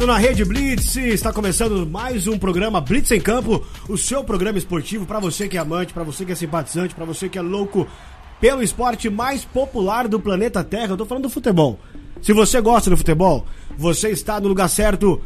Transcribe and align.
ligado 0.00 0.06
na 0.06 0.18
Rede 0.18 0.44
Blitz, 0.44 0.96
está 0.96 1.30
começando 1.30 1.86
mais 1.86 2.26
um 2.26 2.38
programa 2.38 2.80
Blitz 2.80 3.10
em 3.10 3.20
Campo, 3.20 3.62
o 3.86 3.98
seu 3.98 4.24
programa 4.24 4.56
esportivo 4.56 5.04
para 5.04 5.20
você 5.20 5.46
que 5.46 5.58
é 5.58 5.60
amante, 5.60 5.92
para 5.92 6.02
você 6.02 6.24
que 6.24 6.32
é 6.32 6.34
simpatizante, 6.34 6.94
para 6.94 7.04
você 7.04 7.28
que 7.28 7.36
é 7.36 7.42
louco 7.42 7.86
pelo 8.40 8.62
esporte 8.62 9.10
mais 9.10 9.44
popular 9.44 10.08
do 10.08 10.18
planeta 10.18 10.64
Terra. 10.64 10.92
Eu 10.92 10.96
tô 10.96 11.04
falando 11.04 11.24
do 11.24 11.30
futebol. 11.30 11.78
Se 12.22 12.32
você 12.32 12.60
gosta 12.60 12.88
do 12.88 12.96
futebol, 12.96 13.44
você 13.76 14.08
está 14.08 14.40
no 14.40 14.48
lugar 14.48 14.68
certo. 14.68 15.20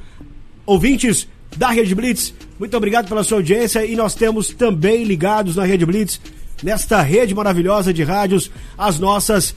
Ouvintes 0.67 1.29
da 1.57 1.71
Rede 1.71 1.95
Blitz, 1.95 2.35
muito 2.59 2.77
obrigado 2.77 3.09
pela 3.09 3.23
sua 3.23 3.39
audiência 3.39 3.85
e 3.85 3.95
nós 3.95 4.15
temos 4.15 4.49
também 4.49 5.05
ligados 5.05 5.55
na 5.55 5.65
Rede 5.65 5.87
Blitz, 5.87 6.21
nesta 6.63 7.01
rede 7.01 7.35
maravilhosa 7.35 7.93
de 7.93 8.03
rádios, 8.03 8.51
as 8.77 8.99
nossas 8.99 9.55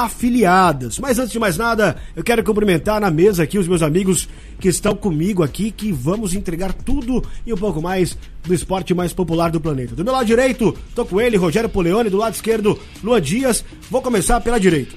afiliadas. 0.00 0.98
Mas 0.98 1.18
antes 1.18 1.32
de 1.32 1.38
mais 1.38 1.58
nada, 1.58 1.96
eu 2.16 2.24
quero 2.24 2.42
cumprimentar 2.42 3.00
na 3.00 3.10
mesa 3.10 3.42
aqui 3.42 3.58
os 3.58 3.68
meus 3.68 3.82
amigos 3.82 4.26
que 4.58 4.68
estão 4.68 4.94
comigo 4.94 5.42
aqui, 5.42 5.70
que 5.70 5.92
vamos 5.92 6.34
entregar 6.34 6.72
tudo 6.72 7.22
e 7.46 7.52
um 7.52 7.56
pouco 7.56 7.82
mais 7.82 8.16
do 8.42 8.54
esporte 8.54 8.94
mais 8.94 9.12
popular 9.12 9.50
do 9.50 9.60
planeta. 9.60 9.94
Do 9.94 10.02
meu 10.04 10.14
lado 10.14 10.24
direito, 10.24 10.74
tô 10.94 11.04
com 11.04 11.20
ele, 11.20 11.36
Rogério 11.36 11.68
Poleone, 11.68 12.08
do 12.08 12.16
lado 12.16 12.34
esquerdo, 12.34 12.78
Luan 13.04 13.20
Dias. 13.20 13.62
Vou 13.90 14.00
começar 14.00 14.40
pela 14.40 14.58
direita. 14.58 14.94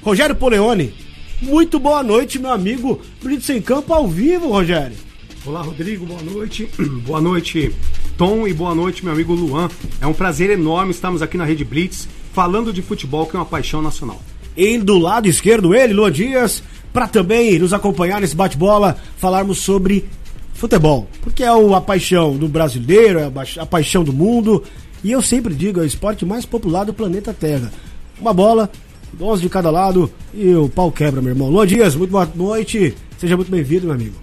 Rogério 0.00 0.36
Poleone, 0.36 0.94
muito 1.42 1.80
boa 1.80 2.02
noite, 2.02 2.38
meu 2.38 2.52
amigo. 2.52 3.00
Blitz 3.20 3.50
em 3.50 3.60
campo 3.60 3.92
ao 3.92 4.06
vivo, 4.06 4.48
Rogério. 4.48 4.96
Olá, 5.44 5.62
Rodrigo, 5.62 6.06
boa 6.06 6.22
noite. 6.22 6.68
boa 7.04 7.20
noite, 7.20 7.74
Tom, 8.16 8.46
e 8.46 8.52
boa 8.52 8.74
noite, 8.74 9.04
meu 9.04 9.12
amigo 9.12 9.34
Luan. 9.34 9.68
É 10.00 10.06
um 10.06 10.14
prazer 10.14 10.50
enorme 10.50 10.92
estarmos 10.92 11.20
aqui 11.20 11.36
na 11.36 11.44
Rede 11.44 11.64
Blitz 11.64 12.08
falando 12.36 12.70
de 12.70 12.82
futebol, 12.82 13.26
que 13.26 13.34
é 13.34 13.38
uma 13.38 13.46
paixão 13.46 13.80
nacional. 13.80 14.20
E 14.56 14.78
do 14.78 14.98
lado 14.98 15.28
esquerdo, 15.28 15.74
ele, 15.74 15.92
Luan 15.92 16.10
Dias, 16.10 16.62
para 16.92 17.06
também 17.06 17.58
nos 17.58 17.72
acompanhar 17.72 18.20
nesse 18.20 18.34
bate-bola, 18.34 18.96
falarmos 19.18 19.58
sobre 19.58 20.06
futebol. 20.54 21.06
Porque 21.20 21.44
é 21.44 21.48
a 21.48 21.80
paixão 21.80 22.36
do 22.36 22.48
brasileiro, 22.48 23.18
é 23.18 23.30
a 23.60 23.66
paixão 23.66 24.02
do 24.02 24.12
mundo. 24.12 24.64
E 25.04 25.12
eu 25.12 25.20
sempre 25.20 25.54
digo, 25.54 25.78
é 25.78 25.82
o 25.82 25.86
esporte 25.86 26.24
mais 26.24 26.46
popular 26.46 26.84
do 26.84 26.94
planeta 26.94 27.34
Terra. 27.34 27.70
Uma 28.18 28.32
bola, 28.32 28.70
11 29.20 29.42
de 29.42 29.48
cada 29.48 29.70
lado 29.70 30.10
e 30.34 30.54
o 30.54 30.68
pau 30.68 30.90
quebra, 30.90 31.20
meu 31.20 31.32
irmão. 31.32 31.50
Luan 31.50 31.66
Dias, 31.66 31.94
muito 31.94 32.10
boa 32.10 32.28
noite. 32.34 32.94
Seja 33.18 33.36
muito 33.36 33.50
bem-vindo, 33.50 33.86
meu 33.86 33.94
amigo. 33.94 34.14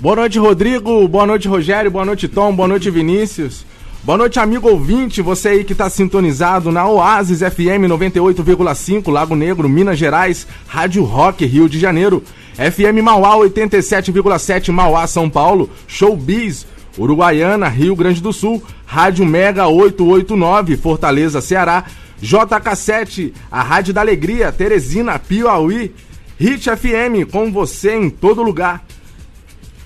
Boa 0.00 0.16
noite, 0.16 0.38
Rodrigo. 0.38 1.06
Boa 1.08 1.26
noite, 1.26 1.48
Rogério. 1.48 1.90
Boa 1.90 2.04
noite, 2.04 2.26
Tom. 2.26 2.54
Boa 2.54 2.68
noite, 2.68 2.90
Vinícius. 2.90 3.66
Boa 4.04 4.16
noite, 4.16 4.38
amigo 4.38 4.68
ouvinte, 4.68 5.20
você 5.20 5.48
aí 5.48 5.64
que 5.64 5.72
está 5.72 5.90
sintonizado 5.90 6.72
na 6.72 6.86
Oasis 6.86 7.40
FM 7.40 7.84
98,5, 7.88 9.10
Lago 9.10 9.34
Negro, 9.34 9.68
Minas 9.68 9.98
Gerais, 9.98 10.46
Rádio 10.66 11.02
Rock, 11.02 11.44
Rio 11.44 11.68
de 11.68 11.78
Janeiro, 11.78 12.22
FM 12.54 13.02
Mauá 13.02 13.36
87,7, 13.36 14.70
Mauá, 14.70 15.06
São 15.06 15.28
Paulo, 15.28 15.68
Showbiz, 15.86 16.66
Uruguaiana, 16.96 17.68
Rio 17.68 17.94
Grande 17.94 18.22
do 18.22 18.32
Sul, 18.32 18.62
Rádio 18.86 19.26
Mega 19.26 19.66
889, 19.66 20.76
Fortaleza, 20.76 21.40
Ceará, 21.40 21.84
JK7, 22.22 23.32
a 23.50 23.62
Rádio 23.62 23.92
da 23.92 24.00
Alegria, 24.00 24.52
Teresina, 24.52 25.18
Piauí, 25.18 25.92
Hit 26.38 26.70
FM, 26.70 27.30
com 27.30 27.52
você 27.52 27.96
em 27.96 28.08
todo 28.08 28.42
lugar. 28.42 28.87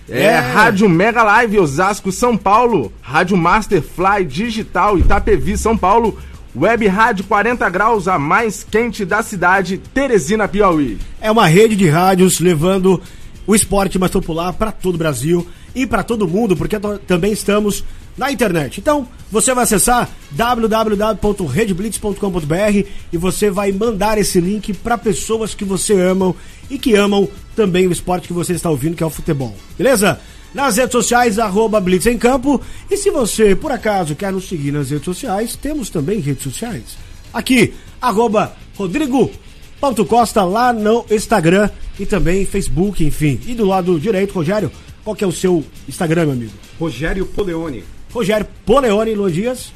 É, 0.09 0.25
é, 0.25 0.39
Rádio 0.39 0.89
Mega 0.89 1.23
Live 1.23 1.59
Osasco 1.59 2.11
São 2.11 2.37
Paulo, 2.37 2.93
Rádio 3.01 3.37
Masterfly 3.37 4.25
Digital 4.25 4.99
Itapevi 4.99 5.57
São 5.57 5.77
Paulo, 5.77 6.19
Web 6.55 6.87
Rádio 6.87 7.25
40 7.25 7.69
Graus, 7.71 8.09
a 8.09 8.19
mais 8.19 8.67
quente 8.69 9.05
da 9.05 9.23
cidade, 9.23 9.79
Teresina 9.79 10.47
Piauí. 10.47 10.99
É 11.21 11.31
uma 11.31 11.47
rede 11.47 11.77
de 11.77 11.89
rádios 11.89 12.41
levando 12.41 13.01
o 13.47 13.55
esporte 13.55 13.99
mais 13.99 14.13
popular 14.13 14.53
para 14.53 14.71
todo 14.71 14.97
o 14.97 14.99
Brasil 14.99 15.47
e 15.75 15.87
para 15.87 16.03
todo 16.03 16.29
mundo, 16.29 16.57
porque 16.57 16.79
também 17.07 17.33
estamos 17.33 17.83
na 18.17 18.31
internet. 18.31 18.79
Então, 18.79 19.09
você 19.31 19.53
vai 19.55 19.65
acessar 19.65 20.11
www.redblitz.com.br 20.33 22.87
e 23.13 23.17
você 23.17 23.51
vai 23.51 23.73
mandar 23.73 24.19
esse 24.19 24.39
link 24.41 24.75
para 24.75 24.99
pessoas 24.99 25.55
que 25.55 25.65
você 25.65 25.99
ama 25.99 26.35
e 26.73 26.79
que 26.79 26.97
amam 26.97 27.29
também 27.55 27.87
o 27.87 27.93
esporte 27.93 28.27
que 28.27 28.33
você 28.33 28.55
está 28.55 28.71
ouvindo, 28.71 28.97
que 28.97 29.03
é 29.03 29.07
o 29.07 29.11
futebol. 29.11 29.55
Beleza? 29.77 30.19
Nas 30.55 30.79
redes 30.79 30.93
sociais, 30.93 31.39
arroba 31.39 31.79
Blitz 31.79 32.07
em 32.07 32.17
Campo. 32.17 32.61
E 32.91 32.97
se 32.97 33.11
você, 33.11 33.55
por 33.55 33.71
acaso, 33.71 34.17
quer 34.17 34.33
nos 34.33 34.49
seguir 34.49 34.73
nas 34.73 34.91
redes 34.91 35.05
sociais, 35.05 35.55
temos 35.55 35.91
também 35.91 36.19
redes 36.19 36.43
sociais. 36.43 36.97
Aqui, 37.33 37.75
arroba 38.01 38.57
Rodrigo.costa 38.75 40.43
lá 40.45 40.73
no 40.73 41.05
Instagram 41.11 41.69
e 42.01 42.07
também 42.07 42.47
Facebook, 42.47 43.05
enfim. 43.05 43.39
E 43.47 43.55
do 43.55 43.67
lado 43.67 44.01
direito, 44.01 44.33
Rogério, 44.33 44.73
qual 45.05 45.15
que 45.15 45.25
é 45.25 45.27
o 45.27 45.33
seu 45.33 45.63
Instagram, 45.87 46.23
meu 46.23 46.33
amigo? 46.33 46.53
Rogério 46.81 47.27
Poleone. 47.27 47.85
Rogério 48.11 48.47
Poleone, 48.65 49.15
Luan 49.15 49.31
Dias. 49.31 49.73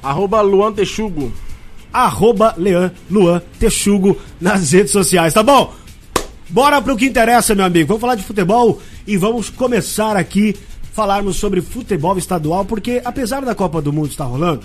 Arroba 0.00 0.40
Luan 0.42 0.72
Texugo. 0.72 1.32
Arroba 1.92 2.54
Lean, 2.56 2.92
Luan 3.10 3.42
Texugo 3.58 4.16
nas 4.40 4.70
redes 4.70 4.92
sociais, 4.92 5.34
tá 5.34 5.42
bom? 5.42 5.74
Bora 6.50 6.82
pro 6.82 6.96
que 6.96 7.06
interessa, 7.06 7.54
meu 7.54 7.64
amigo. 7.64 7.86
Vamos 7.86 8.00
falar 8.00 8.16
de 8.16 8.24
futebol 8.24 8.80
e 9.06 9.16
vamos 9.16 9.48
começar 9.48 10.16
aqui 10.16 10.56
falarmos 10.92 11.36
sobre 11.36 11.60
futebol 11.60 12.18
estadual, 12.18 12.64
porque 12.64 13.00
apesar 13.04 13.44
da 13.44 13.54
Copa 13.54 13.80
do 13.80 13.92
Mundo 13.92 14.08
estar 14.08 14.24
rolando, 14.24 14.64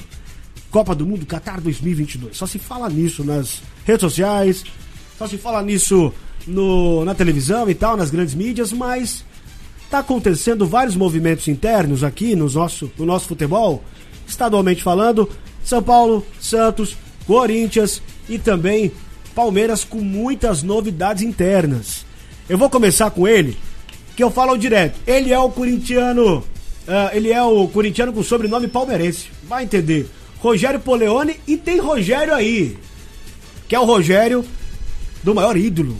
Copa 0.71 0.95
do 0.95 1.05
Mundo 1.05 1.27
Qatar 1.27 1.61
2022, 1.61 2.35
só 2.35 2.47
se 2.47 2.57
fala 2.57 2.89
nisso 2.89 3.23
nas 3.23 3.61
redes 3.85 4.01
sociais, 4.01 4.63
só 5.15 5.27
se 5.27 5.37
fala 5.37 5.61
nisso 5.61 6.11
no, 6.47 7.05
na 7.05 7.13
televisão 7.13 7.69
e 7.69 7.75
tal, 7.75 7.95
nas 7.95 8.09
grandes 8.09 8.33
mídias, 8.33 8.73
mas 8.73 9.23
tá 9.87 9.99
acontecendo 9.99 10.65
vários 10.65 10.95
movimentos 10.95 11.47
internos 11.47 12.03
aqui 12.03 12.35
no 12.35 12.49
nosso, 12.49 12.91
no 12.97 13.05
nosso 13.05 13.27
futebol, 13.27 13.83
estadualmente 14.27 14.81
falando, 14.81 15.29
São 15.63 15.83
Paulo, 15.83 16.25
Santos, 16.39 16.97
Corinthians 17.27 18.01
e 18.27 18.39
também 18.39 18.91
Palmeiras 19.35 19.83
com 19.83 19.99
muitas 19.99 20.63
novidades 20.63 21.21
internas. 21.21 22.05
Eu 22.47 22.57
vou 22.57 22.69
começar 22.69 23.11
com 23.11 23.27
ele, 23.27 23.57
que 24.15 24.23
eu 24.23 24.31
falo 24.31 24.57
direto. 24.57 24.97
Ele 25.05 25.33
é 25.33 25.37
o 25.37 25.49
corintiano, 25.49 26.37
uh, 26.37 26.45
ele 27.11 27.31
é 27.31 27.43
o 27.43 27.67
corintiano 27.67 28.13
com 28.13 28.23
sobrenome 28.23 28.69
palmeirense. 28.69 29.27
Vai 29.43 29.65
entender. 29.65 30.09
Rogério 30.39 30.79
Poleone 30.79 31.39
e 31.45 31.57
tem 31.57 31.79
Rogério 31.79 32.33
aí, 32.33 32.77
que 33.67 33.75
é 33.75 33.79
o 33.79 33.83
Rogério 33.83 34.45
do 35.21 35.35
maior 35.35 35.57
ídolo 35.57 35.97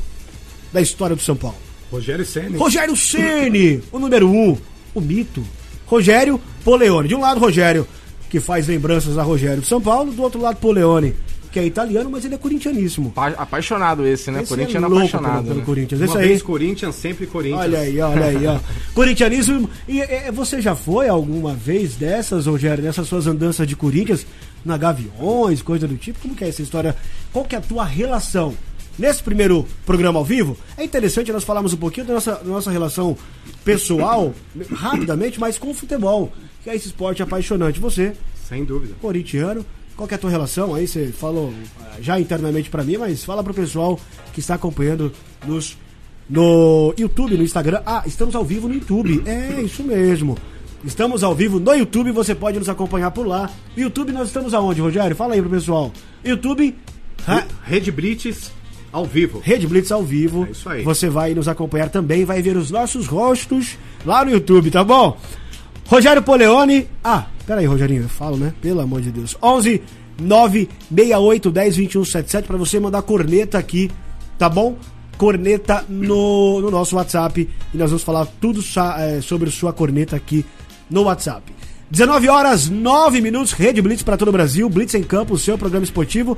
da 0.72 0.79
história 0.79 1.16
do 1.16 1.22
São 1.22 1.35
Paulo. 1.35 1.57
Rogério 1.91 2.25
Ceni. 2.25 2.57
Rogério 2.57 2.96
Ceni, 2.96 3.84
o 3.91 4.00
número 4.00 4.29
um, 4.29 4.57
o 4.94 5.02
mito. 5.02 5.44
Rogério 5.85 6.40
Poleone. 6.63 7.07
De 7.07 7.16
um 7.16 7.19
lado, 7.19 7.40
Rogério, 7.40 7.88
que 8.29 8.40
faz 8.40 8.67
lembranças 8.67 9.17
a 9.17 9.23
Rogério 9.23 9.62
de 9.62 9.67
São 9.67 9.81
Paulo, 9.81 10.12
do 10.12 10.22
outro 10.22 10.41
lado, 10.41 10.57
Poleone, 10.57 11.16
que 11.55 11.59
é 11.59 11.66
italiano, 11.66 12.09
mas 12.09 12.25
ele 12.25 12.35
é 12.35 12.38
corintianíssimo. 12.38 13.13
apaixonado 13.16 14.05
esse, 14.05 14.29
né? 14.29 14.41
Esse 14.41 14.49
Corintiano 14.49 14.88
é 14.88 14.89
louco 14.89 15.05
apaixonado. 15.07 15.35
Pelo, 15.35 15.45
pelo 15.45 15.59
né? 15.59 15.66
Corinthians. 15.66 16.01
Esse 16.01 16.11
Uma 16.11 16.19
aí... 16.19 16.27
vez 16.27 16.41
Corinthians, 16.41 16.95
sempre 16.95 17.25
Corinthians. 17.27 17.61
Olha 17.61 17.79
aí, 17.79 18.01
olha 18.01 18.25
aí, 18.25 18.45
ó. 18.45 18.59
Corintianismo. 18.93 19.69
E, 19.88 20.01
e, 20.01 20.31
você 20.33 20.59
já 20.59 20.75
foi 20.75 21.07
alguma 21.07 21.53
vez 21.53 21.95
dessas, 21.95 22.45
Rogério, 22.45 22.83
dessas 22.83 23.07
suas 23.07 23.25
andanças 23.25 23.66
de 23.66 23.73
Corinthians, 23.73 24.28
na 24.66 24.75
Gaviões, 24.75 25.61
coisa 25.61 25.87
do 25.87 25.96
tipo? 25.96 26.19
Como 26.19 26.35
que 26.35 26.43
é 26.43 26.49
essa 26.49 26.61
história? 26.61 26.93
Qual 27.31 27.46
que 27.46 27.55
é 27.55 27.58
a 27.58 27.61
tua 27.61 27.85
relação? 27.85 28.53
Nesse 28.99 29.23
primeiro 29.23 29.66
programa 29.85 30.19
ao 30.19 30.25
vivo, 30.25 30.58
é 30.78 30.84
interessante 30.84 31.31
nós 31.31 31.46
falarmos 31.46 31.72
um 31.72 31.78
pouquinho 31.78 32.05
da 32.05 32.16
nossa, 32.16 32.35
da 32.35 32.43
nossa 32.43 32.69
relação 32.69 33.17
pessoal, 33.63 34.34
rapidamente, 34.73 35.40
mas 35.40 35.58
com 35.58 35.69
o 35.69 35.73
futebol, 35.73 36.34
que 36.61 36.69
é 36.69 36.75
esse 36.75 36.87
esporte 36.87 37.23
apaixonante. 37.23 37.79
Você, 37.79 38.13
sem 38.47 38.66
dúvida, 38.66 38.93
corintiano, 39.01 39.66
qual 39.96 40.08
é 40.12 40.16
a 40.16 40.18
tua 40.18 40.30
relação 40.30 40.76
aí? 40.76 40.88
Você 40.88 41.08
falou 41.08 41.53
ah, 41.82 41.96
já 42.02 42.20
internamente 42.20 42.70
para 42.70 42.84
mim, 42.84 42.97
mas 42.97 43.24
fala 43.24 43.44
pro 43.44 43.53
pessoal 43.53 44.00
que 44.34 44.40
está 44.40 44.56
acompanhando 44.56 45.12
nos, 45.46 45.78
no 46.30 46.94
YouTube, 46.97 47.38
no 47.38 47.44
Instagram. 47.44 47.82
Ah, 47.86 48.03
estamos 48.06 48.36
ao 48.36 48.44
vivo 48.44 48.68
no 48.68 48.74
YouTube. 48.74 49.24
É, 49.26 49.62
isso 49.62 49.84
mesmo. 49.84 50.38
Estamos 50.84 51.24
ao 51.24 51.34
vivo 51.34 51.59
no 51.59 51.74
YouTube, 51.74 52.12
você 52.12 52.36
pode 52.36 52.59
nos 52.59 52.70
acompanhar 52.70 53.09
por 53.12 53.26
lá. 53.26 53.50
YouTube 53.76 54.12
nós 54.12 54.28
estamos 54.28 54.53
aonde, 54.53 54.82
Rogério? 54.82 55.16
Fala 55.16 55.34
aí 55.34 55.42
pro 55.42 55.50
pessoal. 55.50 55.92
YouTube. 56.24 56.76
Rede 57.64 57.92
Blitz 57.92 58.52
ao 58.92 59.06
vivo. 59.06 59.40
Rede 59.44 59.68
Blitz 59.68 59.92
ao 59.92 60.03
vivo. 60.03 60.46
É 60.46 60.52
isso 60.52 60.70
aí. 60.70 60.84
Você 60.84 61.09
vai 61.09 61.34
nos 61.34 61.47
acompanhar 61.47 61.90
também, 61.90 62.24
vai 62.24 62.42
ver 62.42 62.56
os 62.56 62.70
nossos 62.70 63.08
rostos 63.08 63.78
lá 64.06 64.24
no 64.24 64.32
YouTube, 64.32 64.70
tá 64.70 64.84
bom? 64.84 65.18
Rogério 65.87 66.22
Poleone. 66.22 66.87
Ah, 67.03 67.26
Pera 67.46 67.59
aí, 67.59 67.66
Rogerinho, 67.67 68.03
eu 68.03 68.09
falo, 68.09 68.37
né? 68.37 68.53
Pelo 68.59 68.82
amor 68.82 69.02
de 69.02 69.11
Deus. 69.11 69.37
11 69.41 69.82
968 70.20 71.52
10 71.52 71.76
21 71.76 72.05
77 72.05 72.47
para 72.47 72.58
você 72.58 72.79
mandar 72.79 73.02
corneta 73.03 73.58
aqui, 73.58 73.91
tá 74.37 74.49
bom? 74.49 74.78
Corneta 75.17 75.85
no, 75.87 76.59
no 76.59 76.72
nosso 76.72 76.96
WhatsApp 76.96 77.47
e 77.73 77.78
nós 77.78 77.91
vamos 77.91 78.03
falar 78.03 78.26
tudo 78.41 78.61
é, 78.97 79.22
sobre 79.22 79.52
sua 79.52 79.72
corneta 79.72 80.16
aqui 80.16 80.43
no 80.90 81.03
WhatsApp. 81.03 81.53
19 81.91 82.29
horas 82.29 82.67
9 82.67 83.22
minutos, 83.22 83.52
Rede 83.52 83.82
Blitz 83.82 84.02
para 84.02 84.17
todo 84.17 84.29
o 84.29 84.32
Brasil, 84.32 84.67
Blitz 84.67 84.96
em 84.96 85.03
Campo, 85.03 85.37
seu 85.37 85.58
programa 85.58 85.84
esportivo. 85.84 86.35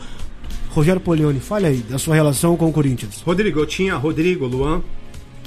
Rogério 0.72 1.00
Polioni, 1.00 1.40
fale 1.40 1.68
aí 1.68 1.78
da 1.78 1.98
sua 1.98 2.16
relação 2.16 2.58
com 2.58 2.68
o 2.68 2.74
Corinthians. 2.74 3.22
Rodrigo, 3.22 3.60
eu 3.60 3.66
tinha 3.66 3.96
Rodrigo, 3.96 4.46
Luan, 4.46 4.84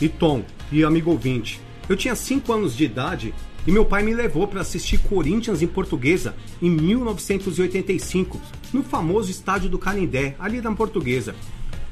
e 0.01 0.09
Tom 0.09 0.43
e 0.73 0.83
amigo 0.83 1.11
ouvinte. 1.11 1.61
Eu 1.89 1.97
tinha 1.97 2.15
5 2.15 2.53
anos 2.53 2.75
de 2.75 2.85
idade 2.85 3.35
e 3.67 3.73
meu 3.73 3.85
pai 3.85 4.03
me 4.03 4.15
levou 4.15 4.47
para 4.47 4.61
assistir 4.61 4.99
Corinthians 4.99 5.63
em 5.63 5.67
Portuguesa 5.67 6.35
em 6.61 6.71
1985, 6.71 8.41
no 8.73 8.83
famoso 8.83 9.31
estádio 9.31 9.69
do 9.69 9.79
Canindé, 9.79 10.35
ali 10.39 10.61
na 10.61 10.73
Portuguesa. 10.73 11.35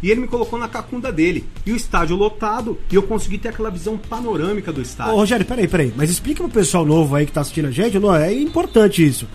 E 0.03 0.11
ele 0.11 0.21
me 0.21 0.29
colocou 0.29 0.59
na 0.59 0.69
cacunda 0.69 1.11
dele. 1.11 1.45
E 1.67 1.73
o 1.73 1.77
estádio 1.77 2.15
lotado, 2.15 2.79
e 2.91 2.95
eu 2.95 3.03
consegui 3.03 3.37
ter 3.37 3.49
aquela 3.49 3.71
visão 3.71 3.99
panorâmica 3.99 4.73
do 4.73 4.79
Ô, 4.79 4.83
estádio. 4.83 5.15
Rogério, 5.15 5.45
peraí, 5.45 5.67
peraí. 5.67 5.93
Mas 5.97 6.09
explica 6.09 6.43
pro 6.43 6.53
pessoal 6.53 6.85
novo 6.85 7.17
aí 7.17 7.27
que 7.27 7.33
tá 7.33 7.41
assistindo 7.41 7.67
a 7.67 7.71
gente, 7.71 7.99
não, 7.99 8.15
é 8.15 8.33
importante 8.33 9.05
isso. 9.05 9.27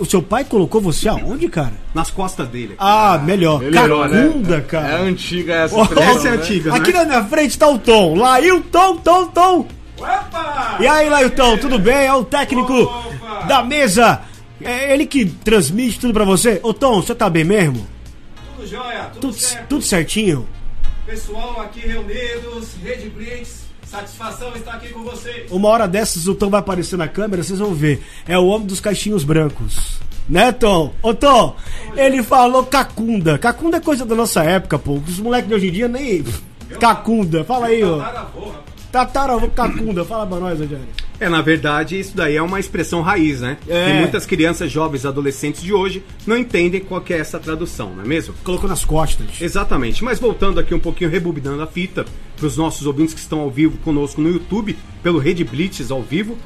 O 0.00 0.06
seu 0.06 0.22
pai 0.22 0.44
colocou 0.44 0.80
você 0.80 1.08
aonde, 1.08 1.46
cara? 1.48 1.74
Nas 1.94 2.10
costas 2.10 2.48
dele. 2.48 2.74
Ah, 2.78 3.18
melhor. 3.18 3.60
Melhorou, 3.60 4.08
Cacunda, 4.08 4.56
né? 4.56 4.60
cara. 4.62 4.88
É 4.88 5.08
antiga 5.08 5.54
essa 5.54 5.76
Ô, 5.76 5.82
expressão, 5.82 6.16
essa 6.16 6.28
é 6.28 6.30
né? 6.30 6.36
antiga. 6.38 6.74
Aqui 6.74 6.92
né? 6.92 6.98
na 7.00 7.04
minha 7.04 7.24
frente 7.24 7.58
tá 7.58 7.68
o 7.68 7.78
Tom. 7.78 8.16
Lailton, 8.16 8.96
Tom, 8.96 9.26
Tom. 9.26 9.68
E 10.80 10.86
aí, 10.86 11.08
Lailton, 11.08 11.58
tudo 11.58 11.78
bem? 11.78 12.06
É 12.06 12.12
o 12.14 12.24
técnico 12.24 12.72
da 13.46 13.62
mesa. 13.62 14.20
É 14.62 14.92
ele 14.92 15.06
que 15.06 15.24
transmite 15.26 16.00
tudo 16.00 16.12
pra 16.12 16.24
você. 16.24 16.60
Ô, 16.62 16.72
Tom, 16.72 17.00
você 17.02 17.14
tá 17.14 17.28
bem 17.30 17.44
mesmo? 17.44 17.86
Tudo 18.56 18.66
jóia, 18.66 19.04
tudo, 19.12 19.20
Tudo, 19.20 19.32
certo. 19.34 19.66
tudo 19.68 19.82
certinho? 19.82 20.48
Pessoal 21.06 21.60
aqui 21.60 21.80
reunidos, 21.80 22.70
Rede 22.82 23.08
Blitz, 23.08 23.62
satisfação 23.86 24.52
estar 24.54 24.72
aqui 24.74 24.88
com 24.88 25.02
vocês. 25.02 25.50
Uma 25.50 25.68
hora 25.68 25.88
dessas 25.88 26.26
o 26.26 26.34
Tom 26.34 26.50
vai 26.50 26.60
aparecer 26.60 26.96
na 26.96 27.08
câmera, 27.08 27.42
vocês 27.42 27.58
vão 27.58 27.72
ver. 27.72 28.02
É 28.26 28.36
o 28.38 28.46
homem 28.46 28.66
dos 28.66 28.80
caixinhos 28.80 29.24
brancos. 29.24 29.98
Né, 30.28 30.52
Tom? 30.52 30.92
Ô, 31.02 31.14
Tom, 31.14 31.56
ele 31.96 32.22
falou 32.22 32.64
cacunda. 32.66 33.38
Cacunda 33.38 33.78
é 33.78 33.80
coisa 33.80 34.04
da 34.04 34.14
nossa 34.14 34.42
época, 34.44 34.78
pô. 34.78 34.94
Os 34.94 35.18
moleques 35.18 35.48
de 35.48 35.54
hoje 35.54 35.68
em 35.68 35.72
dia 35.72 35.88
nem. 35.88 36.22
Cacunda. 36.78 37.44
Fala 37.44 37.68
aí, 37.68 37.82
ó. 37.82 37.96
Rapaz. 37.98 38.28
Tataravô 38.90 39.48
cacunda. 39.48 40.04
Fala 40.04 40.26
pra 40.26 40.38
nós, 40.38 40.58
Rogério. 40.58 40.86
É, 41.20 41.28
na 41.28 41.42
verdade, 41.42 41.98
isso 41.98 42.16
daí 42.16 42.36
é 42.36 42.42
uma 42.42 42.60
expressão 42.60 43.02
raiz, 43.02 43.40
né? 43.40 43.56
É. 43.68 43.90
E 43.90 44.00
muitas 44.00 44.24
crianças, 44.24 44.70
jovens, 44.70 45.04
adolescentes 45.04 45.62
de 45.62 45.72
hoje 45.72 46.02
não 46.26 46.36
entendem 46.36 46.80
qual 46.80 47.00
que 47.00 47.12
é 47.12 47.18
essa 47.18 47.40
tradução, 47.40 47.92
não 47.94 48.04
é 48.04 48.06
mesmo? 48.06 48.34
Colocou 48.44 48.68
nas 48.68 48.84
costas. 48.84 49.26
Exatamente, 49.40 50.04
mas 50.04 50.20
voltando 50.20 50.60
aqui 50.60 50.72
um 50.74 50.78
pouquinho, 50.78 51.10
rebobinando 51.10 51.60
a 51.60 51.66
fita, 51.66 52.06
para 52.36 52.46
os 52.46 52.56
nossos 52.56 52.86
ouvintes 52.86 53.14
que 53.14 53.20
estão 53.20 53.40
ao 53.40 53.50
vivo 53.50 53.78
conosco 53.78 54.20
no 54.20 54.30
YouTube, 54.30 54.78
pelo 55.02 55.18
Rede 55.18 55.42
Blitz 55.42 55.90
ao 55.90 56.02
vivo. 56.02 56.38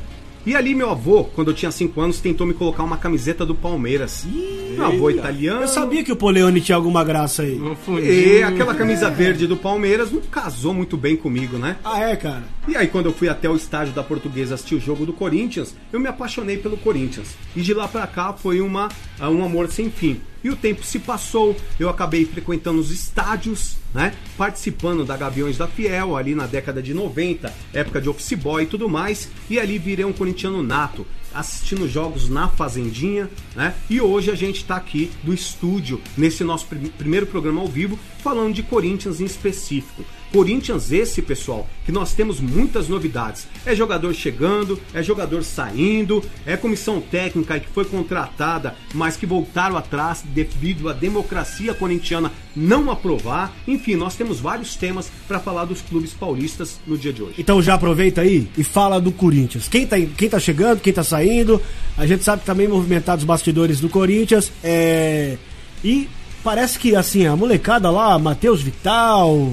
E 0.45 0.57
ali 0.57 0.75
meu 0.75 0.91
avô, 0.91 1.23
quando 1.23 1.51
eu 1.53 1.55
tinha 1.55 1.71
5 1.71 2.01
anos, 2.01 2.19
tentou 2.19 2.47
me 2.47 2.55
colocar 2.55 2.83
uma 2.83 2.97
camiseta 2.97 3.47
do 3.47 3.55
Palmeiras. 3.55 4.27
Meu 4.73 4.87
avô 4.87 5.11
italiano. 5.11 5.63
Eu 5.63 5.69
sabia 5.69 6.03
que 6.03 6.13
o 6.13 6.17
Poleone 6.17 6.61
tinha 6.61 6.77
alguma 6.77 7.05
graça 7.05 7.43
aí. 7.43 7.61
E 8.03 8.43
aquela 8.43 8.75
camisa 8.75 9.11
verde 9.11 9.47
do 9.47 9.57
Palmeiras 9.57 10.11
não 10.11 10.21
casou 10.21 10.75
muito 10.75 10.97
bem 10.97 11.17
comigo, 11.17 11.59
né? 11.59 11.77
Ah, 11.85 12.01
é, 12.01 12.17
cara? 12.17 12.45
E 12.67 12.77
aí, 12.77 12.87
quando 12.87 13.07
eu 13.07 13.13
fui 13.13 13.29
até 13.29 13.49
o 13.49 13.57
estádio 13.57 13.93
da 13.93 14.03
Portuguesa 14.03 14.55
assistir 14.55 14.75
o 14.75 14.81
jogo 14.81 15.05
do 15.05 15.13
Corinthians, 15.13 15.75
eu 15.93 16.01
me 16.01 16.09
apaixonei 16.09 16.57
pelo 16.57 16.77
Corinthians. 16.77 17.29
E 17.57 17.61
de 17.61 17.75
lá 17.75 17.89
pra 17.89 18.07
cá 18.07 18.33
foi 18.33 18.61
uma, 18.61 18.89
ah, 19.19 19.29
um 19.29 19.45
amor 19.45 19.69
sem 19.71 19.91
fim. 19.91 20.21
E 20.45 20.51
o 20.51 20.57
tempo 20.57 20.85
se 20.85 20.99
passou, 20.99 21.57
eu 21.79 21.89
acabei 21.89 22.25
frequentando 22.25 22.81
os 22.81 22.91
estádios, 22.91 23.77
né? 23.95 24.13
Participando 24.37 25.05
da 25.05 25.17
Gaviões 25.17 25.57
da 25.57 25.69
Fiel, 25.69 26.17
ali 26.17 26.35
na 26.35 26.47
década 26.47 26.83
de 26.83 26.93
90, 26.93 27.53
época 27.73 28.01
de 28.01 28.09
office 28.09 28.33
boy 28.33 28.65
e 28.65 28.67
tudo 28.67 28.89
mais. 28.89 29.29
E 29.49 29.59
ali 29.59 29.79
virei 29.79 30.05
um 30.05 30.13
corintiano 30.13 30.63
nato, 30.63 31.07
assistindo 31.35 31.89
jogos 31.89 32.29
na 32.29 32.49
Fazendinha, 32.49 33.29
né? 33.55 33.75
E 33.89 34.01
hoje 34.01 34.31
a 34.31 34.35
gente 34.35 34.65
tá 34.65 34.77
aqui 34.77 35.11
do 35.23 35.33
estúdio, 35.33 36.01
nesse 36.17 36.43
nosso 36.45 36.67
prim- 36.67 36.89
primeiro 36.97 37.27
programa 37.27 37.61
ao 37.61 37.69
vivo, 37.69 37.99
falando 38.23 38.55
de 38.55 38.63
Corinthians 38.63 39.21
em 39.21 39.25
específico. 39.25 40.05
Corinthians 40.33 40.91
esse, 40.91 41.21
pessoal, 41.21 41.69
que 41.85 41.93
nós 41.93 42.15
temos 42.15 42.41
muitas 42.41 42.89
novidades. 42.89 43.47
É 43.67 43.75
jogador 43.75 44.13
chegando, 44.15 44.81
é 44.95 45.03
jogador 45.03 45.45
saindo, 45.45 46.23
é 46.47 46.57
comissão 46.57 47.01
técnica 47.01 47.61
que 47.61 47.69
foi 47.69 47.85
contratada, 47.85 48.75
mas 48.95 49.17
que 49.17 49.27
voltaram 49.27 49.77
atrás 49.77 50.25
devido 50.25 50.89
à 50.89 50.93
democracia 50.93 51.75
corintiana 51.75 52.33
não 52.57 52.91
aprovar. 52.91 53.53
Enfim, 53.69 53.95
nós 53.95 54.17
temos 54.17 54.41
vários 54.41 54.75
temas 54.75 55.11
para 55.29 55.39
falar 55.39 55.67
dos 55.67 55.83
clubes 55.83 56.13
paulistas 56.13 56.81
no 56.87 56.97
dia 56.97 57.13
de 57.13 57.23
hoje. 57.23 57.35
Então 57.39 57.61
já 57.61 57.75
aproveita 57.75 58.23
aí 58.23 58.49
e 58.57 58.65
fala 58.65 59.01
do 59.01 59.13
Corinthians. 59.13 59.69
Quem 59.69 59.87
tá, 59.87 59.97
quem 60.17 60.29
tá 60.29 60.41
chegando, 60.41 60.81
quem 60.81 60.93
tá 60.93 61.05
saindo. 61.05 61.61
A 61.97 62.07
gente 62.07 62.25
sabe 62.25 62.41
que 62.41 62.47
também 62.47 62.69
movimentados 62.69 63.23
os 63.23 63.27
bastidores 63.27 63.81
do 63.81 63.89
Corinthians. 63.89 64.51
É... 64.65 65.37
E 65.85 66.09
parece 66.43 66.79
que 66.79 66.97
assim, 66.97 67.27
a 67.27 67.37
molecada 67.37 67.91
lá, 67.91 68.19
Matheus 68.19 68.63
Vital. 68.63 69.53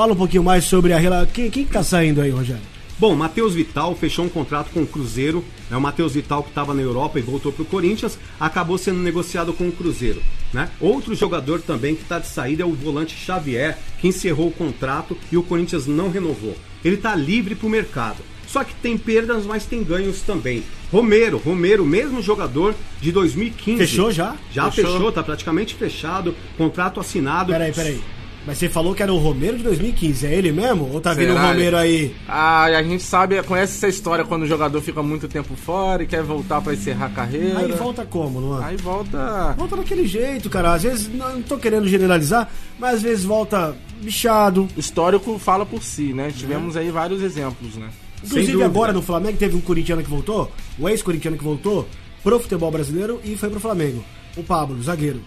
Fala 0.00 0.14
um 0.14 0.16
pouquinho 0.16 0.42
mais 0.42 0.64
sobre 0.64 0.94
a 0.94 0.98
relação. 0.98 1.30
Quem, 1.30 1.50
quem 1.50 1.62
que 1.62 1.72
tá 1.72 1.82
saindo 1.82 2.22
aí, 2.22 2.30
Rogério? 2.30 2.62
Bom, 2.98 3.14
Matheus 3.14 3.54
Vital 3.54 3.94
fechou 3.94 4.24
um 4.24 4.30
contrato 4.30 4.70
com 4.72 4.80
o 4.80 4.86
Cruzeiro. 4.86 5.44
É 5.70 5.76
o 5.76 5.80
Matheus 5.80 6.14
Vital 6.14 6.42
que 6.42 6.48
estava 6.48 6.72
na 6.72 6.80
Europa 6.80 7.18
e 7.18 7.22
voltou 7.22 7.52
para 7.52 7.64
o 7.64 7.66
Corinthians, 7.66 8.18
acabou 8.40 8.78
sendo 8.78 8.98
negociado 8.98 9.52
com 9.52 9.68
o 9.68 9.72
Cruzeiro. 9.72 10.22
Né? 10.54 10.70
Outro 10.80 11.14
jogador 11.14 11.60
também 11.60 11.94
que 11.94 12.00
está 12.00 12.18
de 12.18 12.28
saída 12.28 12.62
é 12.62 12.64
o 12.64 12.72
volante 12.72 13.14
Xavier, 13.14 13.76
que 14.00 14.08
encerrou 14.08 14.48
o 14.48 14.52
contrato 14.52 15.14
e 15.30 15.36
o 15.36 15.42
Corinthians 15.42 15.86
não 15.86 16.10
renovou. 16.10 16.56
Ele 16.82 16.94
está 16.94 17.14
livre 17.14 17.54
para 17.54 17.66
o 17.66 17.70
mercado. 17.70 18.22
Só 18.46 18.64
que 18.64 18.72
tem 18.76 18.96
perdas, 18.96 19.44
mas 19.44 19.66
tem 19.66 19.84
ganhos 19.84 20.22
também. 20.22 20.62
Romero, 20.90 21.36
Romero, 21.36 21.84
mesmo 21.84 22.22
jogador 22.22 22.74
de 23.02 23.12
2015. 23.12 23.78
Fechou 23.78 24.10
já? 24.10 24.34
Já 24.50 24.70
Fechou. 24.70 24.92
fechou, 24.94 25.12
tá 25.12 25.22
praticamente 25.22 25.74
fechado, 25.74 26.34
contrato 26.56 26.98
assinado. 27.00 27.52
Peraí, 27.52 27.70
peraí. 27.70 28.00
Mas 28.46 28.58
você 28.58 28.68
falou 28.68 28.94
que 28.94 29.02
era 29.02 29.12
o 29.12 29.18
Romero 29.18 29.58
de 29.58 29.62
2015, 29.64 30.26
é 30.26 30.34
ele 30.34 30.50
mesmo? 30.50 30.90
Ou 30.92 31.00
tá 31.00 31.12
vindo 31.12 31.30
o 31.30 31.34
Será? 31.34 31.48
Romero 31.48 31.76
aí? 31.76 32.14
Ah, 32.26 32.70
e 32.70 32.74
a 32.74 32.82
gente 32.82 33.02
sabe, 33.02 33.42
conhece 33.42 33.76
essa 33.76 33.88
história 33.88 34.24
quando 34.24 34.42
o 34.44 34.46
jogador 34.46 34.80
fica 34.80 35.02
muito 35.02 35.28
tempo 35.28 35.54
fora 35.54 36.02
e 36.02 36.06
quer 36.06 36.22
voltar 36.22 36.60
pra 36.62 36.72
encerrar 36.72 37.06
a 37.06 37.10
carreira. 37.10 37.58
Aí 37.58 37.72
volta 37.72 38.04
como, 38.06 38.40
não 38.40 38.62
é? 38.62 38.66
Aí 38.66 38.76
volta. 38.76 39.54
Volta 39.58 39.76
daquele 39.76 40.06
jeito, 40.06 40.48
cara. 40.48 40.72
Às 40.72 40.82
vezes, 40.82 41.12
não, 41.12 41.34
não 41.34 41.42
tô 41.42 41.58
querendo 41.58 41.86
generalizar, 41.86 42.50
mas 42.78 42.96
às 42.96 43.02
vezes 43.02 43.24
volta 43.24 43.76
bichado. 44.00 44.66
O 44.74 44.80
histórico 44.80 45.38
fala 45.38 45.66
por 45.66 45.82
si, 45.82 46.14
né? 46.14 46.32
Tivemos 46.34 46.76
aí 46.76 46.90
vários 46.90 47.22
exemplos, 47.22 47.76
né? 47.76 47.90
Inclusive 48.24 48.62
agora 48.62 48.92
no 48.92 49.02
Flamengo 49.02 49.38
teve 49.38 49.56
um 49.56 49.60
corintiano 49.60 50.02
que 50.02 50.10
voltou, 50.10 50.50
um 50.78 50.88
ex-corintiano 50.88 51.36
que 51.36 51.44
voltou 51.44 51.88
pro 52.22 52.38
futebol 52.38 52.70
brasileiro 52.70 53.20
e 53.24 53.36
foi 53.36 53.48
pro 53.48 53.60
Flamengo. 53.60 54.04
O 54.36 54.42
Pablo, 54.42 54.80
zagueiro. 54.82 55.20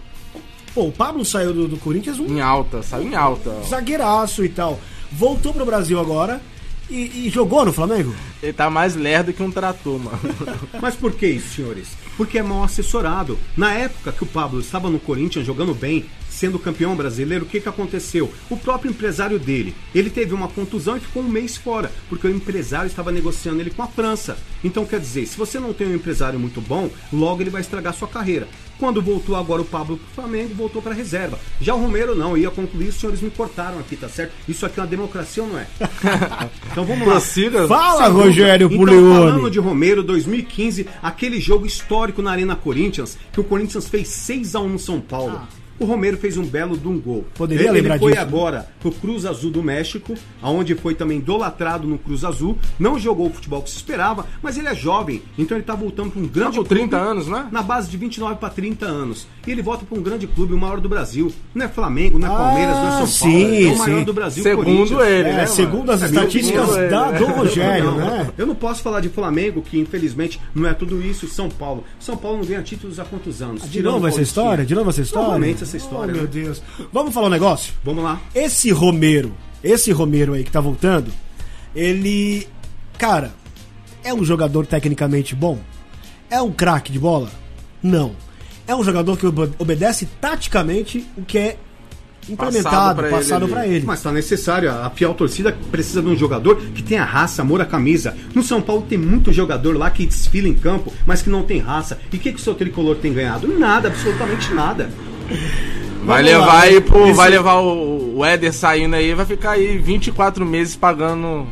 Pô, 0.74 0.86
o 0.86 0.92
Pablo 0.92 1.24
saiu 1.24 1.52
do, 1.52 1.68
do 1.68 1.76
Corinthians 1.76 2.18
um 2.18 2.26
Em 2.26 2.40
alta, 2.40 2.82
saiu 2.82 3.08
em 3.08 3.14
alta. 3.14 3.62
zagueiraço 3.68 4.44
e 4.44 4.48
tal. 4.48 4.80
Voltou 5.12 5.52
pro 5.54 5.64
Brasil 5.64 6.00
agora 6.00 6.40
e, 6.90 7.26
e 7.26 7.30
jogou 7.30 7.64
no 7.64 7.72
Flamengo? 7.72 8.14
Ele 8.42 8.52
tá 8.52 8.68
mais 8.68 8.94
lerdo 8.94 9.32
que 9.32 9.42
um 9.42 9.50
trator, 9.50 9.98
mano. 9.98 10.18
Mas 10.82 10.94
por 10.94 11.12
que 11.12 11.26
isso, 11.26 11.54
senhores? 11.54 11.88
Porque 12.16 12.38
é 12.38 12.42
mal 12.42 12.64
assessorado. 12.64 13.38
Na 13.56 13.72
época 13.72 14.12
que 14.12 14.24
o 14.24 14.26
Pablo 14.26 14.60
estava 14.60 14.90
no 14.90 14.98
Corinthians 14.98 15.46
jogando 15.46 15.74
bem, 15.74 16.04
sendo 16.28 16.58
campeão 16.58 16.94
brasileiro, 16.96 17.44
o 17.44 17.48
que, 17.48 17.60
que 17.60 17.68
aconteceu? 17.68 18.30
O 18.50 18.56
próprio 18.56 18.90
empresário 18.90 19.38
dele, 19.38 19.74
ele 19.94 20.10
teve 20.10 20.34
uma 20.34 20.48
contusão 20.48 20.96
e 20.96 21.00
ficou 21.00 21.22
um 21.22 21.28
mês 21.28 21.56
fora, 21.56 21.92
porque 22.08 22.26
o 22.26 22.30
empresário 22.34 22.88
estava 22.88 23.12
negociando 23.12 23.60
ele 23.60 23.70
com 23.70 23.82
a 23.82 23.86
França. 23.86 24.36
Então, 24.62 24.84
quer 24.84 24.98
dizer, 25.00 25.26
se 25.26 25.36
você 25.36 25.60
não 25.60 25.72
tem 25.72 25.86
um 25.86 25.94
empresário 25.94 26.38
muito 26.38 26.60
bom, 26.60 26.90
logo 27.12 27.40
ele 27.40 27.50
vai 27.50 27.60
estragar 27.60 27.94
sua 27.94 28.08
carreira. 28.08 28.48
Quando 28.84 29.00
voltou 29.00 29.34
agora 29.34 29.62
o 29.62 29.64
Pablo 29.64 29.96
pro 29.96 30.06
Flamengo, 30.14 30.54
voltou 30.54 30.82
para 30.82 30.92
reserva. 30.92 31.38
Já 31.58 31.74
o 31.74 31.80
Romero 31.80 32.14
não, 32.14 32.32
eu 32.32 32.36
ia 32.36 32.50
concluir, 32.50 32.88
os 32.88 32.96
senhores 32.96 33.22
me 33.22 33.30
cortaram 33.30 33.78
aqui, 33.78 33.96
tá 33.96 34.10
certo? 34.10 34.34
Isso 34.46 34.66
aqui 34.66 34.78
é 34.78 34.82
uma 34.82 34.88
democracia 34.88 35.42
ou 35.42 35.48
não 35.48 35.58
é? 35.58 35.66
então 36.70 36.84
vamos 36.84 37.06
lá. 37.06 37.12
Prossiga. 37.12 37.66
Fala, 37.66 38.10
dúvida. 38.10 38.24
Rogério 38.26 38.66
então, 38.66 38.78
Puleone. 38.78 39.14
falando 39.14 39.50
de 39.50 39.58
Romero, 39.58 40.02
2015, 40.02 40.86
aquele 41.02 41.40
jogo 41.40 41.64
histórico 41.64 42.20
na 42.20 42.32
Arena 42.32 42.54
Corinthians, 42.54 43.16
que 43.32 43.40
o 43.40 43.44
Corinthians 43.44 43.88
fez 43.88 44.06
6 44.08 44.54
a 44.54 44.60
1 44.60 44.68
no 44.68 44.78
São 44.78 45.00
Paulo. 45.00 45.40
O 45.78 45.84
Romero 45.84 46.16
fez 46.16 46.36
um 46.36 46.44
belo 46.44 46.76
de 46.76 46.86
um 46.86 46.98
gol. 47.00 47.24
Poderia 47.34 47.64
ele, 47.64 47.72
lembrar 47.72 47.94
ele 47.94 48.00
foi 48.00 48.12
disso, 48.12 48.24
né? 48.24 48.28
agora 48.28 48.68
pro 48.80 48.92
Cruz 48.92 49.26
Azul 49.26 49.50
do 49.50 49.62
México, 49.62 50.14
aonde 50.40 50.74
foi 50.74 50.94
também 50.94 51.18
idolatrado 51.18 51.86
no 51.88 51.98
Cruz 51.98 52.24
Azul. 52.24 52.56
Não 52.78 52.98
jogou 52.98 53.26
o 53.26 53.30
futebol 53.32 53.62
que 53.62 53.70
se 53.70 53.76
esperava, 53.76 54.26
mas 54.42 54.56
ele 54.56 54.68
é 54.68 54.74
jovem, 54.74 55.22
então 55.38 55.56
ele 55.56 55.64
tá 55.64 55.74
voltando 55.74 56.10
para 56.10 56.20
um 56.20 56.26
grande 56.26 56.58
com 56.58 56.64
30 56.64 56.96
anos, 56.96 57.26
né? 57.28 57.48
Na 57.50 57.62
base 57.62 57.90
de 57.90 57.96
29 57.96 58.36
para 58.36 58.50
30 58.50 58.86
anos. 58.86 59.26
E 59.46 59.50
ele 59.50 59.62
volta 59.62 59.84
para 59.84 59.98
um 59.98 60.02
grande 60.02 60.26
clube, 60.26 60.54
o 60.54 60.58
maior 60.58 60.80
do 60.80 60.88
Brasil. 60.88 61.32
Não 61.54 61.66
é 61.66 61.68
Flamengo, 61.68 62.18
não 62.18 62.32
é 62.32 62.36
Palmeiras, 62.36 62.76
não 62.76 62.86
é 62.88 62.90
São 62.98 63.06
sim, 63.06 63.30
Paulo. 63.30 63.54
É 63.54 63.72
o 63.72 63.78
maior 63.78 63.98
sim. 63.98 64.04
do 64.04 64.12
Brasil, 64.12 64.42
Segundo 64.42 64.64
Corinthians. 64.64 65.00
ele, 65.00 65.28
É, 65.28 65.32
né? 65.36 65.46
segundo 65.46 65.90
as 65.90 66.00
mano? 66.02 66.14
estatísticas 66.14 66.68
Segundo 66.70 66.90
da, 66.90 67.10
né? 67.10 67.18
do 67.18 67.26
Rogério, 67.26 67.84
Não, 67.84 67.96
né? 67.96 68.30
Eu 68.38 68.46
não 68.46 68.54
posso 68.54 68.82
falar 68.82 69.00
de 69.00 69.08
Flamengo, 69.08 69.60
que 69.62 69.78
infelizmente 69.78 70.40
não 70.54 70.68
é 70.68 70.72
tudo 70.74 71.02
isso, 71.02 71.24
e 71.26 71.28
São 71.28 71.48
Paulo. 71.48 71.84
São 71.98 72.16
Paulo 72.16 72.38
não 72.38 72.44
ganha 72.44 72.62
títulos 72.62 72.98
há 73.00 73.04
quantos 73.04 73.42
anos? 73.42 73.62
De 73.64 73.70
Tirando 73.70 73.94
novo 73.94 74.06
essa 74.06 74.22
história? 74.22 74.64
De 74.64 74.74
novo 74.74 74.90
essa 74.90 75.00
história? 75.02 75.26
Novamente 75.28 75.63
essa 75.64 75.76
história, 75.76 76.12
Oh, 76.12 76.16
meu 76.16 76.22
né? 76.24 76.30
Deus. 76.32 76.62
Vamos 76.92 77.12
falar 77.12 77.26
um 77.26 77.30
negócio? 77.30 77.74
Vamos 77.84 78.04
lá. 78.04 78.20
Esse 78.34 78.70
Romero, 78.70 79.34
esse 79.62 79.90
Romero 79.92 80.34
aí 80.34 80.44
que 80.44 80.50
tá 80.50 80.60
voltando, 80.60 81.10
ele. 81.74 82.46
Cara, 82.98 83.32
é 84.04 84.14
um 84.14 84.24
jogador 84.24 84.66
tecnicamente 84.66 85.34
bom? 85.34 85.58
É 86.30 86.40
um 86.40 86.52
craque 86.52 86.92
de 86.92 86.98
bola? 86.98 87.30
Não. 87.82 88.12
É 88.66 88.74
um 88.74 88.82
jogador 88.84 89.16
que 89.18 89.26
obe- 89.26 89.52
obedece 89.58 90.06
taticamente 90.20 91.04
o 91.16 91.22
que 91.22 91.36
é 91.36 91.56
implementado, 92.28 93.02
passado 93.10 93.44
ele 93.44 93.52
para 93.52 93.60
ali. 93.62 93.74
ele. 93.74 93.84
Mas 93.86 94.02
tá 94.02 94.10
necessário, 94.10 94.70
a 94.70 94.88
fiel 94.88 95.12
torcida 95.12 95.54
precisa 95.70 96.00
de 96.00 96.08
um 96.08 96.16
jogador 96.16 96.56
que 96.56 96.82
tenha 96.82 97.04
raça, 97.04 97.42
amor 97.42 97.60
à 97.60 97.66
camisa. 97.66 98.16
No 98.34 98.42
São 98.42 98.62
Paulo 98.62 98.82
tem 98.88 98.96
muito 98.96 99.30
jogador 99.32 99.76
lá 99.76 99.90
que 99.90 100.06
desfila 100.06 100.48
em 100.48 100.54
campo, 100.54 100.90
mas 101.06 101.20
que 101.20 101.28
não 101.28 101.42
tem 101.42 101.58
raça. 101.58 101.98
E 102.10 102.16
o 102.16 102.18
que, 102.18 102.32
que 102.32 102.38
o 102.40 102.42
seu 102.42 102.54
tricolor 102.54 102.96
tem 102.96 103.12
ganhado? 103.12 103.46
Nada, 103.58 103.88
absolutamente 103.88 104.52
nada. 104.54 104.88
Vai 106.04 106.22
Vamos 106.22 106.38
levar 106.38 106.46
lá, 106.46 106.60
aí 106.60 106.80
pro. 106.80 107.14
Vai 107.14 107.30
levar 107.30 107.54
o, 107.60 108.18
o 108.18 108.24
Éder 108.24 108.52
saindo 108.52 108.94
aí, 108.94 109.14
vai 109.14 109.24
ficar 109.24 109.52
aí 109.52 109.78
24 109.78 110.44
meses 110.44 110.76
pagando 110.76 111.46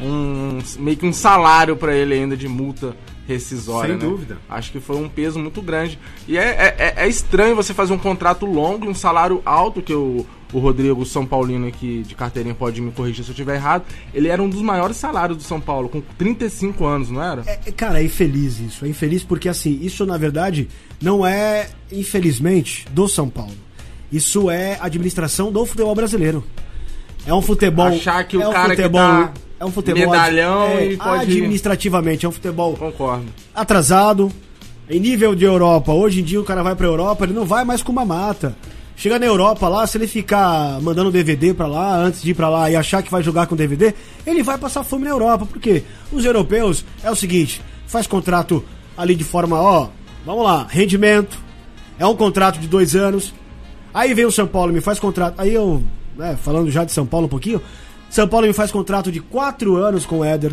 um. 0.00 0.58
meio 0.78 0.96
que 0.96 1.06
um 1.06 1.12
salário 1.12 1.76
pra 1.76 1.94
ele 1.94 2.14
ainda 2.14 2.36
de 2.36 2.48
multa 2.48 2.96
rescisória. 3.28 3.94
Sem 3.94 4.02
né? 4.02 4.10
dúvida. 4.10 4.38
Acho 4.48 4.72
que 4.72 4.80
foi 4.80 4.96
um 4.96 5.08
peso 5.08 5.38
muito 5.38 5.60
grande. 5.60 5.98
E 6.26 6.36
é, 6.38 6.42
é, 6.42 6.74
é- 6.78 7.04
é 7.04 7.08
estranho 7.08 7.54
você 7.54 7.74
fazer 7.74 7.92
um 7.92 7.98
contrato 7.98 8.46
longo 8.46 8.86
e 8.86 8.88
um 8.88 8.94
salário 8.94 9.42
alto, 9.44 9.82
que 9.82 9.94
o, 9.94 10.26
o 10.52 10.58
Rodrigo 10.58 11.04
São 11.06 11.24
Paulino 11.24 11.66
aqui 11.68 12.02
de 12.06 12.14
carteirinha 12.14 12.54
pode 12.54 12.80
me 12.80 12.90
corrigir 12.90 13.24
se 13.24 13.30
eu 13.30 13.32
estiver 13.32 13.54
errado. 13.54 13.84
Ele 14.12 14.28
era 14.28 14.42
um 14.42 14.48
dos 14.48 14.60
maiores 14.62 14.96
salários 14.96 15.38
do 15.38 15.44
São 15.44 15.60
Paulo, 15.60 15.88
com 15.88 16.00
35 16.18 16.84
anos, 16.84 17.10
não 17.10 17.22
era? 17.22 17.42
É, 17.46 17.58
é, 17.66 17.72
cara, 17.72 18.00
é 18.00 18.04
infeliz 18.04 18.58
isso. 18.58 18.84
É 18.84 18.88
infeliz 18.88 19.22
porque, 19.22 19.48
assim, 19.48 19.78
isso 19.82 20.04
na 20.04 20.16
verdade 20.16 20.68
não 21.00 21.26
é, 21.26 21.68
infelizmente, 21.92 22.84
do 22.90 23.06
São 23.08 23.28
Paulo. 23.28 23.52
Isso 24.10 24.50
é 24.50 24.76
administração 24.80 25.52
do 25.52 25.64
futebol 25.64 25.94
brasileiro. 25.94 26.44
É 27.26 27.32
um 27.32 27.42
futebol. 27.42 27.86
Achar 27.86 28.24
que 28.24 28.36
o 28.36 28.42
é 28.42 28.48
um 28.48 28.52
cara 28.52 28.70
que 28.74 28.82
futebol, 28.82 29.00
tá 29.00 29.32
é 29.60 29.64
um 29.64 29.70
futebol 29.70 30.10
medalhão 30.10 30.62
é, 30.68 30.86
e 30.92 30.96
pode- 30.96 31.22
administrativamente 31.22 32.26
é 32.26 32.28
um 32.28 32.32
futebol 32.32 32.76
Concordo. 32.76 33.26
atrasado. 33.54 34.32
Em 34.88 34.98
nível 34.98 35.36
de 35.36 35.44
Europa, 35.44 35.92
hoje 35.92 36.20
em 36.20 36.24
dia 36.24 36.40
o 36.40 36.44
cara 36.44 36.64
vai 36.64 36.74
pra 36.74 36.86
Europa, 36.86 37.24
ele 37.24 37.32
não 37.32 37.44
vai 37.44 37.64
mais 37.64 37.80
com 37.80 37.92
uma 37.92 38.04
mata. 38.04 38.56
Chega 39.00 39.18
na 39.18 39.24
Europa 39.24 39.66
lá, 39.66 39.86
se 39.86 39.96
ele 39.96 40.06
ficar 40.06 40.78
mandando 40.82 41.10
DVD 41.10 41.54
pra 41.54 41.66
lá, 41.66 41.96
antes 41.96 42.20
de 42.20 42.32
ir 42.32 42.34
pra 42.34 42.50
lá 42.50 42.70
e 42.70 42.76
achar 42.76 43.02
que 43.02 43.10
vai 43.10 43.22
jogar 43.22 43.46
com 43.46 43.56
DVD, 43.56 43.94
ele 44.26 44.42
vai 44.42 44.58
passar 44.58 44.84
fome 44.84 45.04
na 45.04 45.10
Europa. 45.10 45.46
Por 45.46 45.58
quê? 45.58 45.84
Os 46.12 46.22
europeus 46.22 46.84
é 47.02 47.10
o 47.10 47.16
seguinte, 47.16 47.62
faz 47.86 48.06
contrato 48.06 48.62
ali 48.98 49.14
de 49.14 49.24
forma, 49.24 49.58
ó, 49.58 49.88
vamos 50.22 50.44
lá, 50.44 50.66
rendimento, 50.68 51.38
é 51.98 52.04
um 52.04 52.14
contrato 52.14 52.58
de 52.58 52.68
dois 52.68 52.94
anos. 52.94 53.32
Aí 53.94 54.12
vem 54.12 54.26
o 54.26 54.30
São 54.30 54.46
Paulo, 54.46 54.70
me 54.70 54.82
faz 54.82 54.98
contrato. 54.98 55.40
Aí 55.40 55.54
eu, 55.54 55.82
né, 56.14 56.36
falando 56.44 56.70
já 56.70 56.84
de 56.84 56.92
São 56.92 57.06
Paulo 57.06 57.24
um 57.24 57.30
pouquinho, 57.30 57.62
São 58.10 58.28
Paulo 58.28 58.46
me 58.46 58.52
faz 58.52 58.70
contrato 58.70 59.10
de 59.10 59.20
quatro 59.20 59.76
anos 59.76 60.04
com 60.04 60.18
o 60.18 60.24
Éder. 60.24 60.52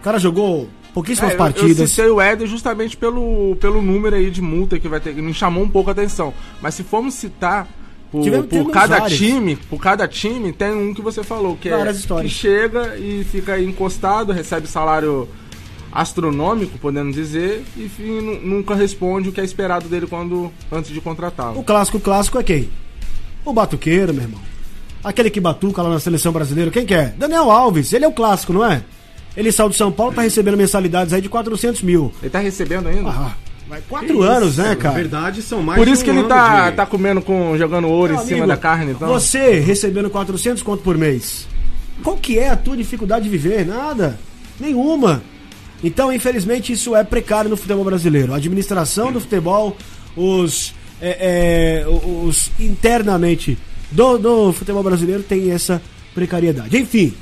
O 0.00 0.02
cara 0.02 0.18
jogou 0.18 0.68
pouquíssimas 0.94 1.30
É, 1.30 1.34
eu- 1.34 1.38
partidas. 1.38 1.78
Eu 1.78 1.86
citei 1.86 2.10
o 2.10 2.20
Éder 2.20 2.46
justamente 2.46 2.96
pelo, 2.96 3.56
pelo 3.60 3.80
número 3.82 4.16
aí 4.16 4.30
de 4.30 4.40
multa 4.42 4.78
que 4.78 4.88
vai 4.88 5.00
ter, 5.00 5.14
que 5.14 5.22
me 5.22 5.32
chamou 5.34 5.62
um 5.64 5.68
pouco 5.68 5.90
a 5.90 5.92
atenção. 5.92 6.32
Mas 6.60 6.74
se 6.74 6.82
formos 6.82 7.14
citar 7.14 7.68
por, 8.10 8.22
Tivemos- 8.22 8.46
por 8.46 8.70
cada 8.70 8.98
vários. 9.00 9.18
time, 9.18 9.56
por 9.56 9.78
cada 9.80 10.08
time, 10.08 10.52
tem 10.52 10.72
um 10.72 10.92
que 10.92 11.00
você 11.00 11.22
falou, 11.22 11.56
que 11.56 11.70
Várias 11.70 11.96
é 11.96 12.00
histórias. 12.00 12.32
que 12.32 12.38
chega 12.38 12.96
e 12.98 13.22
fica 13.24 13.60
encostado, 13.60 14.32
recebe 14.32 14.66
salário 14.66 15.28
astronômico, 15.92 16.78
podemos 16.78 17.14
dizer, 17.14 17.64
e 17.76 17.88
fi- 17.88 18.02
nu- 18.02 18.40
nunca 18.40 18.74
responde 18.74 19.28
o 19.28 19.32
que 19.32 19.40
é 19.40 19.44
esperado 19.44 19.88
dele 19.88 20.06
quando 20.06 20.52
antes 20.70 20.90
de 20.92 21.00
contratá-lo. 21.00 21.58
O 21.58 21.64
clássico 21.64 21.98
clássico 21.98 22.38
é 22.38 22.42
quem? 22.42 22.68
O 23.44 23.52
Batuqueiro, 23.52 24.12
meu 24.14 24.22
irmão. 24.24 24.40
Aquele 25.02 25.30
que 25.30 25.40
batuca 25.40 25.82
lá 25.82 25.88
na 25.88 25.98
seleção 25.98 26.30
brasileira. 26.30 26.70
Quem 26.70 26.84
que 26.84 26.92
é? 26.94 27.06
Daniel 27.16 27.50
Alves. 27.50 27.92
Ele 27.92 28.04
é 28.04 28.08
o 28.08 28.12
clássico, 28.12 28.52
não 28.52 28.64
é? 28.64 28.82
Ele 29.36 29.52
saiu 29.52 29.68
de 29.68 29.76
São 29.76 29.92
Paulo, 29.92 30.12
tá 30.14 30.22
recebendo 30.22 30.56
mensalidades 30.56 31.12
aí 31.12 31.20
de 31.20 31.28
400 31.28 31.82
mil. 31.82 32.12
Ele 32.20 32.30
tá 32.30 32.38
recebendo 32.40 32.88
ainda? 32.88 33.08
Ah, 33.10 33.34
vai 33.68 33.80
quatro 33.88 34.22
anos, 34.22 34.56
né, 34.56 34.70
Na 34.70 34.76
cara? 34.76 34.94
verdade, 34.94 35.40
são 35.42 35.62
mais 35.62 35.78
Por 35.78 35.86
de 35.86 35.92
isso 35.92 36.02
um 36.02 36.04
que 36.04 36.10
ele 36.10 36.18
ano 36.20 36.28
tá, 36.28 36.70
de- 36.70 36.76
tá 36.76 36.86
comendo 36.86 37.22
com. 37.22 37.56
jogando 37.56 37.88
ouro 37.88 38.12
Meu 38.14 38.22
em 38.22 38.24
cima 38.26 38.38
amigo, 38.38 38.48
da 38.48 38.56
carne, 38.56 38.92
então. 38.92 39.08
Você 39.08 39.60
recebendo 39.60 40.10
400 40.10 40.62
conto 40.62 40.82
por 40.82 40.98
mês. 40.98 41.46
Qual 42.02 42.16
que 42.16 42.38
é 42.38 42.48
a 42.50 42.56
tua 42.56 42.76
dificuldade 42.76 43.24
de 43.24 43.30
viver? 43.30 43.64
Nada. 43.66 44.18
Nenhuma. 44.58 45.22
Então, 45.82 46.12
infelizmente, 46.12 46.72
isso 46.72 46.94
é 46.96 47.02
precário 47.04 47.48
no 47.48 47.56
futebol 47.56 47.84
brasileiro. 47.84 48.32
A 48.34 48.36
administração 48.36 49.12
do 49.12 49.20
futebol, 49.20 49.76
os, 50.16 50.74
é, 51.00 51.84
é, 51.84 51.88
os 51.88 52.50
internamente 52.60 53.56
do, 53.90 54.18
do 54.18 54.52
futebol 54.52 54.82
brasileiro 54.82 55.22
tem 55.22 55.50
essa 55.50 55.80
precariedade. 56.14 56.76
Enfim, 56.76 57.14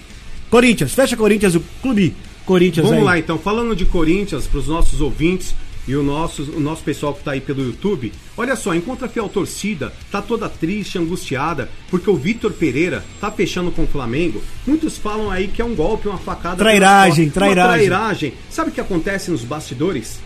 Corinthians, 0.51 0.95
fecha 0.95 1.17
Corinthians, 1.17 1.55
o 1.55 1.61
clube 1.83 2.15
Corinthians 2.49 2.87
Vamos 2.87 3.01
aí. 3.01 3.05
lá 3.05 3.19
então, 3.19 3.39
falando 3.39 3.77
de 3.77 3.85
Corinthians 3.85 4.47
para 4.47 4.59
os 4.59 4.67
nossos 4.67 5.03
ouvintes 5.03 5.55
e 5.87 5.95
o 5.95 6.03
nosso, 6.03 6.43
o 6.43 6.61
nosso 6.61 6.83
pessoal 6.83 7.13
que 7.13 7.21
está 7.21 7.33
aí 7.33 7.41
pelo 7.41 7.63
YouTube. 7.63 8.13
Olha 8.37 8.57
só, 8.57 8.75
enquanto 8.75 9.05
a 9.05 9.09
fiel 9.09 9.29
torcida 9.29 9.93
tá 10.11 10.23
toda 10.23 10.49
triste, 10.49 10.99
angustiada, 10.99 11.69
porque 11.91 12.09
o 12.09 12.17
Vitor 12.17 12.53
Pereira 12.53 13.05
tá 13.21 13.31
fechando 13.31 13.71
com 13.71 13.85
o 13.85 13.87
Flamengo, 13.87 14.43
muitos 14.67 14.97
falam 14.97 15.31
aí 15.31 15.49
que 15.49 15.61
é 15.61 15.65
um 15.65 15.75
golpe, 15.75 16.09
uma 16.09 16.19
facada. 16.19 16.57
Trairagem, 16.57 17.27
costas. 17.27 17.43
Uma 17.43 17.55
trairagem. 17.55 17.87
trairagem. 17.89 18.35
Sabe 18.51 18.71
o 18.71 18.73
que 18.73 18.81
acontece 18.81 19.31
nos 19.31 19.45
bastidores? 19.45 20.21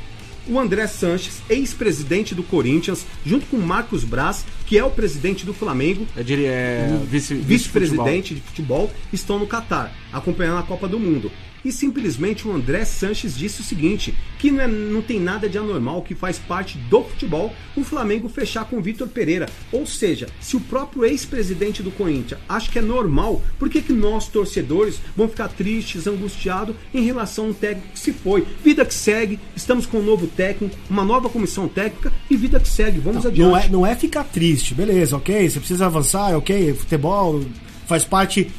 O 0.49 0.59
André 0.59 0.87
Sanches, 0.87 1.41
ex-presidente 1.49 2.35
do 2.35 2.43
Corinthians, 2.43 3.07
junto 3.25 3.47
com 3.47 3.57
o 3.57 3.63
Marcos 3.63 4.05
Braz, 4.05 4.45
que 4.67 4.77
é 4.77 4.85
o 4.85 4.91
presidente 4.91 5.47
do 5.47 5.55
Flamengo, 5.55 6.07
Eu 6.17 6.25
diria 6.25 6.49
é, 6.51 7.01
vice, 7.09 7.35
vice-presidente 7.35 8.35
de 8.35 8.41
futebol, 8.41 8.91
estão 9.13 9.39
no 9.39 9.47
Catar, 9.47 9.95
acompanhando 10.13 10.59
a 10.59 10.63
Copa 10.63 10.89
do 10.89 10.99
Mundo. 10.99 11.31
E 11.65 11.71
simplesmente 11.71 12.47
o 12.47 12.53
André 12.53 12.85
Sanches 12.85 13.37
disse 13.37 13.61
o 13.61 13.65
seguinte: 13.65 14.15
que 14.39 14.51
não, 14.51 14.63
é- 14.65 14.67
não 14.69 15.01
tem 15.03 15.21
nada 15.21 15.49
de 15.49 15.57
anormal, 15.59 16.03
que 16.03 16.15
faz 16.15 16.39
parte 16.39 16.77
do 16.77 17.03
futebol 17.05 17.53
o 17.77 17.85
Flamengo 17.85 18.29
fechar 18.29 18.65
com 18.65 18.77
o 18.79 18.83
Vitor 18.83 19.07
Pereira. 19.09 19.49
Ou 19.71 19.87
seja, 19.87 20.29
se 20.41 20.57
o 20.57 20.61
próprio 20.61 21.05
ex-presidente 21.05 21.83
do 21.83 21.91
Corinthians 21.91 22.41
acha 22.49 22.71
que 22.71 22.79
é 22.79 22.83
normal, 22.83 23.41
por 23.59 23.69
que, 23.71 23.81
que 23.81 23.93
nós, 23.93 24.29
torcedores, 24.29 25.01
vamos 25.17 25.33
ficar 25.33 25.49
tristes, 25.49 26.07
angustiados 26.07 26.75
em 26.93 27.05
relação 27.05 27.47
a 27.47 27.49
um 27.49 27.53
técnico 27.55 27.89
que 27.93 27.99
se 27.99 28.13
foi? 28.13 28.47
Vida 28.65 28.85
que 28.85 28.95
segue, 28.95 29.39
estamos 29.55 29.87
com 29.87 29.99
um 29.99 30.05
novo 30.05 30.27
técnico, 30.27 30.77
uma 30.91 31.05
nova 31.05 31.29
comissão 31.29 31.69
técnica 31.69 32.13
e 32.29 32.37
vida 32.37 32.59
que 32.59 32.69
segue. 32.69 32.99
Vamos 32.99 33.25
adiante. 33.25 33.49
Não 33.49 33.57
é, 33.57 33.69
não 33.69 33.87
é 33.87 33.95
ficar 33.95 34.25
triste, 34.25 34.75
beleza, 34.75 35.17
ok? 35.17 35.49
Você 35.49 35.59
precisa 35.59 35.87
avançar, 35.87 36.37
ok? 36.37 36.75
Futebol 36.75 37.43
faz 37.87 38.05
parte, 38.05 38.51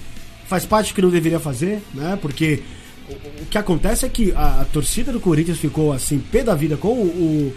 faz 0.47 0.65
parte 0.65 0.91
do 0.91 0.95
que 0.95 1.01
não 1.01 1.09
deveria 1.09 1.39
fazer, 1.39 1.81
né? 1.93 2.17
Porque 2.21 2.61
o, 3.09 3.45
que 3.49 3.57
acontece 3.57 4.05
é 4.05 4.09
que 4.09 4.31
a, 4.33 4.61
a 4.61 4.65
torcida 4.65 5.11
do 5.11 5.19
Corinthians 5.19 5.57
ficou 5.59 5.91
assim, 5.91 6.19
pé 6.19 6.43
da 6.43 6.55
vida 6.55 6.77
com 6.77 6.89
o, 6.89 7.53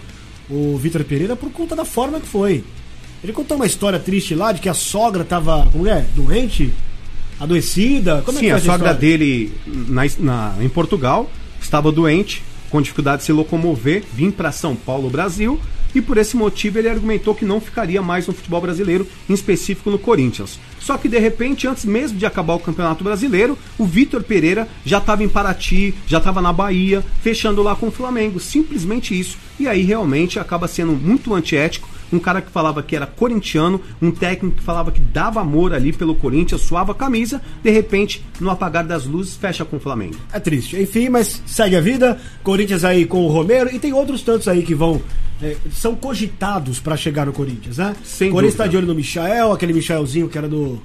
o, 0.50 0.54
o 0.74 0.76
Vitor 0.78 1.04
Pereira 1.04 1.36
por 1.36 1.50
conta 1.50 1.74
da 1.76 1.84
forma 1.84 2.20
que 2.20 2.26
foi. 2.26 2.64
Ele 3.22 3.32
contou 3.32 3.56
uma 3.56 3.66
história 3.66 3.98
triste 3.98 4.34
lá 4.34 4.52
de 4.52 4.60
que 4.60 4.68
a 4.68 4.74
sogra 4.74 5.24
tava, 5.24 5.66
como 5.72 5.86
é? 5.86 6.04
Doente? 6.14 6.72
Adoecida? 7.38 8.22
Como 8.24 8.38
é 8.38 8.40
Sim, 8.40 8.46
que 8.46 8.52
a 8.52 8.58
sogra 8.58 8.74
história? 8.92 8.94
dele 8.94 9.52
na, 9.66 10.02
na- 10.18 10.54
em 10.60 10.68
Portugal 10.68 11.30
estava 11.60 11.90
doente, 11.92 12.42
com 12.70 12.80
dificuldade 12.80 13.18
de 13.18 13.24
se 13.26 13.32
locomover, 13.32 14.04
vim 14.12 14.30
para 14.30 14.50
São 14.52 14.74
Paulo, 14.74 15.10
Brasil, 15.10 15.60
e 15.94 16.00
por 16.00 16.18
esse 16.18 16.36
motivo 16.36 16.78
ele 16.78 16.88
argumentou 16.88 17.34
que 17.34 17.44
não 17.44 17.60
ficaria 17.60 18.02
mais 18.02 18.26
no 18.26 18.34
futebol 18.34 18.60
brasileiro, 18.60 19.06
em 19.28 19.34
específico 19.34 19.90
no 19.90 19.98
Corinthians. 19.98 20.58
Só 20.78 20.96
que 20.96 21.08
de 21.08 21.18
repente, 21.18 21.66
antes 21.66 21.84
mesmo 21.84 22.18
de 22.18 22.26
acabar 22.26 22.54
o 22.54 22.60
Campeonato 22.60 23.02
Brasileiro, 23.02 23.58
o 23.76 23.84
Vitor 23.84 24.22
Pereira 24.22 24.68
já 24.84 24.98
estava 24.98 25.24
em 25.24 25.28
Paraty, 25.28 25.94
já 26.06 26.18
estava 26.18 26.40
na 26.40 26.52
Bahia, 26.52 27.04
fechando 27.22 27.62
lá 27.62 27.74
com 27.74 27.88
o 27.88 27.90
Flamengo. 27.90 28.38
Simplesmente 28.38 29.18
isso. 29.18 29.36
E 29.58 29.66
aí 29.66 29.82
realmente 29.82 30.38
acaba 30.38 30.68
sendo 30.68 30.92
muito 30.92 31.34
antiético 31.34 31.95
um 32.12 32.18
cara 32.18 32.40
que 32.40 32.50
falava 32.50 32.82
que 32.82 32.94
era 32.94 33.06
corintiano, 33.06 33.80
um 34.00 34.10
técnico 34.10 34.56
que 34.56 34.62
falava 34.62 34.90
que 34.90 35.00
dava 35.00 35.40
amor 35.40 35.72
ali 35.72 35.92
pelo 35.92 36.14
Corinthians, 36.14 36.62
suava 36.62 36.92
a 36.92 36.94
camisa, 36.94 37.40
de 37.62 37.70
repente, 37.70 38.24
no 38.40 38.50
apagar 38.50 38.84
das 38.84 39.04
luzes, 39.04 39.36
fecha 39.36 39.64
com 39.64 39.76
o 39.76 39.80
Flamengo. 39.80 40.16
É 40.32 40.38
triste. 40.40 40.80
Enfim, 40.80 41.08
mas 41.08 41.42
segue 41.46 41.76
a 41.76 41.80
vida. 41.80 42.18
Corinthians 42.42 42.84
aí 42.84 43.04
com 43.06 43.24
o 43.24 43.28
Romero 43.28 43.74
e 43.74 43.78
tem 43.78 43.92
outros 43.92 44.22
tantos 44.22 44.48
aí 44.48 44.62
que 44.62 44.74
vão. 44.74 45.00
é, 45.42 45.56
são 45.72 45.94
cogitados 45.94 46.78
pra 46.80 46.96
chegar 46.96 47.26
no 47.26 47.32
Corinthians, 47.32 47.78
né? 47.78 47.94
Sem 48.04 48.28
o 48.30 48.32
Corinthians 48.32 48.54
dúvida. 48.54 48.64
tá 48.64 48.70
de 48.70 48.76
olho 48.76 48.86
no 48.86 48.94
Michael, 48.94 49.52
aquele 49.52 49.72
Michaelzinho 49.72 50.28
que 50.28 50.38
era 50.38 50.48
do. 50.48 50.80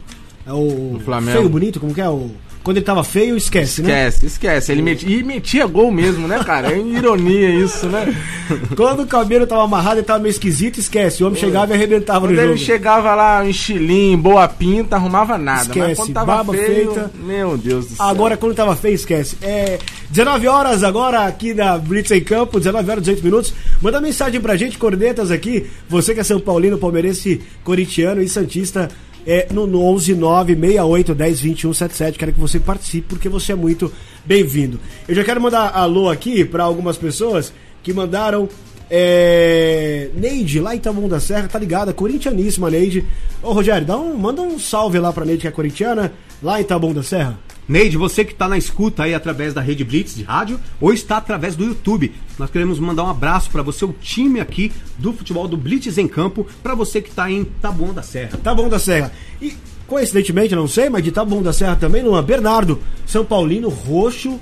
É 0.46 0.52
o. 0.54 1.00
Flamengo. 1.06 1.38
Feio 1.38 1.50
bonito, 1.50 1.80
como 1.80 1.94
que 1.94 2.02
é? 2.02 2.10
O, 2.10 2.32
quando 2.64 2.78
ele 2.78 2.86
tava 2.86 3.04
feio, 3.04 3.36
esquece, 3.36 3.82
né? 3.82 4.08
Esquece, 4.08 4.26
esquece. 4.26 4.72
Ele 4.72 4.82
metia, 4.82 5.18
e 5.18 5.24
metia 5.24 5.66
gol 5.66 5.92
mesmo, 5.92 6.28
né, 6.28 6.44
cara? 6.44 6.72
É 6.72 6.78
ironia 6.78 7.50
isso, 7.50 7.88
né? 7.88 8.16
Quando 8.76 9.02
o 9.04 9.08
cabelo 9.08 9.48
tava 9.48 9.64
amarrado 9.64 10.00
e 10.00 10.04
tava 10.04 10.20
meio 10.20 10.32
esquisito, 10.32 10.80
esquece. 10.80 11.24
O 11.24 11.28
homem 11.28 11.40
chegava 11.40 11.72
e 11.72 11.76
arrebentava 11.76 12.28
Quando 12.28 12.36
no 12.36 12.42
ele 12.42 12.54
jogo. 12.54 12.60
chegava 12.66 13.16
lá 13.16 13.46
em 13.46 13.50
estilinho, 13.50 14.18
boa 14.18 14.48
pinta, 14.48 14.96
arrumava 14.96 15.38
nada. 15.38 15.64
Esquece, 15.64 15.88
Mas 15.88 15.98
quando 15.98 16.14
tava 16.14 16.36
barba 16.36 16.54
feio, 16.54 16.94
feita. 16.94 17.12
meu 17.24 17.58
Deus 17.58 17.88
do 17.88 17.96
céu. 17.96 18.06
Agora, 18.06 18.38
quando 18.38 18.54
tava 18.56 18.76
feio, 18.76 18.96
esquece. 18.96 19.38
É 19.42 19.80
19 20.10 20.48
horas 20.48 20.84
agora 20.84 21.26
aqui 21.26 21.54
na 21.54 21.78
Blitz 21.78 22.12
em 22.12 22.22
Campo, 22.22 22.60
19 22.60 22.92
horas 22.92 23.04
18 23.04 23.24
minutos. 23.24 23.54
Manda 23.82 24.02
mensagem 24.02 24.42
pra 24.42 24.58
gente, 24.58 24.78
cornetas 24.78 25.32
aqui. 25.32 25.68
Você 25.88 26.14
que 26.14 26.20
é 26.20 26.24
São 26.24 26.40
Paulino, 26.40 26.78
palmeirense, 26.78 27.42
corintiano 27.64 28.22
e 28.22 28.28
santista. 28.28 28.90
É 29.26 29.48
no 29.52 29.82
11 29.84 30.16
9 30.16 30.56
68 30.56 31.16
10 31.16 31.42
21 31.42 31.74
77. 31.74 32.18
Quero 32.18 32.34
que 32.34 32.40
você 32.40 32.60
participe 32.60 33.08
porque 33.08 33.30
você 33.30 33.52
é 33.52 33.56
muito 33.56 33.92
bem-vindo. 34.26 34.80
Eu 35.08 35.14
já 35.16 35.24
quero 35.24 35.40
mandar 35.40 35.70
alô 35.76 36.10
aqui 36.10 36.44
pra 36.44 36.64
algumas 36.64 36.98
pessoas 36.98 37.54
que 37.84 37.94
mandaram 37.94 38.50
É... 38.94 40.10
Neide, 40.16 40.60
lá 40.60 40.76
em 40.76 40.80
Taboão 40.80 41.08
da 41.08 41.20
Serra, 41.20 41.48
tá 41.48 41.58
ligada? 41.58 41.94
Corintianíssima, 41.94 42.70
Neide. 42.70 43.06
Ô, 43.42 43.54
Rogério, 43.54 43.88
dá 43.88 43.98
um, 43.98 44.18
manda 44.18 44.42
um 44.42 44.60
salve 44.60 45.00
lá 45.00 45.14
pra 45.14 45.24
Neide, 45.24 45.42
que 45.42 45.48
é 45.48 45.52
corintiana, 45.52 46.12
lá 46.44 46.60
em 46.60 46.64
Taboão 46.66 46.94
da 46.94 47.02
Serra. 47.02 47.40
Neide, 47.68 47.98
você 47.98 48.26
que 48.26 48.34
está 48.34 48.48
na 48.48 48.58
escuta 48.58 49.04
aí 49.04 49.14
através 49.14 49.54
da 49.54 49.62
Rede 49.62 49.84
Blitz 49.84 50.16
de 50.16 50.24
rádio 50.24 50.60
ou 50.80 50.92
está 50.92 51.18
através 51.18 51.56
do 51.56 51.64
YouTube, 51.64 52.12
nós 52.38 52.50
queremos 52.50 52.80
mandar 52.80 53.04
um 53.04 53.10
abraço 53.10 53.50
para 53.50 53.62
você, 53.62 53.86
o 53.86 53.94
time 53.94 54.40
aqui 54.40 54.72
do 54.98 55.14
futebol 55.14 55.48
do 55.48 55.56
Blitz 55.56 55.98
em 55.98 56.08
Campo, 56.08 56.46
para 56.62 56.76
você 56.76 57.02
que 57.02 57.10
está 57.10 57.30
em 57.30 57.44
Taboão 57.44 57.94
da 57.94 58.02
Serra. 58.02 58.38
Taboão 58.44 58.68
da 58.68 58.80
Serra. 58.80 59.12
E, 59.42 59.54
coincidentemente, 59.88 60.56
não 60.56 60.68
sei, 60.68 60.90
mas 60.90 61.04
de 61.04 61.12
Taboão 61.12 61.42
da 61.42 61.54
Serra 61.54 61.76
também, 61.76 62.04
Luan, 62.04 62.24
Bernardo, 62.24 62.80
São 63.06 63.24
Paulino, 63.24 63.70
roxo, 63.70 64.40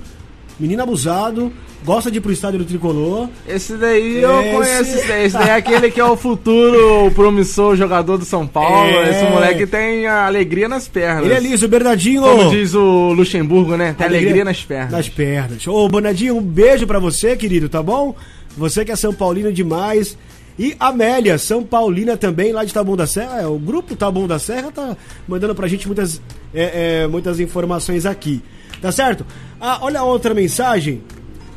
menino 0.60 0.82
abusado, 0.82 1.50
gosta 1.84 2.10
de 2.10 2.18
ir 2.18 2.20
pro 2.20 2.30
estádio 2.30 2.58
do 2.58 2.64
Tricolor. 2.64 3.28
Esse 3.48 3.74
daí 3.74 4.18
eu 4.22 4.40
Esse- 4.40 4.50
conheço. 4.52 4.80
Esse 4.98 5.08
daí, 5.08 5.24
esse 5.24 5.38
daí 5.38 5.48
é 5.48 5.54
aquele 5.54 5.90
que 5.90 6.00
é 6.00 6.04
o 6.04 6.16
futuro 6.16 7.10
promissor 7.12 7.74
jogador 7.76 8.18
do 8.18 8.24
São 8.24 8.46
Paulo. 8.46 8.90
É. 8.90 9.10
Esse 9.10 9.24
moleque 9.30 9.66
tem 9.66 10.06
a 10.06 10.26
alegria 10.26 10.68
nas 10.68 10.86
pernas. 10.86 11.24
Ele 11.24 11.34
é 11.34 11.40
liso, 11.40 11.66
Bernardinho. 11.66 12.22
Como 12.22 12.50
diz 12.50 12.74
o 12.74 13.12
Luxemburgo, 13.12 13.76
né? 13.76 13.94
Tem 13.96 14.06
alegria, 14.06 14.44
nas 14.44 14.62
pernas. 14.62 14.92
Nas 14.92 15.08
pernas. 15.08 15.66
Ô, 15.66 15.88
Bernardinho, 15.88 16.36
um 16.36 16.42
beijo 16.42 16.86
pra 16.86 16.98
você, 16.98 17.36
querido, 17.36 17.68
tá 17.68 17.82
bom? 17.82 18.14
Você 18.56 18.84
que 18.84 18.92
é 18.92 18.96
São 18.96 19.12
Paulino 19.14 19.52
demais. 19.52 20.16
E 20.58 20.76
Amélia, 20.78 21.38
São 21.38 21.62
Paulina 21.62 22.18
também, 22.18 22.52
lá 22.52 22.64
de 22.64 22.74
Taboão 22.74 22.94
da 22.96 23.06
Serra. 23.06 23.40
É, 23.40 23.46
o 23.46 23.58
grupo 23.58 23.96
Taboão 23.96 24.26
da 24.26 24.38
Serra 24.38 24.70
tá 24.70 24.94
mandando 25.26 25.54
pra 25.54 25.66
gente 25.66 25.86
muitas, 25.86 26.20
é, 26.52 27.02
é, 27.04 27.06
muitas 27.06 27.40
informações 27.40 28.04
aqui. 28.04 28.42
Tá 28.80 28.90
certo? 28.90 29.26
Ah, 29.60 29.78
olha 29.82 30.02
outra 30.02 30.34
mensagem. 30.34 31.02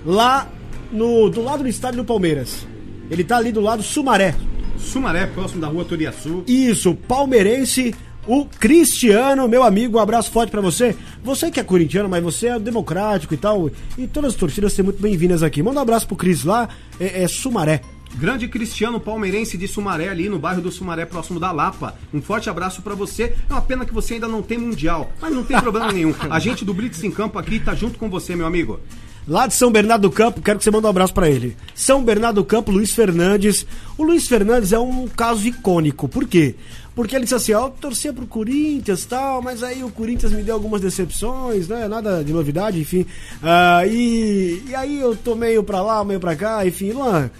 Lá 0.05 0.47
no, 0.91 1.29
do 1.29 1.41
lado 1.41 1.63
do 1.63 1.69
estádio 1.69 2.03
do 2.03 2.05
Palmeiras. 2.05 2.67
Ele 3.09 3.23
tá 3.23 3.37
ali 3.37 3.51
do 3.51 3.61
lado 3.61 3.81
Sumaré. 3.81 4.35
Sumaré, 4.77 5.25
próximo 5.27 5.61
da 5.61 5.67
rua 5.67 5.85
Toriaçu. 5.85 6.43
Isso, 6.47 6.93
palmeirense, 6.95 7.95
o 8.27 8.45
Cristiano, 8.45 9.47
meu 9.47 9.63
amigo, 9.63 9.97
um 9.97 10.01
abraço 10.01 10.31
forte 10.31 10.49
pra 10.49 10.61
você. 10.61 10.95
Você 11.23 11.49
que 11.49 11.59
é 11.59 11.63
corintiano, 11.63 12.09
mas 12.09 12.23
você 12.23 12.47
é 12.47 12.59
democrático 12.59 13.33
e 13.33 13.37
tal, 13.37 13.69
e 13.97 14.07
todas 14.07 14.33
as 14.33 14.39
torcidas 14.39 14.73
são 14.73 14.85
muito 14.85 15.01
bem-vindas 15.01 15.43
aqui. 15.43 15.63
Manda 15.63 15.79
um 15.79 15.83
abraço 15.83 16.07
pro 16.07 16.15
Cris 16.15 16.43
lá, 16.43 16.69
é, 16.99 17.23
é 17.23 17.27
Sumaré. 17.27 17.81
Grande 18.15 18.47
Cristiano 18.47 18.99
Palmeirense 18.99 19.57
de 19.57 19.67
Sumaré, 19.67 20.09
ali 20.09 20.29
no 20.29 20.39
bairro 20.39 20.61
do 20.61 20.71
Sumaré, 20.71 21.05
próximo 21.05 21.39
da 21.39 21.51
Lapa. 21.51 21.95
Um 22.13 22.21
forte 22.21 22.49
abraço 22.49 22.81
pra 22.81 22.93
você. 22.93 23.35
É 23.49 23.53
uma 23.53 23.61
pena 23.61 23.85
que 23.85 23.93
você 23.93 24.15
ainda 24.15 24.27
não 24.27 24.41
tem 24.41 24.57
Mundial, 24.57 25.11
mas 25.19 25.33
não 25.33 25.43
tem 25.43 25.59
problema 25.59 25.91
nenhum. 25.91 26.13
A 26.29 26.39
gente 26.39 26.63
do 26.63 26.73
Blitz 26.73 27.03
em 27.03 27.11
Campo 27.11 27.39
aqui 27.39 27.59
tá 27.59 27.73
junto 27.73 27.97
com 27.97 28.09
você, 28.09 28.35
meu 28.35 28.45
amigo. 28.45 28.79
Lá 29.25 29.47
de 29.47 29.53
São 29.53 29.71
Bernardo 29.71 30.09
do 30.09 30.11
Campo, 30.11 30.41
quero 30.41 30.57
que 30.57 30.65
você 30.65 30.71
mande 30.71 30.85
um 30.85 30.89
abraço 30.89 31.13
pra 31.13 31.29
ele. 31.29 31.55
São 31.73 32.03
Bernardo 32.03 32.41
do 32.41 32.45
Campo, 32.45 32.71
Luiz 32.71 32.91
Fernandes. 32.91 33.65
O 33.97 34.03
Luiz 34.03 34.27
Fernandes 34.27 34.73
é 34.73 34.79
um 34.79 35.07
caso 35.07 35.47
icônico. 35.47 36.09
Por 36.09 36.27
quê? 36.27 36.55
Porque 36.93 37.15
ele 37.15 37.23
disse 37.23 37.35
assim, 37.35 37.53
ó, 37.53 37.67
eu 37.67 37.69
torcia 37.69 38.11
pro 38.11 38.27
Corinthians 38.27 39.05
tal, 39.05 39.41
mas 39.41 39.63
aí 39.63 39.81
o 39.83 39.89
Corinthians 39.89 40.33
me 40.33 40.43
deu 40.43 40.53
algumas 40.53 40.81
decepções, 40.81 41.69
né? 41.69 41.87
Nada 41.87 42.23
de 42.23 42.33
novidade, 42.33 42.79
enfim. 42.79 43.05
Ah, 43.41 43.87
e, 43.87 44.61
e 44.67 44.75
aí 44.75 44.99
eu 44.99 45.15
tô 45.15 45.35
meio 45.35 45.63
pra 45.63 45.81
lá, 45.81 46.03
meio 46.03 46.19
pra 46.19 46.35
cá, 46.35 46.65
enfim, 46.67 46.91
Luan. 46.91 47.31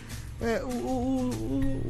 É, 0.43 0.61
o, 0.63 0.67
o- 0.67 1.29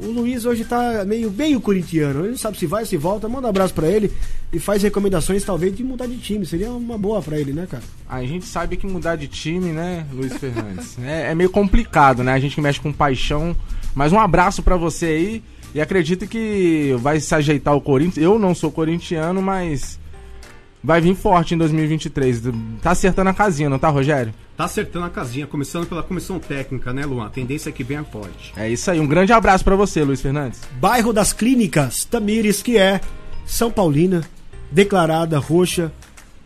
o- 0.02 0.06
o 0.06 0.10
Luiz 0.12 0.44
hoje 0.44 0.64
tá 0.64 1.04
meio, 1.06 1.30
meio 1.30 1.60
corintiano. 1.60 2.26
Ele 2.26 2.36
sabe 2.36 2.58
se 2.58 2.66
vai, 2.66 2.84
se 2.84 2.96
volta. 2.96 3.28
Manda 3.28 3.46
um 3.46 3.50
abraço 3.50 3.72
pra 3.74 3.88
ele 3.88 4.12
e 4.52 4.58
faz 4.58 4.82
recomendações, 4.82 5.42
talvez, 5.44 5.74
de 5.76 5.82
mudar 5.82 6.06
de 6.06 6.16
time. 6.18 6.44
Seria 6.46 6.70
uma 6.70 6.96
boa 6.98 7.20
pra 7.22 7.38
ele, 7.38 7.52
né, 7.52 7.66
cara? 7.70 7.82
A 8.08 8.22
gente 8.24 8.44
sabe 8.44 8.76
que 8.76 8.86
mudar 8.86 9.16
de 9.16 9.26
time, 9.28 9.72
né, 9.72 10.06
Luiz 10.12 10.32
Fernandes? 10.36 10.96
é, 11.02 11.30
é 11.30 11.34
meio 11.34 11.50
complicado, 11.50 12.22
né? 12.22 12.32
A 12.32 12.38
gente 12.38 12.54
que 12.54 12.60
mexe 12.60 12.80
com 12.80 12.92
paixão. 12.92 13.56
Mas 13.94 14.12
um 14.12 14.18
abraço 14.20 14.62
pra 14.62 14.76
você 14.76 15.06
aí. 15.06 15.42
E 15.74 15.80
acredito 15.80 16.26
que 16.26 16.94
vai 17.00 17.18
se 17.18 17.34
ajeitar 17.34 17.74
o 17.74 17.80
Corinthians. 17.80 18.24
Eu 18.24 18.38
não 18.38 18.54
sou 18.54 18.70
corintiano, 18.70 19.42
mas 19.42 19.98
vai 20.84 21.00
vir 21.00 21.16
forte 21.16 21.54
em 21.54 21.58
2023. 21.58 22.42
Tá 22.82 22.90
acertando 22.90 23.30
a 23.30 23.34
casinha, 23.34 23.70
não 23.70 23.78
tá, 23.78 23.88
Rogério? 23.88 24.34
Tá 24.54 24.64
acertando 24.64 25.06
a 25.06 25.10
casinha, 25.10 25.46
começando 25.46 25.86
pela 25.86 26.02
comissão 26.02 26.38
técnica, 26.38 26.92
né, 26.92 27.06
Luan? 27.06 27.26
A 27.26 27.30
tendência 27.30 27.70
é 27.70 27.72
que 27.72 27.82
venha 27.82 28.04
forte. 28.04 28.52
É 28.54 28.68
isso 28.68 28.90
aí. 28.90 29.00
Um 29.00 29.06
grande 29.06 29.32
abraço 29.32 29.64
pra 29.64 29.74
você, 29.74 30.04
Luiz 30.04 30.20
Fernandes. 30.20 30.60
Bairro 30.78 31.12
das 31.12 31.32
Clínicas, 31.32 32.04
Tamires, 32.04 32.62
que 32.62 32.76
é 32.76 33.00
São 33.46 33.70
Paulina, 33.70 34.22
declarada 34.70 35.38
roxa. 35.38 35.90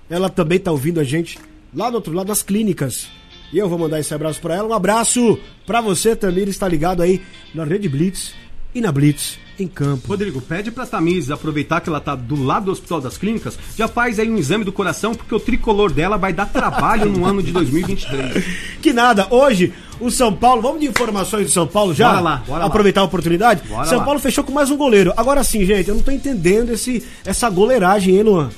Ela 0.08 0.30
também 0.30 0.60
tá 0.60 0.70
ouvindo 0.70 1.00
a 1.00 1.04
gente 1.04 1.38
lá 1.74 1.90
do 1.90 1.96
outro 1.96 2.12
lado 2.12 2.28
das 2.28 2.42
clínicas. 2.42 3.10
E 3.52 3.58
eu 3.58 3.68
vou 3.68 3.78
mandar 3.78 3.98
esse 3.98 4.14
abraço 4.14 4.40
pra 4.40 4.54
ela. 4.54 4.68
Um 4.68 4.74
abraço 4.74 5.38
pra 5.66 5.80
você, 5.80 6.14
Tamires, 6.14 6.56
tá 6.56 6.68
ligado 6.68 7.02
aí 7.02 7.20
na 7.52 7.64
Rede 7.64 7.88
Blitz 7.88 8.34
e 8.74 8.80
na 8.80 8.92
Blitz 8.92 9.38
em 9.62 9.68
campo. 9.68 10.08
Rodrigo, 10.08 10.40
pede 10.40 10.70
pra 10.70 10.86
Tamires 10.86 11.30
aproveitar 11.30 11.80
que 11.80 11.88
ela 11.88 12.00
tá 12.00 12.14
do 12.14 12.42
lado 12.42 12.66
do 12.66 12.72
Hospital 12.72 13.00
das 13.00 13.16
Clínicas, 13.16 13.58
já 13.76 13.88
faz 13.88 14.18
aí 14.18 14.30
um 14.30 14.36
exame 14.36 14.64
do 14.64 14.72
coração, 14.72 15.14
porque 15.14 15.34
o 15.34 15.40
tricolor 15.40 15.92
dela 15.92 16.16
vai 16.16 16.32
dar 16.32 16.46
trabalho 16.46 17.06
no 17.06 17.24
ano 17.24 17.42
de 17.42 17.52
2023. 17.52 18.44
Que 18.80 18.92
nada, 18.92 19.26
hoje 19.30 19.72
o 20.00 20.10
São 20.10 20.32
Paulo, 20.32 20.62
vamos 20.62 20.80
de 20.80 20.86
informações 20.86 21.46
do 21.46 21.52
São 21.52 21.66
Paulo 21.66 21.92
já? 21.92 22.10
Bora 22.10 22.20
lá, 22.20 22.42
bora 22.46 22.60
lá. 22.60 22.66
Aproveitar 22.66 23.00
a 23.00 23.04
oportunidade? 23.04 23.62
Bora 23.68 23.86
São 23.86 23.98
lá. 23.98 24.04
Paulo 24.04 24.20
fechou 24.20 24.44
com 24.44 24.52
mais 24.52 24.70
um 24.70 24.76
goleiro. 24.76 25.12
Agora 25.16 25.42
sim, 25.42 25.64
gente, 25.64 25.88
eu 25.88 25.94
não 25.96 26.02
tô 26.02 26.10
entendendo 26.10 26.72
esse, 26.72 27.04
essa 27.24 27.50
goleiragem, 27.50 28.16
hein, 28.16 28.22
Luan? 28.22 28.50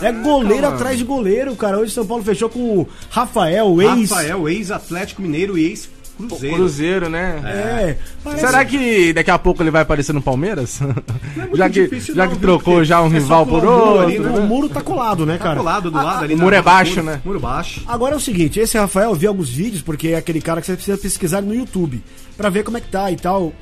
é 0.00 0.12
goleiro 0.12 0.62
mano. 0.62 0.74
atrás 0.74 0.98
de 0.98 1.04
goleiro, 1.04 1.54
cara. 1.54 1.78
Hoje 1.78 1.92
São 1.92 2.06
Paulo 2.06 2.22
fechou 2.22 2.48
com 2.48 2.80
o 2.80 2.88
Rafael, 3.10 3.66
o 3.66 3.82
ex. 3.82 4.10
Rafael, 4.10 4.48
ex-Atlético 4.48 5.22
Mineiro 5.22 5.56
e 5.56 5.66
ex-Cruzeiro. 5.66 5.95
Cruzeiro, 6.54 7.08
né? 7.10 7.40
É. 7.44 7.96
parece- 8.24 8.46
Será 8.46 8.64
que 8.64 9.12
daqui 9.12 9.30
a 9.30 9.38
pouco 9.38 9.62
ele 9.62 9.70
vai 9.70 9.82
aparecer 9.82 10.12
no 10.12 10.22
Palmeiras? 10.22 10.80
é 10.80 10.84
muito 11.40 11.56
já 11.58 11.68
que, 11.68 11.82
difícil 11.82 12.14
já 12.14 12.24
não, 12.24 12.32
que 12.32 12.38
viu? 12.38 12.48
trocou 12.48 12.82
já 12.84 13.02
um 13.02 13.06
é 13.06 13.10
rival 13.10 13.44
por 13.46 13.60
pular 13.60 13.72
o 13.72 13.86
muro 13.86 14.00
ali, 14.00 14.18
outro. 14.18 14.32
né? 14.32 14.38
O 14.38 14.42
muro 14.46 14.68
tá 14.68 14.80
colado, 14.80 15.26
né, 15.26 15.36
Tá 15.36 15.44
cara? 15.44 15.56
colado 15.58 15.90
do 15.90 15.96
lado 15.96 16.24
ali. 16.24 16.34
o 16.34 16.38
muro 16.38 16.54
é 16.56 16.62
baixo, 16.62 16.94
muro- 16.96 17.06
né? 17.06 17.20
Muro 17.24 17.40
baixo. 17.40 17.82
Agora 17.86 18.14
é 18.14 18.16
o 18.16 18.20
seguinte, 18.20 18.58
esse 18.58 18.78
Rafael, 18.78 19.10
eu 19.10 19.14
vi 19.16 19.26
alguns 19.26 19.50
vídeos, 19.50 19.82
porque 19.82 20.08
é 20.08 20.16
aquele 20.16 20.40
cara 20.40 20.60
que 20.60 20.66
você 20.66 20.74
precisa 20.74 20.96
pesquisar 20.96 21.42
no 21.42 21.54
YouTube, 21.54 22.02
pra 22.36 22.48
ver 22.48 22.62
como 22.64 22.78
é 22.78 22.80
que 22.80 22.88
tá 22.88 23.10
e 23.10 23.16
tal. 23.16 23.52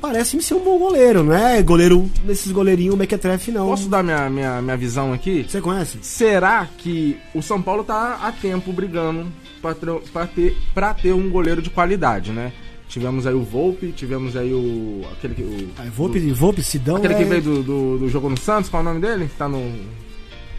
Parece-me 0.00 0.42
ser 0.42 0.54
um 0.54 0.60
bom 0.62 0.78
goleiro, 0.78 1.22
não 1.24 1.32
é 1.34 1.62
goleiro, 1.62 2.08
nesses 2.24 2.52
goleirinhos 2.52 2.94
mequetrefe, 2.96 3.50
não. 3.50 3.66
Posso 3.68 3.88
dar 3.88 4.02
minha, 4.04 4.28
minha, 4.28 4.60
minha 4.60 4.76
visão 4.76 5.12
aqui? 5.12 5.46
Você 5.48 5.60
conhece? 5.60 5.98
Será 6.02 6.66
que 6.78 7.16
o 7.34 7.40
São 7.40 7.62
Paulo 7.62 7.82
tá 7.82 8.18
há 8.22 8.30
tempo 8.30 8.72
brigando 8.74 9.26
pra 9.74 10.26
ter, 10.26 10.56
pra 10.74 10.94
ter 10.94 11.12
um 11.12 11.28
goleiro 11.30 11.60
de 11.62 11.70
qualidade, 11.70 12.32
né? 12.32 12.52
Tivemos 12.88 13.26
aí 13.26 13.34
o 13.34 13.42
Volpe, 13.42 13.92
tivemos 13.92 14.36
aí 14.36 14.52
o. 14.52 15.02
aquele 15.12 15.34
que. 15.34 15.42
O, 15.42 15.68
Ah, 15.78 15.84
Volpe, 15.94 16.20
Volpe, 16.32 16.62
Sidão. 16.62 16.96
aquele 16.96 17.14
é... 17.14 17.16
que 17.18 17.24
veio 17.24 17.42
do, 17.42 17.62
do, 17.62 17.98
do 17.98 18.08
jogou 18.08 18.30
no 18.30 18.38
Santos, 18.38 18.70
qual 18.70 18.80
é 18.82 18.86
o 18.86 18.88
nome 18.88 19.00
dele? 19.00 19.28
Tá 19.36 19.48
no. 19.48 19.60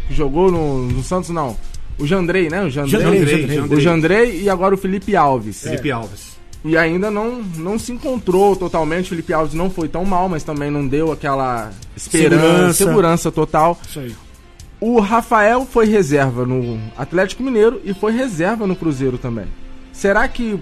que 0.07 0.13
Jogou 0.13 0.51
no, 0.51 0.87
no 0.87 1.03
Santos, 1.03 1.29
não. 1.29 1.55
O 1.97 2.05
Jandrei, 2.05 2.49
né? 2.49 2.63
O 2.63 2.69
Jandrei. 2.69 3.01
Jandrei, 3.01 3.19
Jandrei, 3.25 3.55
Jandrei. 3.57 3.77
O 3.77 3.81
Jandrei 3.81 4.41
e 4.41 4.49
agora 4.49 4.75
o 4.75 4.77
Felipe 4.77 5.15
Alves. 5.15 5.61
Felipe 5.61 5.89
Alves. 5.89 6.37
E 6.65 6.75
ainda 6.75 7.09
não, 7.09 7.41
não 7.55 7.79
se 7.79 7.91
encontrou 7.93 8.55
totalmente. 8.55 9.05
O 9.05 9.09
Felipe 9.09 9.31
Alves 9.31 9.53
não 9.53 9.69
foi 9.69 9.87
tão 9.87 10.03
mal, 10.03 10.27
mas 10.27 10.43
também 10.43 10.69
não 10.69 10.85
deu 10.85 11.11
aquela 11.13 11.71
esperança, 11.95 12.39
Segurança. 12.39 12.73
segurança, 12.73 13.31
total. 13.31 13.79
Isso 13.87 13.99
aí. 13.99 14.13
O 14.79 14.99
Rafael 14.99 15.65
foi 15.65 15.87
reserva 15.87 16.45
no 16.45 16.79
Atlético 16.95 17.41
Mineiro 17.41 17.81
e 17.83 17.93
foi 17.93 18.11
reserva 18.11 18.67
no 18.67 18.75
Cruzeiro 18.75 19.17
também. 19.17 19.45
Será 19.91 20.27
que 20.27 20.59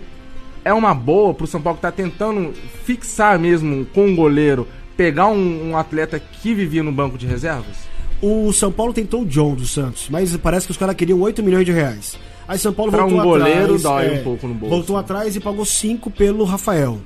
é 0.63 0.73
uma 0.73 0.93
boa 0.93 1.33
pro 1.33 1.45
São 1.45 1.61
Paulo 1.61 1.77
que 1.77 1.81
tá 1.81 1.91
tentando 1.91 2.53
fixar 2.85 3.37
mesmo 3.37 3.85
com 3.93 4.05
um 4.07 4.15
goleiro, 4.15 4.67
pegar 4.95 5.27
um, 5.27 5.71
um 5.71 5.77
atleta 5.77 6.17
que 6.19 6.53
vivia 6.53 6.81
no 6.81 6.91
banco 6.91 7.17
de 7.17 7.27
reservas? 7.27 7.75
O 8.21 8.53
São 8.53 8.71
Paulo 8.71 8.93
tentou 8.93 9.23
o 9.23 9.25
John 9.25 9.53
dos 9.53 9.71
Santos, 9.71 10.07
mas 10.09 10.35
parece 10.37 10.65
que 10.65 10.71
os 10.71 10.77
caras 10.77 10.95
queriam 10.95 11.19
8 11.19 11.43
milhões 11.43 11.65
de 11.65 11.73
reais. 11.73 12.17
Aí 12.47 12.57
São 12.57 12.71
Paulo 12.71 12.91
Pra 12.91 13.01
voltou 13.01 13.19
um 13.19 13.23
goleiro 13.23 13.75
atrás. 13.75 13.81
dói 13.81 14.07
é, 14.07 14.19
um 14.19 14.23
pouco 14.23 14.47
no 14.47 14.53
bolso. 14.53 14.75
Voltou 14.75 14.97
atrás 14.97 15.35
e 15.35 15.39
pagou 15.41 15.65
5 15.65 16.09
pelo 16.11 16.45
Rafael. 16.45 16.99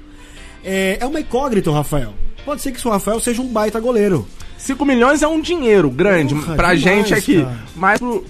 É, 0.64 0.98
é 1.02 1.06
uma 1.06 1.20
incógnita 1.20 1.72
o 1.72 1.74
Rafael. 1.74 2.14
Pode 2.46 2.62
ser 2.62 2.72
que 2.72 2.88
o 2.88 2.92
Rafael 2.92 3.20
seja 3.20 3.42
um 3.42 3.48
baita 3.48 3.80
goleiro. 3.80 4.28
5 4.60 4.86
milhões 4.86 5.24
é 5.24 5.28
um 5.28 5.42
dinheiro 5.42 5.90
grande 5.90 6.36
Porra, 6.36 6.56
pra 6.56 6.76
demais, 6.76 6.80
gente 7.08 7.14
aqui. 7.16 7.42
cara. 7.44 7.58
Mas 7.76 7.98
pro- 8.00 8.24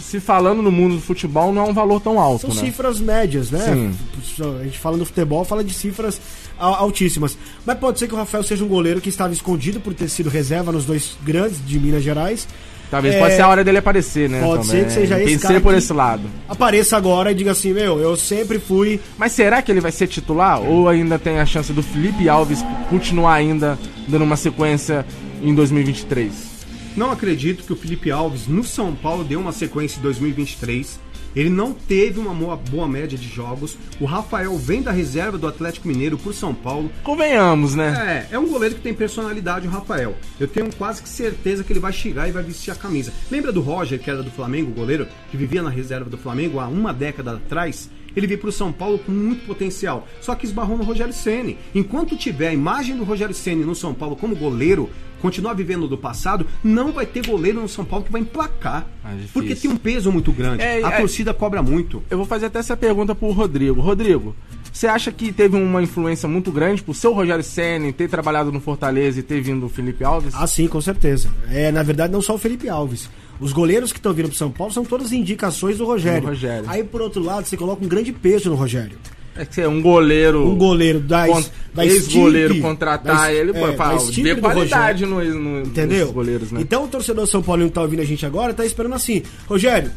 se 0.00 0.18
falando 0.20 0.60
no 0.60 0.70
mundo 0.72 0.96
do 0.96 1.00
futebol, 1.00 1.52
não 1.52 1.66
é 1.66 1.70
um 1.70 1.72
valor 1.72 2.00
tão 2.00 2.18
alto, 2.18 2.46
São 2.46 2.54
né? 2.54 2.60
cifras 2.68 2.98
médias, 3.00 3.50
né? 3.50 3.92
Sim. 4.38 4.54
A 4.60 4.64
gente 4.64 4.78
fala 4.78 4.96
no 4.96 5.04
futebol, 5.04 5.44
fala 5.44 5.62
de 5.64 5.72
cifras 5.72 6.20
altíssimas. 6.58 7.38
Mas 7.64 7.78
pode 7.78 7.98
ser 7.98 8.08
que 8.08 8.14
o 8.14 8.16
Rafael 8.16 8.42
seja 8.42 8.64
um 8.64 8.68
goleiro 8.68 9.00
que 9.00 9.08
estava 9.08 9.32
escondido 9.32 9.80
por 9.80 9.94
ter 9.94 10.08
sido 10.08 10.28
reserva 10.28 10.72
nos 10.72 10.84
dois 10.84 11.16
grandes 11.22 11.64
de 11.64 11.78
Minas 11.78 12.02
Gerais. 12.02 12.46
Talvez 12.90 13.14
É, 13.14 13.20
pode 13.20 13.36
ser 13.36 13.42
a 13.42 13.48
hora 13.48 13.62
dele 13.62 13.78
aparecer, 13.78 14.28
né? 14.28 14.40
pode 14.42 14.66
ser 14.66 14.84
que 14.86 14.92
seja 14.92 15.22
esse 15.22 15.38
Pensei 15.38 15.60
por 15.60 15.72
esse 15.74 15.92
lado. 15.92 16.22
Apareça 16.48 16.96
agora 16.96 17.30
e 17.30 17.34
diga 17.36 17.52
assim: 17.52 17.72
Meu, 17.72 18.00
eu 18.00 18.16
sempre 18.16 18.58
fui 18.58 18.98
Mas 19.16 19.30
será 19.30 19.62
que 19.62 19.70
ele 19.70 19.80
vai 19.80 19.92
ser 19.92 20.08
titular? 20.08 20.60
Ou 20.60 20.88
ainda 20.88 21.16
tem 21.20 21.38
a 21.38 21.46
chance 21.46 21.72
do 21.72 21.84
Felipe 21.84 22.28
Alves 22.28 22.64
continuar 22.88 23.34
ainda 23.34 23.78
dando 24.08 24.24
uma 24.24 24.34
sequência 24.36 25.06
em 25.42 25.54
2023? 25.54 26.60
Não 26.96 27.10
acredito 27.10 27.64
que 27.64 27.72
o 27.72 27.76
Felipe 27.76 28.10
Alves 28.10 28.46
no 28.46 28.64
São 28.64 28.94
Paulo 28.94 29.24
dê 29.24 29.36
uma 29.36 29.52
sequência 29.52 29.98
em 29.98 30.02
2023. 30.02 30.98
Ele 31.34 31.48
não 31.48 31.72
teve 31.72 32.18
uma 32.18 32.34
boa, 32.34 32.56
boa 32.56 32.88
média 32.88 33.16
de 33.16 33.28
jogos. 33.28 33.78
O 34.00 34.04
Rafael 34.04 34.56
vem 34.58 34.82
da 34.82 34.90
reserva 34.90 35.38
do 35.38 35.46
Atlético 35.46 35.86
Mineiro 35.86 36.18
por 36.18 36.34
São 36.34 36.52
Paulo. 36.52 36.90
Convenhamos, 37.04 37.76
né? 37.76 38.26
É, 38.30 38.34
é 38.34 38.38
um 38.38 38.48
goleiro 38.48 38.74
que 38.74 38.80
tem 38.80 38.92
personalidade, 38.92 39.68
o 39.68 39.70
Rafael. 39.70 40.16
Eu 40.40 40.48
tenho 40.48 40.74
quase 40.74 41.00
que 41.02 41.08
certeza 41.08 41.62
que 41.62 41.72
ele 41.72 41.78
vai 41.78 41.92
chegar 41.92 42.28
e 42.28 42.32
vai 42.32 42.42
vestir 42.42 42.72
a 42.72 42.74
camisa. 42.74 43.12
Lembra 43.30 43.52
do 43.52 43.60
Roger, 43.60 44.00
que 44.00 44.10
era 44.10 44.22
do 44.22 44.30
Flamengo, 44.30 44.72
o 44.72 44.74
goleiro, 44.74 45.06
que 45.30 45.36
vivia 45.36 45.62
na 45.62 45.70
reserva 45.70 46.10
do 46.10 46.18
Flamengo 46.18 46.58
há 46.58 46.66
uma 46.66 46.92
década 46.92 47.34
atrás? 47.34 47.88
Ele 48.16 48.26
veio 48.26 48.40
para 48.40 48.48
o 48.48 48.52
São 48.52 48.72
Paulo 48.72 48.98
com 48.98 49.12
muito 49.12 49.46
potencial, 49.46 50.06
só 50.20 50.34
que 50.34 50.44
esbarrou 50.44 50.76
no 50.76 50.84
Rogério 50.84 51.12
Ceni. 51.12 51.58
Enquanto 51.74 52.16
tiver 52.16 52.48
a 52.48 52.54
imagem 52.54 52.96
do 52.96 53.04
Rogério 53.04 53.34
Ceni 53.34 53.64
no 53.64 53.74
São 53.74 53.94
Paulo 53.94 54.16
como 54.16 54.34
goleiro, 54.36 54.90
continuar 55.20 55.54
vivendo 55.54 55.86
do 55.86 55.96
passado, 55.96 56.46
não 56.64 56.92
vai 56.92 57.06
ter 57.06 57.26
goleiro 57.26 57.60
no 57.60 57.68
São 57.68 57.84
Paulo 57.84 58.04
que 58.04 58.12
vai 58.12 58.22
emplacar. 58.22 58.86
Ah, 59.04 59.10
difícil. 59.10 59.30
porque 59.32 59.54
tem 59.54 59.70
um 59.70 59.76
peso 59.76 60.10
muito 60.10 60.32
grande. 60.32 60.62
É, 60.62 60.82
a 60.84 60.90
é- 60.90 60.96
torcida 60.98 61.32
cobra 61.32 61.62
muito. 61.62 62.02
Eu 62.10 62.16
vou 62.16 62.26
fazer 62.26 62.46
até 62.46 62.58
essa 62.58 62.76
pergunta 62.76 63.14
pro 63.14 63.30
Rodrigo. 63.30 63.80
Rodrigo, 63.80 64.34
você 64.72 64.86
acha 64.86 65.12
que 65.12 65.32
teve 65.32 65.56
uma 65.56 65.82
influência 65.82 66.28
muito 66.28 66.50
grande 66.50 66.82
por 66.82 66.94
seu 66.94 67.12
Rogério 67.12 67.44
Senna 67.44 67.92
ter 67.92 68.08
trabalhado 68.08 68.50
no 68.50 68.60
Fortaleza 68.60 69.20
e 69.20 69.22
ter 69.22 69.40
vindo 69.40 69.66
o 69.66 69.68
Felipe 69.68 70.04
Alves? 70.04 70.34
Ah, 70.34 70.46
sim, 70.46 70.66
com 70.66 70.80
certeza. 70.80 71.30
É, 71.50 71.70
na 71.70 71.82
verdade, 71.82 72.12
não 72.12 72.22
só 72.22 72.34
o 72.34 72.38
Felipe 72.38 72.68
Alves. 72.68 73.10
Os 73.40 73.52
goleiros 73.52 73.90
que 73.92 73.98
estão 73.98 74.12
vindo 74.12 74.28
pro 74.28 74.36
São 74.36 74.50
Paulo 74.50 74.72
são 74.72 74.84
todas 74.84 75.12
indicações 75.12 75.78
do 75.78 75.84
Rogério. 75.86 76.20
Do 76.20 76.26
Rogério. 76.28 76.64
Aí, 76.68 76.84
por 76.84 77.00
outro 77.00 77.22
lado, 77.22 77.46
você 77.46 77.56
coloca 77.56 77.82
um 77.84 77.88
grande 77.88 78.12
peso 78.12 78.50
no 78.50 78.54
Rogério. 78.56 78.98
É 79.34 79.44
que 79.46 79.60
é 79.60 79.68
um 79.68 79.80
goleiro. 79.80 80.46
Um 80.46 80.56
goleiro 80.58 81.00
da, 81.00 81.26
con- 81.26 81.42
da 81.72 81.86
ex-goleiro 81.86 82.60
contratar 82.60 83.16
da 83.16 83.32
es- 83.32 83.38
ele, 83.38 83.52
é, 83.52 83.72
fala, 83.76 83.98
da 83.98 84.34
do 84.34 84.40
qualidade 84.40 85.06
no, 85.06 85.24
no, 85.24 85.60
Entendeu? 85.62 86.06
nos 86.06 86.14
goleiros, 86.14 86.52
né? 86.52 86.60
Então 86.60 86.84
o 86.84 86.88
torcedor 86.88 87.26
São 87.26 87.42
Paulino 87.42 87.68
que 87.70 87.74
tá 87.74 87.80
ouvindo 87.80 88.00
a 88.00 88.04
gente 88.04 88.26
agora 88.26 88.52
tá 88.52 88.66
esperando 88.66 88.94
assim, 88.94 89.22
Rogério, 89.48 89.90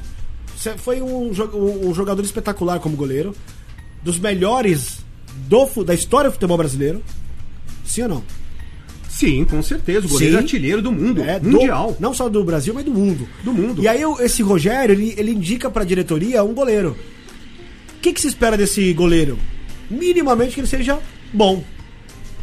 você 0.56 0.77
foi 0.77 1.01
um, 1.01 1.32
um- 1.89 1.93
jogador 1.93 2.21
espetacular 2.23 2.79
como 2.79 2.95
goleiro, 2.95 3.36
dos 4.01 4.17
melhores 4.19 4.99
do, 5.49 5.84
da 5.84 5.93
história 5.93 6.29
do 6.29 6.34
futebol 6.34 6.58
brasileiro. 6.58 7.01
Sim 7.84 8.03
ou 8.03 8.10
não? 8.10 8.23
Sim, 9.17 9.45
com 9.45 9.62
certeza. 9.62 10.06
O 10.08 10.10
goleiro 10.10 10.34
Sim. 10.38 10.39
artilheiro 10.41 10.82
do 10.82 10.91
mundo. 10.91 11.21
É, 11.21 11.39
do- 11.39 11.49
mundial. 11.52 11.95
não 11.99 12.13
só 12.13 12.28
do 12.28 12.43
Brasil, 12.43 12.73
mas 12.73 12.84
do 12.84 12.91
mundo. 12.91 13.28
Do 13.43 13.54
mundo. 13.54 13.82
E 13.82 13.88
aí 13.88 14.02
esse 14.19 14.41
Rogério, 14.41 14.93
ele, 14.93 15.13
ele 15.17 15.32
indica 15.32 15.69
pra 15.69 15.84
diretoria 15.84 16.43
um 16.43 16.54
goleiro. 16.54 16.97
O 17.97 17.99
que, 18.02 18.12
que 18.12 18.19
se 18.21 18.28
espera 18.28 18.58
desse 18.58 18.91
goleiro? 18.93 19.38
Minimamente 19.89 20.56
que 20.56 20.60
ele 20.62 20.67
seja 20.67 20.99
bom. 21.32 21.63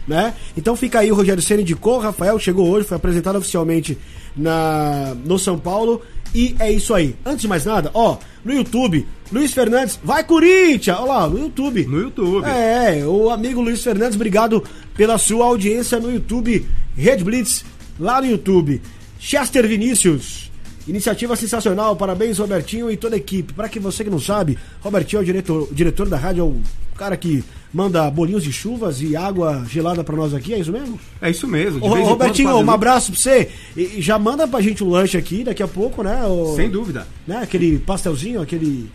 Né? 0.09 0.33
Então 0.57 0.75
fica 0.77 1.01
aí 1.01 1.13
o 1.13 1.15
Rogério 1.15 1.43
Senna 1.43 1.61
indicou, 1.63 1.97
o 1.97 2.01
Rafael 2.01 2.39
chegou 2.39 2.69
hoje, 2.69 2.87
foi 2.87 2.97
apresentado 2.97 3.37
oficialmente 3.37 3.97
na, 4.37 5.15
no 5.25 5.39
São 5.39 5.59
Paulo. 5.59 6.03
E 6.35 6.55
é 6.59 6.71
isso 6.73 6.95
aí. 6.95 7.15
Antes 7.25 7.43
de 7.43 7.49
mais 7.49 7.65
nada, 7.65 7.91
ó, 7.95 8.17
no 8.45 8.53
YouTube, 8.53 9.07
Luiz 9.33 9.53
Fernandes, 9.53 9.99
vai 10.03 10.25
Corinthians! 10.25 10.97
Olha 10.99 11.07
lá, 11.13 11.29
no 11.29 11.39
YouTube. 11.39 11.87
No 11.87 12.01
YouTube. 12.01 12.45
É, 12.49 13.05
o 13.07 13.31
amigo 13.31 13.61
Luiz 13.61 13.83
Fernandes, 13.83 14.17
obrigado 14.17 14.63
pela 14.97 15.19
sua 15.19 15.45
audiência 15.47 16.01
no 16.01 16.13
YouTube. 16.13 16.67
Red 16.97 17.19
Blitz, 17.19 17.65
lá 17.99 18.21
no 18.21 18.27
YouTube. 18.27 18.83
Chester 19.21 19.69
Vinícius, 19.69 20.51
iniciativa 20.89 21.37
sensacional. 21.37 21.95
Parabéns, 21.95 22.39
Robertinho 22.39 22.91
e 22.91 22.97
toda 22.97 23.15
a 23.15 23.19
equipe. 23.19 23.53
Para 23.53 23.69
que 23.69 23.79
você 23.79 24.03
que 24.03 24.11
não 24.11 24.19
sabe, 24.19 24.59
Robertinho 24.81 25.21
é 25.21 25.23
o 25.23 25.25
diretor, 25.27 25.69
o 25.71 25.75
diretor 25.75 26.09
da 26.09 26.17
rádio, 26.17 26.41
é 26.41 26.45
o 26.45 26.57
cara 26.97 27.17
que 27.17 27.45
manda 27.73 28.11
bolinhos 28.11 28.43
de 28.43 28.53
chuvas 28.53 29.01
e 29.01 29.15
água 29.15 29.65
gelada 29.71 30.03
pra 30.03 30.17
nós 30.17 30.35
aqui, 30.35 30.53
é 30.55 30.59
isso 30.59 30.73
mesmo? 30.73 30.99
É 31.23 31.31
isso 31.31 31.47
mesmo. 31.47 31.85
Ô, 31.85 31.89
Robertinho, 32.05 32.49
um 32.57 32.71
abraço 32.75 33.13
pra 33.13 33.21
você. 33.21 33.49
E, 33.77 33.99
e 33.99 34.03
já 34.03 34.19
manda 34.19 34.49
pra 34.49 34.61
gente 34.61 34.83
um 34.83 34.89
lanche 34.91 35.17
aqui 35.17 35.45
daqui 35.45 35.63
a 35.63 35.69
pouco, 35.69 36.03
né? 36.03 36.21
O- 36.27 36.57
Sem 36.57 36.69
dúvida. 36.69 37.07
Né? 37.27 37.39
Aquele 37.43 37.79
pastelzinho, 37.79 38.43
aquele. 38.43 38.91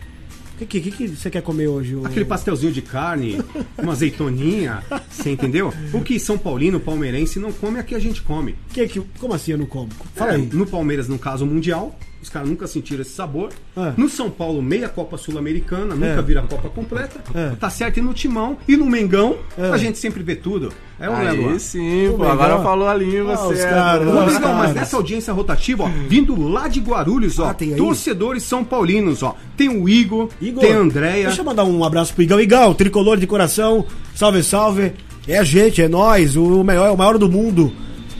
O 0.60 0.66
que, 0.66 0.80
que, 0.80 0.90
que 0.90 1.08
você 1.08 1.28
quer 1.30 1.42
comer 1.42 1.68
hoje? 1.68 1.94
o- 1.94 2.06
Aquele 2.06 2.24
pastelzinho 2.24 2.72
de 2.72 2.80
carne, 2.82 3.38
uma 3.78 3.92
azeitoninha, 3.92 4.82
você 5.10 5.30
entendeu? 5.30 5.72
O 5.92 6.00
que 6.00 6.18
São 6.18 6.38
Paulino, 6.38 6.80
palmeirense, 6.80 7.38
não 7.38 7.52
come, 7.52 7.78
aqui 7.78 7.94
a 7.94 7.98
gente 7.98 8.22
come. 8.22 8.54
Que, 8.72 8.86
que, 8.88 9.00
como 9.20 9.34
assim 9.34 9.52
eu 9.52 9.58
não 9.58 9.66
como? 9.66 9.90
Fala 10.14 10.32
É, 10.32 10.36
aí. 10.36 10.48
No 10.52 10.66
Palmeiras, 10.66 11.08
no 11.08 11.18
caso, 11.18 11.44
mundial. 11.46 11.98
Os 12.26 12.30
caras 12.30 12.48
nunca 12.48 12.66
sentiram 12.66 13.02
esse 13.02 13.12
sabor. 13.12 13.50
É. 13.76 13.92
No 13.96 14.08
São 14.08 14.28
Paulo, 14.28 14.60
meia 14.60 14.88
Copa 14.88 15.16
Sul-Americana, 15.16 15.94
nunca 15.94 16.06
É. 16.18 16.22
vira 16.22 16.40
a 16.40 16.42
Copa 16.42 16.68
completa. 16.68 17.20
É. 17.32 17.50
Tá 17.54 17.70
certo. 17.70 17.98
E 17.98 18.02
no 18.02 18.12
Timão 18.12 18.58
e 18.66 18.76
no 18.76 18.84
Mengão, 18.84 19.36
É. 19.56 19.70
a 19.70 19.76
gente 19.76 19.96
sempre 19.96 20.24
vê 20.24 20.34
tudo. 20.34 20.72
É 20.98 21.08
um 21.08 21.22
Léo. 21.22 21.50
Aí 21.50 21.60
sim, 21.60 22.12
pô, 22.16 22.24
agora 22.24 22.58
falou 22.64 22.88
a 22.88 22.94
língua 22.94 23.36
Ah, 23.36 23.46
os 23.46 23.56
certa. 23.58 23.74
caras, 23.76 24.08
Ô, 24.08 24.12
Nossa, 24.12 24.32
Mengão, 24.40 24.54
mas 24.54 24.74
nessa 24.74 24.96
audiência 24.96 25.32
rotativa, 25.32 25.84
ó, 25.84 25.90
vindo 26.08 26.34
lá 26.50 26.66
de 26.66 26.80
Guarulhos, 26.80 27.38
ó, 27.38 27.50
Ah, 27.50 27.54
torcedores 27.76 28.42
são 28.42 28.64
paulinos, 28.64 29.22
ó. 29.22 29.36
Tem 29.56 29.68
o 29.68 29.88
Igor, 29.88 30.28
Igor, 30.40 30.62
tem 30.64 30.72
a 30.72 30.78
Andréia. 30.78 31.26
Deixa 31.28 31.42
eu 31.42 31.44
mandar 31.44 31.62
um 31.62 31.84
abraço 31.84 32.12
pro 32.12 32.24
Igão. 32.24 32.40
Igão, 32.40 32.74
tricolor 32.74 33.18
de 33.18 33.26
coração. 33.28 33.84
Salve, 34.16 34.42
salve. 34.42 34.92
É 35.28 35.38
a 35.38 35.44
gente, 35.44 35.80
é 35.80 35.86
nós, 35.88 36.34
o 36.34 36.64
maior, 36.64 36.92
o 36.92 36.96
maior 36.98 37.18
do 37.18 37.30
mundo. 37.30 37.72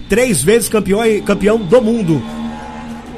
Três 0.09 0.45
vezes 0.45 0.69
campeão, 0.69 1.01
campeão 1.25 1.59
do 1.59 1.83
mundo. 1.83 2.23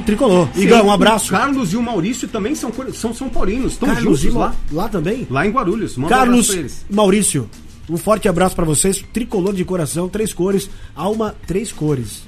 Tricolor. 0.08 0.48
Sim, 0.54 0.62
Igão, 0.62 0.86
um 0.86 0.90
abraço. 0.90 1.26
O 1.26 1.36
Carlos 1.36 1.74
e 1.74 1.76
o 1.76 1.82
Maurício 1.82 2.26
também 2.28 2.54
são, 2.54 2.72
são 2.94 3.12
São 3.12 3.28
Paulinos, 3.28 3.72
estão 3.72 3.90
Carlos 3.90 4.20
juntos 4.20 4.34
lá. 4.34 4.54
Lá 4.72 4.88
também? 4.88 5.26
Lá 5.30 5.46
em 5.46 5.50
Guarulhos. 5.50 5.98
Manda 5.98 6.06
um 6.06 6.18
Carlos 6.18 6.48
e 6.48 6.66
Maurício, 6.88 7.46
um 7.90 7.98
forte 7.98 8.26
abraço 8.26 8.56
pra 8.56 8.64
vocês. 8.64 9.04
Tricolor 9.12 9.52
de 9.52 9.66
coração, 9.66 10.08
três 10.08 10.32
cores, 10.32 10.70
alma, 10.96 11.34
três 11.46 11.70
cores. 11.70 12.22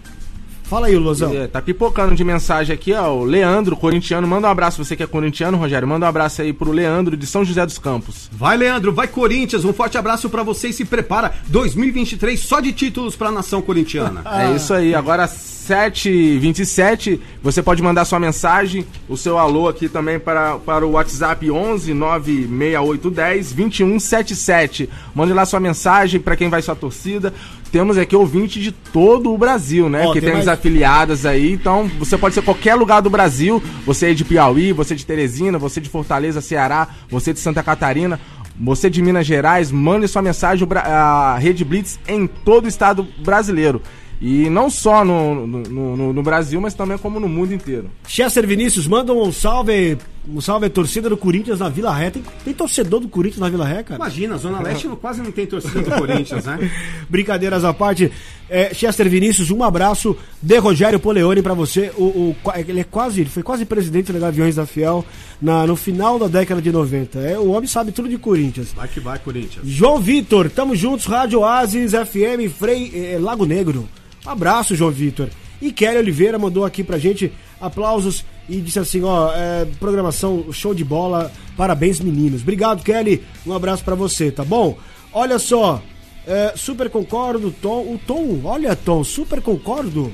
Fala 0.70 0.86
aí, 0.86 0.96
Lozão. 0.96 1.34
É, 1.34 1.48
tá 1.48 1.60
pipocando 1.60 2.14
de 2.14 2.22
mensagem 2.22 2.72
aqui, 2.72 2.92
ó. 2.92 3.12
O 3.12 3.24
Leandro, 3.24 3.76
corintiano. 3.76 4.24
Manda 4.24 4.46
um 4.46 4.50
abraço, 4.52 4.82
você 4.82 4.94
que 4.94 5.02
é 5.02 5.06
corintiano, 5.06 5.58
Rogério. 5.58 5.88
Manda 5.88 6.06
um 6.06 6.08
abraço 6.08 6.42
aí 6.42 6.52
pro 6.52 6.70
Leandro 6.70 7.16
de 7.16 7.26
São 7.26 7.44
José 7.44 7.66
dos 7.66 7.76
Campos. 7.76 8.30
Vai, 8.30 8.56
Leandro, 8.56 8.92
vai 8.92 9.08
Corinthians. 9.08 9.64
Um 9.64 9.72
forte 9.72 9.98
abraço 9.98 10.30
pra 10.30 10.44
você 10.44 10.68
e 10.68 10.72
se 10.72 10.84
prepara. 10.84 11.32
2023 11.48 12.38
só 12.38 12.60
de 12.60 12.72
títulos 12.72 13.16
pra 13.16 13.32
nação 13.32 13.60
corintiana. 13.60 14.22
É 14.24 14.54
isso 14.54 14.72
aí. 14.72 14.94
Agora 14.94 15.26
7h27, 15.26 17.20
você 17.42 17.62
pode 17.62 17.82
mandar 17.82 18.04
sua 18.04 18.18
mensagem, 18.18 18.84
o 19.08 19.16
seu 19.16 19.38
alô 19.38 19.68
aqui 19.68 19.88
também 19.88 20.18
para, 20.18 20.56
para 20.58 20.84
o 20.84 20.92
WhatsApp 20.92 21.48
11 21.48 21.94
96810 21.94 23.52
2177. 23.52 24.88
Mande 25.14 25.32
lá 25.32 25.44
sua 25.44 25.60
mensagem 25.60 26.20
para 26.20 26.36
quem 26.36 26.48
vai 26.48 26.60
sua 26.62 26.74
torcida. 26.74 27.32
Temos 27.72 27.96
aqui 27.96 28.16
ouvinte 28.16 28.60
de 28.60 28.72
todo 28.72 29.32
o 29.32 29.38
Brasil, 29.38 29.88
né? 29.88 30.00
Ó, 30.02 30.04
Porque 30.06 30.20
tem 30.20 30.30
temos 30.30 30.46
mais- 30.46 30.58
afiliadas 30.58 31.24
aí. 31.24 31.52
Então, 31.52 31.88
você 31.98 32.18
pode 32.18 32.34
ser 32.34 32.42
qualquer 32.42 32.74
lugar 32.74 33.00
do 33.00 33.08
Brasil. 33.10 33.62
Você 33.86 34.10
é 34.10 34.14
de 34.14 34.24
Piauí, 34.24 34.72
você 34.72 34.94
é 34.94 34.96
de 34.96 35.06
Teresina, 35.06 35.56
você 35.58 35.78
é 35.78 35.82
de 35.82 35.88
Fortaleza, 35.88 36.40
Ceará, 36.40 36.88
você 37.08 37.30
é 37.30 37.32
de 37.32 37.40
Santa 37.40 37.62
Catarina. 37.62 38.18
Você 38.62 38.90
de 38.90 39.00
Minas 39.00 39.26
Gerais, 39.26 39.70
mande 39.70 40.06
sua 40.08 40.20
mensagem, 40.20 40.66
a 40.84 41.38
Rede 41.38 41.64
Blitz 41.64 41.98
em 42.06 42.26
todo 42.26 42.66
o 42.66 42.68
estado 42.68 43.06
brasileiro. 43.24 43.80
E 44.20 44.50
não 44.50 44.68
só 44.68 45.02
no, 45.02 45.46
no, 45.46 45.96
no- 45.96 46.12
no 46.12 46.22
Brasil, 46.22 46.60
mas 46.60 46.74
também 46.74 46.98
como 46.98 47.18
no 47.18 47.26
mundo 47.26 47.54
inteiro. 47.54 47.88
Chester 48.06 48.46
Vinícius, 48.46 48.86
manda 48.86 49.14
um 49.14 49.32
salve, 49.32 49.96
um 50.28 50.40
salve 50.40 50.66
à 50.66 50.70
torcida 50.70 51.08
do 51.08 51.16
Corinthians 51.16 51.58
na 51.60 51.68
Vila 51.68 51.92
Ré. 51.94 52.10
Tem, 52.10 52.22
tem 52.44 52.52
torcedor 52.54 53.00
do 53.00 53.08
Corinthians 53.08 53.40
na 53.40 53.48
Vila 53.48 53.66
Ré, 53.66 53.82
cara? 53.82 53.96
Imagina, 53.96 54.36
Zona 54.36 54.60
Leste 54.60 54.86
não- 54.86 54.96
quase 54.96 55.22
não 55.22 55.32
tem 55.32 55.46
torcida 55.46 55.80
do 55.80 55.90
Corinthians, 55.90 56.44
né? 56.44 56.70
Brincadeiras 57.08 57.64
à 57.64 57.72
parte. 57.72 58.10
É, 58.48 58.74
Chester 58.74 59.08
Vinícius, 59.08 59.50
um 59.50 59.62
abraço 59.62 60.16
de 60.42 60.56
Rogério 60.58 60.98
Poleone 61.00 61.40
pra 61.40 61.54
você. 61.54 61.90
O, 61.96 62.04
o- 62.04 62.36
ele 62.56 62.80
é 62.80 62.84
quase, 62.84 63.20
ele 63.22 63.30
foi 63.30 63.42
quase 63.42 63.64
presidente 63.64 64.12
da 64.12 64.18
Gaviões 64.18 64.56
da 64.56 64.66
Fiel 64.66 65.04
na, 65.40 65.66
no 65.66 65.76
final 65.76 66.18
da 66.18 66.26
década 66.28 66.60
de 66.60 66.70
90. 66.70 67.18
É, 67.20 67.38
o 67.38 67.50
homem 67.50 67.66
sabe 67.68 67.92
tudo 67.92 68.08
de 68.08 68.18
Corinthians. 68.18 68.72
Vai 68.72 68.88
que 68.88 69.00
vai, 69.00 69.18
Corinthians. 69.18 69.64
João 69.66 69.98
Vitor, 70.00 70.50
tamo 70.50 70.74
juntos, 70.76 71.06
Rádio 71.06 71.40
Oasis, 71.40 71.92
FM, 71.92 72.50
Frei, 72.56 72.90
eh, 73.14 73.18
Lago 73.20 73.46
Negro. 73.46 73.88
Um 74.26 74.30
abraço, 74.30 74.74
João 74.76 74.90
Vitor. 74.90 75.28
E 75.62 75.70
Kelly 75.72 75.98
Oliveira 75.98 76.38
mandou 76.38 76.64
aqui 76.64 76.82
pra 76.82 76.98
gente 76.98 77.30
aplausos 77.60 78.24
e 78.48 78.60
disse 78.60 78.78
assim, 78.78 79.02
ó, 79.02 79.32
é, 79.32 79.66
programação 79.78 80.52
show 80.52 80.74
de 80.74 80.84
bola, 80.84 81.30
parabéns 81.56 82.00
meninos. 82.00 82.42
Obrigado, 82.42 82.82
Kelly, 82.82 83.24
um 83.46 83.52
abraço 83.52 83.84
pra 83.84 83.94
você, 83.94 84.30
tá 84.30 84.44
bom? 84.44 84.76
Olha 85.12 85.38
só, 85.38 85.82
é, 86.26 86.54
super 86.56 86.88
concordo, 86.90 87.54
Tom, 87.62 87.80
o 87.82 88.00
Tom, 88.04 88.40
olha 88.44 88.74
Tom, 88.74 89.04
super 89.04 89.40
concordo, 89.40 90.12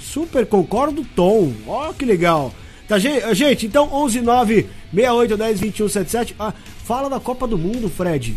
super 0.00 0.46
concordo, 0.46 1.04
Tom, 1.16 1.52
ó 1.66 1.92
que 1.92 2.04
legal. 2.04 2.52
Tá, 2.86 2.98
gente, 2.98 3.34
gente 3.34 3.66
então 3.66 3.88
11 3.92 4.22
9 4.22 4.66
68 4.94 5.36
10 5.36 5.60
21 5.60 5.88
77, 5.88 6.36
ah, 6.38 6.54
fala 6.84 7.10
da 7.10 7.20
Copa 7.20 7.46
do 7.46 7.58
Mundo, 7.58 7.90
Fred. 7.90 8.36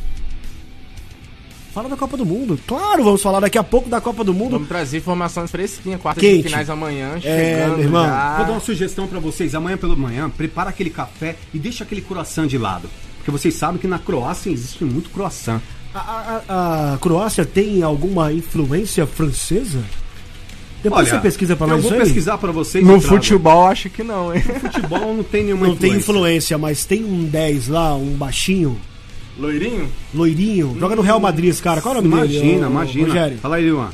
Fala 1.73 1.87
da 1.87 1.95
Copa 1.95 2.17
do 2.17 2.25
Mundo. 2.25 2.59
Claro, 2.67 3.01
vamos 3.03 3.21
falar 3.21 3.39
daqui 3.39 3.57
a 3.57 3.63
pouco 3.63 3.89
da 3.89 4.01
Copa 4.01 4.23
do 4.25 4.33
Mundo. 4.33 4.51
Vamos 4.51 4.67
trazer 4.67 4.97
informações 4.97 5.49
fresquinhas, 5.49 6.01
Quente. 6.17 6.37
de 6.37 6.43
finais 6.43 6.69
amanhã, 6.69 7.13
É, 7.15 7.19
chegando 7.21 7.75
meu 7.77 7.85
irmão. 7.85 8.05
já. 8.05 8.35
Vou 8.37 8.45
dar 8.45 8.51
uma 8.51 8.59
sugestão 8.59 9.07
pra 9.07 9.19
vocês. 9.19 9.55
Amanhã 9.55 9.77
pela 9.77 9.95
manhã, 9.95 10.29
prepara 10.29 10.69
aquele 10.69 10.89
café 10.89 11.37
e 11.53 11.57
deixa 11.59 11.85
aquele 11.85 12.01
croissant 12.01 12.45
de 12.47 12.57
lado. 12.57 12.89
Porque 13.17 13.31
vocês 13.31 13.53
sabem 13.55 13.77
que 13.79 13.87
na 13.87 13.99
Croácia 13.99 14.49
existe 14.51 14.83
muito 14.83 15.09
croissant. 15.11 15.61
A, 15.93 15.99
a- 15.99 16.93
a- 16.93 16.97
Croácia 16.97 17.45
tem 17.45 17.81
alguma 17.83 18.33
influência 18.33 19.05
francesa? 19.05 19.79
Depois 20.83 21.07
você 21.07 21.19
pesquisa 21.19 21.55
pra 21.55 21.67
nós 21.67 21.83
Eu 21.83 21.89
vou 21.89 21.99
pesquisar 21.99 22.37
pra 22.37 22.51
vocês. 22.51 22.83
No 22.85 22.99
futebol, 22.99 23.67
acho 23.67 23.89
que 23.89 24.03
não, 24.03 24.33
hein? 24.35 24.41
futebol 24.41 25.13
não 25.13 25.23
tem 25.23 25.43
nenhuma 25.45 25.67
Não 25.67 25.75
tem 25.75 25.91
influência. 25.91 26.55
influência, 26.55 26.57
mas 26.57 26.83
tem 26.85 27.03
um 27.05 27.23
10 27.25 27.67
lá, 27.67 27.93
um 27.95 28.13
baixinho, 28.15 28.77
Loirinho? 29.37 29.89
loirinho, 30.13 30.77
joga 30.79 30.95
no 30.95 31.01
Real 31.01 31.19
Madrid 31.19 31.49
esse 31.49 31.61
cara. 31.61 31.81
Qual 31.81 31.95
é 31.95 31.99
o 31.99 32.01
nome 32.01 32.27
dele? 32.27 32.35
Imagina, 32.37 32.67
ô, 32.67 32.71
imagina. 32.71 33.07
Rogério? 33.07 33.37
Fala 33.39 33.55
aí, 33.55 33.69
Luan. 33.71 33.89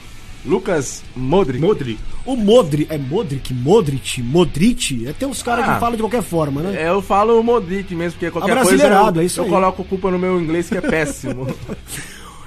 Lucas 0.45 1.03
Modric. 1.15 1.59
Modric. 1.59 1.99
O 2.25 2.35
Modric, 2.35 2.87
é 2.93 2.97
Modric, 2.97 3.53
Modric, 3.53 4.21
Modric, 4.21 5.05
é 5.07 5.13
tem 5.13 5.27
uns 5.27 5.43
caras 5.43 5.67
Ah. 5.67 5.73
que 5.75 5.79
falam 5.79 5.95
de 5.95 6.01
qualquer 6.03 6.23
forma, 6.23 6.61
né? 6.61 6.83
É, 6.83 6.89
eu 6.89 7.01
falo 7.01 7.41
Modric 7.43 7.93
mesmo, 7.93 8.13
porque 8.13 8.31
qualquer 8.31 8.53
coisa 8.55 8.69
Abrasileirado, 8.69 9.19
eu, 9.19 9.23
é 9.23 9.25
isso 9.25 9.39
eu 9.41 9.43
aí. 9.45 9.49
coloco 9.49 9.83
culpa 9.83 10.09
no 10.11 10.17
meu 10.19 10.39
inglês 10.41 10.69
que 10.69 10.77
é 10.77 10.81
péssimo. 10.81 11.47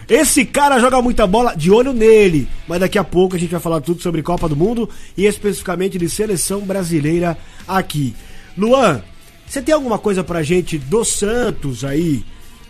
Esse 0.09 0.45
cara 0.45 0.81
joga 0.81 1.01
muita 1.01 1.25
bola, 1.27 1.55
de 1.55 1.71
olho 1.71 1.93
nele. 1.93 2.49
Mas 2.67 2.81
daqui 2.81 2.99
a 2.99 3.05
pouco 3.05 3.37
a 3.37 3.39
gente 3.39 3.51
vai 3.51 3.61
falar 3.61 3.81
tudo 3.81 4.03
sobre 4.03 4.23
Copa 4.23 4.49
do 4.49 4.57
Mundo 4.57 4.89
e 5.17 5.25
especificamente 5.25 5.99
de 5.99 6.09
seleção 6.09 6.63
brasileira 6.63 7.39
aqui. 7.69 8.15
Luan, 8.59 9.03
você 9.47 9.63
tem 9.63 9.73
alguma 9.75 9.99
coisa 9.99 10.25
pra 10.25 10.43
gente 10.43 10.79
do 10.79 11.05
Santos 11.05 11.85
aí? 11.85 12.25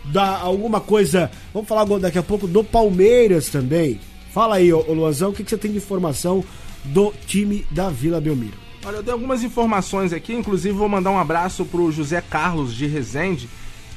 Da, 0.05 0.39
alguma 0.39 0.81
coisa. 0.81 1.29
Vamos 1.53 1.69
falar 1.69 1.85
daqui 1.99 2.17
a 2.17 2.23
pouco 2.23 2.47
do 2.47 2.63
Palmeiras 2.63 3.49
também. 3.49 3.99
Fala 4.31 4.55
aí, 4.55 4.71
ô, 4.73 4.81
Luanzão, 4.93 5.29
o 5.29 5.33
que, 5.33 5.43
que 5.43 5.49
você 5.49 5.57
tem 5.57 5.71
de 5.71 5.77
informação 5.77 6.43
do 6.85 7.13
time 7.27 7.65
da 7.69 7.89
Vila 7.89 8.19
Belmiro? 8.19 8.57
Olha, 8.83 8.95
eu 8.95 9.03
tenho 9.03 9.13
algumas 9.13 9.43
informações 9.43 10.11
aqui, 10.11 10.33
inclusive 10.33 10.75
vou 10.75 10.89
mandar 10.89 11.11
um 11.11 11.19
abraço 11.19 11.63
pro 11.65 11.91
José 11.91 12.19
Carlos 12.21 12.73
de 12.73 12.87
Rezende, 12.87 13.47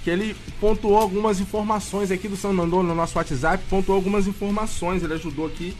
que 0.03 0.11
ele 0.11 0.37
pontuou 0.61 0.99
algumas 0.99 1.40
informações 1.40 2.11
aqui 2.11 2.29
do 2.29 2.37
São 2.37 2.53
mandou 2.53 2.83
no 2.83 2.95
nosso 2.95 3.17
WhatsApp, 3.17 3.64
pontuou 3.71 3.97
algumas 3.97 4.27
informações, 4.27 5.03
ele 5.03 5.14
ajudou 5.14 5.47
aqui 5.47 5.75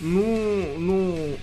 no 0.00 0.78
no 0.78 1.36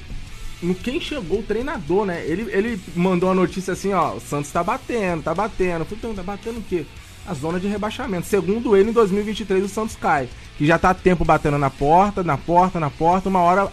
no 0.64 0.74
quem 0.74 1.00
chegou 1.00 1.40
o 1.40 1.44
treinador, 1.44 2.06
né? 2.06 2.26
Ele, 2.26 2.50
ele 2.52 2.80
mandou 2.96 3.30
a 3.30 3.36
notícia 3.36 3.74
assim, 3.74 3.94
ó, 3.94 4.14
o 4.14 4.22
Santos 4.22 4.50
tá 4.50 4.64
batendo, 4.64 5.22
tá 5.22 5.36
batendo. 5.36 5.84
Falei, 5.84 6.00
então, 6.00 6.16
tá 6.16 6.24
batendo 6.24 6.60
o 6.60 6.64
quê? 6.64 6.86
A 7.28 7.34
zona 7.34 7.60
de 7.60 7.68
rebaixamento. 7.68 8.28
Segundo 8.28 8.76
ele, 8.76 8.90
em 8.90 8.94
2023 8.94 9.64
o 9.64 9.70
Santos 9.70 9.96
cai. 9.96 10.28
Que 10.58 10.66
já 10.66 10.78
tá 10.78 10.90
há 10.90 10.94
tempo 10.94 11.24
batendo 11.24 11.58
na 11.58 11.70
porta, 11.70 12.22
na 12.24 12.38
porta, 12.38 12.80
na 12.80 12.90
porta, 12.90 13.30
uma 13.30 13.40
hora, 13.40 13.68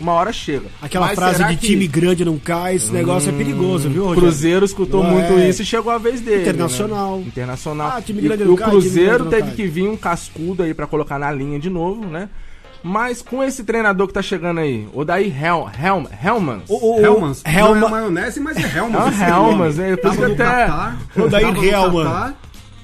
uma 0.00 0.12
hora 0.12 0.32
chega. 0.32 0.66
Aquela 0.82 1.06
Mas 1.06 1.14
frase 1.18 1.44
de 1.44 1.56
que- 1.56 1.68
time 1.68 1.86
grande 1.86 2.24
não 2.24 2.38
cai, 2.38 2.74
esse 2.74 2.92
negócio 2.92 3.30
é 3.30 3.32
perigoso, 3.32 3.88
viu, 3.88 4.02
o 4.02 4.06
Rogério? 4.08 4.22
Cruzeiro 4.28 4.64
escutou 4.64 5.04
É. 5.04 5.10
muito 5.10 5.38
isso 5.38 5.62
e 5.62 5.64
chegou 5.64 5.92
a 5.92 5.98
vez 5.98 6.20
dele. 6.20 6.42
Internacional. 6.42 7.18
né? 7.18 7.24
Internacional. 7.28 7.92
Ah, 7.96 8.02
time 8.02 8.20
grande 8.20 8.42
e 8.42 8.46
não 8.46 8.54
o 8.54 8.56
cai, 8.56 8.68
time 8.70 8.80
Cruzeiro 8.82 9.24
não 9.24 9.30
teve 9.30 9.42
cai. 9.48 9.54
que 9.54 9.66
vir 9.66 9.88
um 9.88 9.96
cascudo 9.96 10.62
aí 10.64 10.74
pra 10.74 10.86
colocar 10.86 11.18
na 11.18 11.30
linha 11.30 11.58
de 11.60 11.70
novo, 11.70 12.04
né? 12.06 12.28
Mas 12.82 13.20
com 13.22 13.42
esse 13.42 13.64
treinador 13.64 14.06
que 14.06 14.12
tá 14.12 14.22
chegando 14.22 14.60
aí, 14.60 14.86
o 14.92 15.04
daí 15.04 15.28
Hel, 15.28 15.68
Helm, 15.82 16.04
Helmans. 16.22 16.62
O, 16.68 16.96
o, 16.96 17.00
Hellmans. 17.00 17.42
Não 17.44 17.50
é 17.52 17.58
Helma, 17.58 17.88
maionese, 17.88 18.38
mas 18.38 18.56
é 18.58 18.76
Hellmans. 18.78 19.76
É 19.78 19.90
né? 19.90 19.96
Por 19.96 20.10
isso 20.10 20.16
Tava 20.16 20.16
que 20.16 20.22
no 20.22 20.32
até-. 20.34 21.20
O 21.22 21.28
Daí. 21.28 21.42
Catar, 21.70 22.34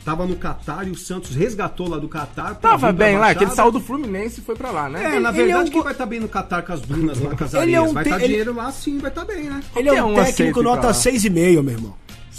Tava 0.05 0.27
no 0.27 0.35
Catar 0.37 0.87
e 0.89 0.91
o 0.91 0.97
Santos 0.97 1.35
resgatou 1.35 1.89
lá 1.89 1.97
do 1.97 2.09
Catar. 2.09 2.57
Tava 2.57 2.91
bem 2.93 3.17
lá, 3.19 3.33
que 3.35 3.45
ele 3.45 3.53
saiu 3.53 3.71
do 3.71 3.79
Fluminense 3.81 4.41
e 4.41 4.43
foi 4.45 4.57
pra 4.57 4.71
lá, 4.73 4.89
né? 4.89 4.99
É, 5.17 5.21
na 5.21 5.29
Ele 5.31 5.41
é 5.43 5.45
verdade, 5.45 5.69
um 5.71 5.73
quem 5.73 5.83
vai 5.83 5.93
estar 5.93 6.07
bem 6.07 6.19
no 6.21 6.29
Catar 6.29 6.63
com 6.63 6.73
as 6.73 6.81
dunas 6.81 7.21
lá, 7.21 7.37
com 7.37 7.45
as 7.45 7.55
Ele 7.55 7.73
é 7.73 7.77
areias? 7.77 7.91
um 7.91 7.95
vai 7.95 8.03
te- 8.03 8.09
estar 8.09 8.19
ele- 8.21 8.29
dinheiro 8.29 8.55
lá 8.55 8.73
sim, 8.73 8.99
vai 8.99 9.11
estar 9.11 9.25
bem, 9.25 9.45
né? 9.45 9.61
Ele 9.77 9.89
é 9.89 9.93
um 9.93 9.97
Qualquer 9.97 10.11
um 10.11 10.15
técnico 10.25 10.33
aceita 10.43 10.61
ir 10.61 10.63
nota 10.65 10.81
pra 10.81 10.91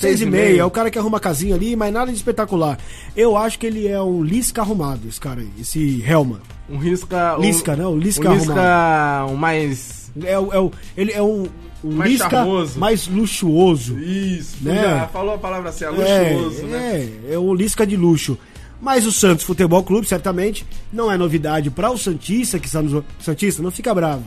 lá. 0.02 0.10
6,5, 0.10 0.26
meu 0.28 0.40
irmão. 0.40 0.40
6,5 0.40 0.56
6,5. 0.56 0.60
é 0.60 0.66
o 0.66 0.72
cara 0.72 0.92
que 0.92 1.00
arruma 1.00 1.18
a 1.18 1.22
casinha 1.22 1.56
ali, 1.56 1.76
mas 1.76 1.94
nada 1.94 2.12
de 2.12 2.18
espetacular. 2.18 2.78
Eu 3.16 3.38
acho 3.38 3.60
que 3.60 3.66
ele 3.68 3.88
é 3.88 4.02
um 4.02 4.24
Lisca 4.24 4.62
arrumado, 4.62 5.08
esse 5.08 5.20
cara 5.20 5.42
aí, 5.42 5.50
esse 5.60 6.04
Helman. 6.08 6.40
Um 6.70 6.78
risca. 6.78 7.38
Um, 7.38 7.42
Lisca, 7.42 7.76
não, 7.76 7.98
Lisca 7.98 8.30
um 8.30 8.34
Lisca 8.36 9.26
um 9.30 9.36
mais. 9.36 10.12
É, 10.24 10.38
o- 10.40 10.52
é, 10.54 10.72
ele 10.96 11.12
é 11.12 11.22
um, 11.22 11.48
um 11.84 11.92
Mais 11.96 12.12
Lisca 12.12 12.30
charmoso. 12.30 12.80
mais 12.80 13.08
luxuoso. 13.08 13.98
Isso, 14.00 14.58
Né? 14.62 15.08
falou 15.12 15.36
a 15.36 15.38
palavra 15.38 15.70
assim, 15.70 15.86
é 15.86 15.88
É, 15.88 16.34
luxuoso, 16.34 16.64
né? 16.68 17.10
é, 17.30 17.34
é 17.34 17.40
um 17.40 17.54
Lisca 17.54 17.86
de 17.86 17.96
luxo. 17.98 18.38
Mas 18.82 19.06
o 19.06 19.12
Santos 19.14 19.46
Futebol 19.46 19.82
Clube, 19.84 20.06
certamente, 20.08 20.66
não 20.92 21.10
é 21.12 21.18
novidade 21.18 21.70
para 21.70 21.90
o 21.90 21.98
Santista, 21.98 22.60
que 22.60 22.66
está 22.68 22.82
nos... 22.82 23.02
Santista, 23.20 23.64
não 23.64 23.72
fica 23.72 23.94
bravo. 23.96 24.24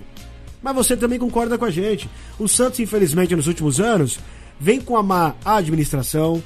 Mas 0.63 0.75
você 0.75 0.97
também 0.97 1.19
concorda 1.19 1.59
com 1.59 1.65
a 1.67 1.71
gente. 1.71 2.09
O 2.39 2.49
Santos, 2.49 2.81
infelizmente, 2.81 3.37
nos 3.37 3.47
últimos 3.47 3.81
anos, 3.81 4.19
vem 4.61 4.81
com 4.81 4.97
a 4.97 5.03
má 5.03 5.35
administração, 5.45 6.43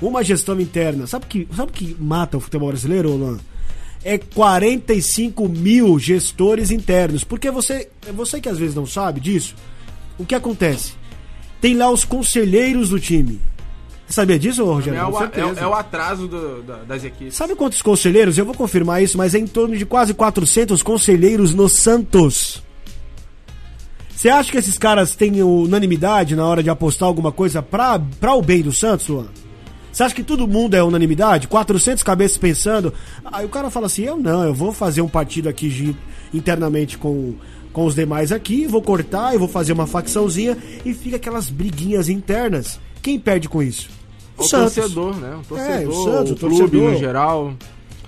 uma 0.00 0.22
gestão 0.22 0.60
interna. 0.60 1.06
Sabe 1.06 1.24
o 1.24 1.28
que, 1.28 1.48
sabe 1.54 1.72
que 1.72 1.96
mata 1.98 2.36
o 2.36 2.40
futebol 2.40 2.68
brasileiro, 2.68 3.12
Olan? 3.12 3.38
É 4.04 4.16
45 4.16 5.48
mil 5.48 5.98
gestores 5.98 6.70
internos. 6.70 7.24
Porque 7.24 7.50
você, 7.50 7.88
é 8.06 8.12
você 8.12 8.40
que 8.40 8.48
às 8.48 8.58
vezes 8.58 8.74
não 8.74 8.86
sabe 8.86 9.20
disso, 9.20 9.54
o 10.18 10.24
que 10.24 10.34
acontece? 10.34 10.92
Tem 11.60 11.74
lá 11.74 11.90
os 11.90 12.04
conselheiros 12.04 12.90
do 12.90 13.00
time. 13.00 13.40
Você 14.06 14.14
sabia 14.14 14.38
disso, 14.38 14.64
Rogério? 14.64 14.98
É 14.98 15.04
o, 15.04 15.22
é, 15.24 15.30
é 15.64 15.66
o 15.66 15.74
atraso 15.74 16.26
do- 16.28 16.62
da- 16.62 16.84
das 16.84 17.04
equipes. 17.04 17.34
Sabe 17.34 17.54
quantos 17.54 17.82
conselheiros? 17.82 18.38
Eu 18.38 18.44
vou 18.46 18.54
confirmar 18.54 19.02
isso, 19.02 19.18
mas 19.18 19.34
é 19.34 19.38
em 19.38 19.46
torno 19.46 19.76
de 19.76 19.84
quase 19.84 20.14
400 20.14 20.82
conselheiros 20.82 21.52
no 21.52 21.68
Santos. 21.68 22.62
Você 24.18 24.28
acha 24.28 24.50
que 24.50 24.58
esses 24.58 24.76
caras 24.76 25.14
têm 25.14 25.40
unanimidade 25.44 26.34
na 26.34 26.44
hora 26.44 26.60
de 26.60 26.68
apostar 26.68 27.06
alguma 27.06 27.30
coisa 27.30 27.62
pra, 27.62 28.00
pra 28.18 28.34
o 28.34 28.42
bem 28.42 28.62
do 28.62 28.72
Santos, 28.72 29.06
Luan? 29.06 29.28
Você 29.92 30.02
acha 30.02 30.12
que 30.12 30.24
todo 30.24 30.48
mundo 30.48 30.74
é 30.74 30.82
unanimidade? 30.82 31.46
400 31.46 32.02
cabeças 32.02 32.36
pensando. 32.36 32.92
Aí 33.24 33.46
o 33.46 33.48
cara 33.48 33.70
fala 33.70 33.86
assim: 33.86 34.02
eu 34.02 34.16
não, 34.16 34.42
eu 34.42 34.52
vou 34.52 34.72
fazer 34.72 35.02
um 35.02 35.08
partido 35.08 35.48
aqui 35.48 35.68
de- 35.68 35.96
internamente 36.34 36.98
com, 36.98 37.34
com 37.72 37.84
os 37.86 37.94
demais 37.94 38.32
aqui, 38.32 38.66
vou 38.66 38.82
cortar, 38.82 39.34
eu 39.34 39.38
vou 39.38 39.46
fazer 39.48 39.72
uma 39.72 39.86
facçãozinha 39.86 40.58
e 40.84 40.92
fica 40.92 41.14
aquelas 41.14 41.48
briguinhas 41.48 42.08
internas. 42.08 42.80
Quem 43.00 43.20
perde 43.20 43.48
com 43.48 43.62
isso? 43.62 43.88
O 44.36 44.48
torcedor, 44.48 45.14
né? 45.16 45.36
O 45.36 45.44
torcedor, 45.48 45.80
É, 45.80 45.86
o 45.86 45.92
Santos, 46.04 46.30
o 46.32 46.34
o 46.34 46.38
clube 46.38 46.56
torcedor. 46.58 46.90
no 46.90 46.98
geral. 46.98 47.54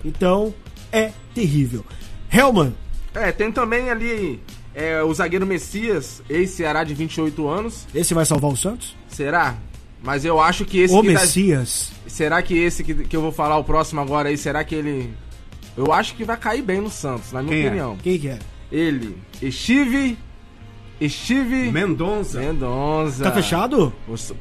Então, 0.04 0.52
é 0.90 1.12
terrível. 1.32 1.84
Helman, 2.32 2.74
É, 3.14 3.30
tem 3.30 3.52
também 3.52 3.90
ali 3.90 4.40
é, 4.74 5.02
o 5.02 5.12
zagueiro 5.12 5.46
Messias, 5.46 6.22
ex-Ceará 6.28 6.84
de 6.84 6.94
28 6.94 7.48
anos. 7.48 7.86
esse 7.94 8.14
vai 8.14 8.24
salvar 8.24 8.50
o 8.50 8.56
Santos? 8.56 8.96
Será? 9.08 9.56
Mas 10.02 10.24
eu 10.24 10.40
acho 10.40 10.64
que 10.64 10.78
esse 10.80 10.94
o 10.94 11.02
que 11.02 11.12
tá- 11.12 11.20
Messias. 11.20 11.92
Será 12.06 12.40
que 12.42 12.56
esse 12.56 12.82
que, 12.82 12.94
que 12.94 13.14
eu 13.16 13.20
vou 13.20 13.32
falar 13.32 13.56
o 13.58 13.64
próximo 13.64 14.00
agora 14.00 14.28
aí, 14.30 14.36
será 14.38 14.64
que 14.64 14.74
ele. 14.74 15.12
Eu 15.76 15.92
acho 15.92 16.14
que 16.14 16.24
vai 16.24 16.36
cair 16.36 16.62
bem 16.62 16.80
no 16.80 16.90
Santos, 16.90 17.32
na 17.32 17.42
minha 17.42 17.54
Quem 17.54 17.64
é? 17.64 17.66
opinião. 17.68 17.96
Quem 18.02 18.18
que 18.18 18.28
é? 18.28 18.38
Ele, 18.72 19.16
Estive. 19.42 20.16
Estive. 21.00 21.70
Mendonça. 21.72 22.38
Mendonça. 22.40 23.24
Tá 23.24 23.32
fechado? 23.32 23.90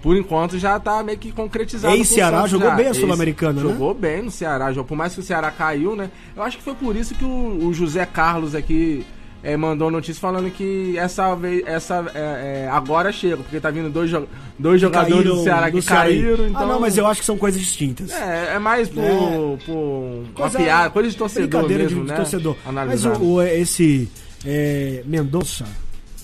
Por 0.01 0.17
enquanto 0.17 0.57
já 0.59 0.77
tá 0.79 1.01
meio 1.01 1.17
que 1.17 1.31
concretizado. 1.31 1.95
Ex-Ceará, 1.95 2.31
com 2.31 2.35
o 2.37 2.39
Santos 2.39 2.51
jogou 2.51 2.69
já. 2.69 2.75
bem 2.75 2.87
a 2.87 2.93
Sul-Americana, 2.93 3.61
né? 3.63 3.69
Jogou 3.69 3.93
bem 3.93 4.23
no 4.23 4.31
Ceará. 4.31 4.67
jogou- 4.71 4.83
Por 4.85 4.97
mais 4.97 5.13
que 5.13 5.21
o 5.21 5.23
Ceará 5.23 5.51
caiu, 5.51 5.95
né? 5.95 6.11
Eu 6.35 6.43
acho 6.43 6.57
que 6.57 6.63
foi 6.63 6.75
por 6.75 6.95
isso 6.97 7.15
que 7.15 7.23
o, 7.23 7.65
o 7.65 7.73
José 7.73 8.05
Carlos 8.05 8.55
aqui 8.55 9.05
eh, 9.43 9.55
mandou 9.57 9.89
notícia 9.89 10.19
falando 10.19 10.49
que 10.51 10.97
essa 10.97 11.33
vez, 11.35 11.63
essa 11.65 12.05
é, 12.13 12.65
é, 12.65 12.69
agora 12.69 13.11
chega, 13.11 13.37
porque 13.37 13.59
tá 13.59 13.69
vindo 13.71 13.89
dois, 13.89 14.09
jo- 14.09 14.27
dois 14.57 14.79
jogadores 14.81 15.15
Caíram 15.15 15.35
do 15.37 15.43
Ceará 15.43 15.71
que 15.71 15.81
Ceará. 15.81 16.01
caíram. 16.03 16.47
Então... 16.47 16.61
Ah, 16.61 16.65
não, 16.65 16.79
mas 16.79 16.97
eu 16.97 17.07
acho 17.07 17.19
que 17.21 17.25
são 17.25 17.37
coisas 17.37 17.59
distintas. 17.61 18.11
É, 18.11 18.55
é 18.55 18.59
mais 18.59 18.89
por, 18.89 19.03
É. 19.03 19.57
por 19.65 20.23
Coisa- 20.33 20.57
piada, 20.59 20.89
coisa 20.89 21.09
de 21.09 21.15
torcedor 21.17 21.47
Brincadeira 21.61 21.83
mesmo, 21.83 21.99
de, 21.99 22.05
de 22.05 22.11
né? 22.11 22.15
torcedor. 22.17 22.55
Mas 22.65 22.67
Analisando. 22.67 23.23
o, 23.23 23.33
o- 23.35 23.41
esse 23.41 24.09
é, 24.45 25.03
Mendonça. 25.05 25.65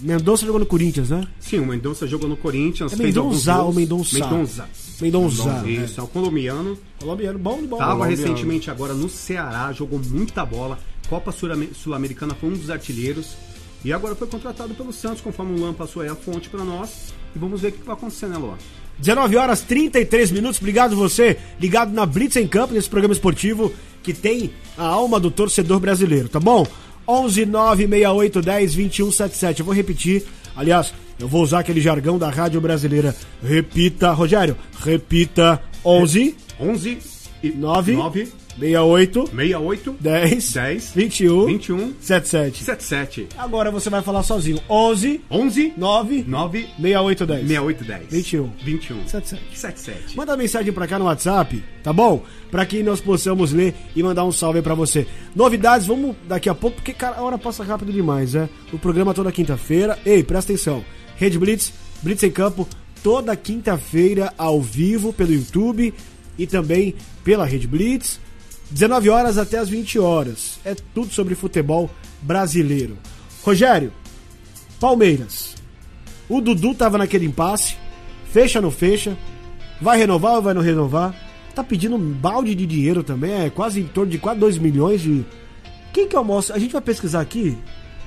Mendonça 0.01 0.45
jogou 0.45 0.59
no 0.59 0.65
Corinthians, 0.65 1.09
né? 1.09 1.25
Sim, 1.39 1.59
o 1.59 1.65
Mendonça 1.65 2.05
jogou 2.05 2.27
no 2.27 2.35
Corinthians. 2.35 2.91
É 2.91 2.95
Mendonça 2.97 3.61
ou. 3.61 3.73
Mendonça? 3.73 4.19
Mendonça. 4.19 4.67
Mendonça. 5.01 5.63
Isso, 5.65 5.99
é 5.99 6.03
o 6.03 6.07
colombiano. 6.07 6.73
É. 6.99 7.01
Colombiano, 7.03 7.39
bom 7.39 7.61
de 7.61 7.67
bola. 7.67 7.81
Tava 7.81 7.95
Colombiano. 7.97 8.21
recentemente 8.23 8.69
agora 8.69 8.93
no 8.93 9.09
Ceará, 9.09 9.71
jogou 9.71 9.99
muita 9.99 10.45
bola. 10.45 10.77
Copa 11.05 11.31
Sul-Ame- 11.31 11.69
Sul-Americana 11.73 12.35
foi 12.39 12.49
um 12.49 12.53
dos 12.53 12.69
artilheiros. 12.69 13.35
E 13.83 13.93
agora 13.93 14.15
foi 14.15 14.27
contratado 14.27 14.73
pelo 14.73 14.91
Santos, 14.91 15.21
conforme 15.21 15.53
o 15.53 15.59
Luan 15.59 15.73
passou 15.73 16.01
aí 16.01 16.09
a 16.09 16.15
fonte 16.15 16.49
pra 16.49 16.63
nós. 16.63 17.13
E 17.35 17.39
vamos 17.39 17.61
ver 17.61 17.67
o 17.67 17.71
que 17.73 17.83
vai 17.85 17.93
acontecer, 17.95 18.25
né, 18.27 18.37
Luan? 18.37 18.57
19 18.97 19.35
horas 19.37 19.61
33 19.61 20.31
minutos. 20.31 20.59
Obrigado 20.59 20.95
você, 20.95 21.37
ligado 21.59 21.91
na 21.93 22.05
Blitz 22.05 22.35
em 22.37 22.47
Campo, 22.47 22.73
nesse 22.73 22.89
programa 22.89 23.13
esportivo 23.13 23.71
que 24.01 24.13
tem 24.13 24.51
a 24.77 24.85
alma 24.85 25.19
do 25.19 25.29
torcedor 25.29 25.79
brasileiro, 25.79 26.29
tá 26.29 26.39
bom? 26.39 26.65
11 27.07 27.45
968 27.45 28.41
10 28.41 28.73
21 28.73 29.11
77. 29.11 29.59
Eu 29.59 29.65
vou 29.65 29.75
repetir. 29.75 30.23
Aliás, 30.55 30.91
eu 31.19 31.27
vou 31.27 31.43
usar 31.43 31.59
aquele 31.59 31.81
jargão 31.81 32.17
da 32.17 32.29
Rádio 32.29 32.59
Brasileira. 32.61 33.15
Repita, 33.43 34.11
Rogério, 34.13 34.57
repita 34.79 35.61
11 35.83 36.35
11 36.59 36.97
e 37.43 37.49
Nove. 37.51 37.93
9 37.93 38.27
68 38.59 39.27
68 39.27 39.95
10 39.99 40.53
10 40.53 40.93
21 40.93 41.45
21 41.45 41.93
77. 41.99 42.63
77 42.63 43.27
Agora 43.37 43.69
você 43.71 43.89
vai 43.89 44.01
falar 44.01 44.23
sozinho. 44.23 44.59
11 44.69 45.21
11 45.29 45.73
9 45.77 46.23
9 46.27 46.61
68 46.77 47.25
10. 47.25 47.39
68 47.41 47.83
10 47.83 48.07
21 48.09 48.51
21 48.63 49.07
77. 49.07 49.57
77 49.57 50.17
Manda 50.17 50.37
mensagem 50.37 50.71
pra 50.71 50.87
cá 50.87 50.97
no 50.97 51.05
WhatsApp, 51.05 51.63
tá 51.83 51.91
bom? 51.91 52.23
Pra 52.49 52.65
que 52.65 52.81
nós 52.81 53.01
possamos 53.01 53.51
ler 53.51 53.75
e 53.95 54.01
mandar 54.01 54.23
um 54.23 54.31
salve 54.31 54.61
pra 54.61 54.73
você. 54.73 55.05
Novidades, 55.35 55.87
vamos 55.87 56.15
daqui 56.27 56.49
a 56.49 56.55
pouco, 56.55 56.77
porque 56.77 56.93
cara, 56.93 57.17
a 57.17 57.21
hora 57.21 57.37
passa 57.37 57.63
rápido 57.63 57.91
demais, 57.91 58.33
né? 58.33 58.49
O 58.71 58.79
programa 58.79 59.13
toda 59.13 59.31
quinta-feira. 59.31 59.97
Ei, 60.05 60.23
presta 60.23 60.53
atenção. 60.53 60.83
Rede 61.17 61.37
Blitz, 61.37 61.73
Blitz 62.01 62.23
em 62.23 62.31
Campo, 62.31 62.67
toda 63.03 63.35
quinta-feira 63.35 64.33
ao 64.37 64.61
vivo 64.61 65.11
pelo 65.11 65.33
YouTube 65.33 65.93
e 66.37 66.47
também 66.47 66.95
pela 67.23 67.45
Rede 67.45 67.67
Blitz. 67.67 68.19
19 68.69 69.09
horas 69.09 69.37
até 69.37 69.57
as 69.57 69.69
20 69.69 69.99
horas. 69.99 70.59
É 70.65 70.75
tudo 70.93 71.13
sobre 71.13 71.35
futebol 71.35 71.89
brasileiro. 72.21 72.97
Rogério, 73.43 73.91
Palmeiras. 74.79 75.55
O 76.27 76.41
Dudu 76.41 76.73
tava 76.73 76.97
naquele 76.97 77.25
impasse. 77.25 77.75
Fecha 78.31 78.59
não 78.59 78.71
fecha? 78.71 79.17
Vai 79.81 79.97
renovar 79.97 80.35
ou 80.35 80.41
vai 80.41 80.53
não 80.53 80.61
renovar? 80.61 81.15
Tá 81.53 81.63
pedindo 81.63 81.95
um 81.95 82.11
balde 82.11 82.53
de 82.53 82.65
dinheiro 82.65 83.03
também, 83.03 83.45
é 83.45 83.49
quase 83.49 83.79
em 83.79 83.87
torno 83.87 84.11
de 84.11 84.17
quase 84.17 84.39
2 84.39 84.57
milhões 84.57 85.01
de. 85.01 85.25
Quem 85.93 86.07
que 86.07 86.15
é 86.15 86.19
o 86.19 86.25
maior. 86.25 86.43
A 86.51 86.59
gente 86.59 86.73
vai 86.73 86.81
pesquisar 86.81 87.21
aqui. 87.21 87.57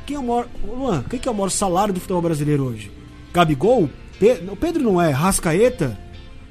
Quem 0.05 0.17
é 0.17 0.19
o 0.19 0.23
maior. 0.23 0.47
Luan, 0.67 1.03
quem 1.09 1.19
que 1.19 1.29
é 1.29 1.31
o 1.31 1.35
maior 1.35 1.49
salário 1.49 1.95
do 1.95 2.01
futebol 2.01 2.21
brasileiro 2.21 2.65
hoje? 2.65 2.91
Gabigol? 3.33 3.89
Pe... 4.19 4.33
O 4.51 4.57
Pedro 4.57 4.83
não 4.83 5.01
é? 5.01 5.11
Rascaeta? 5.11 5.99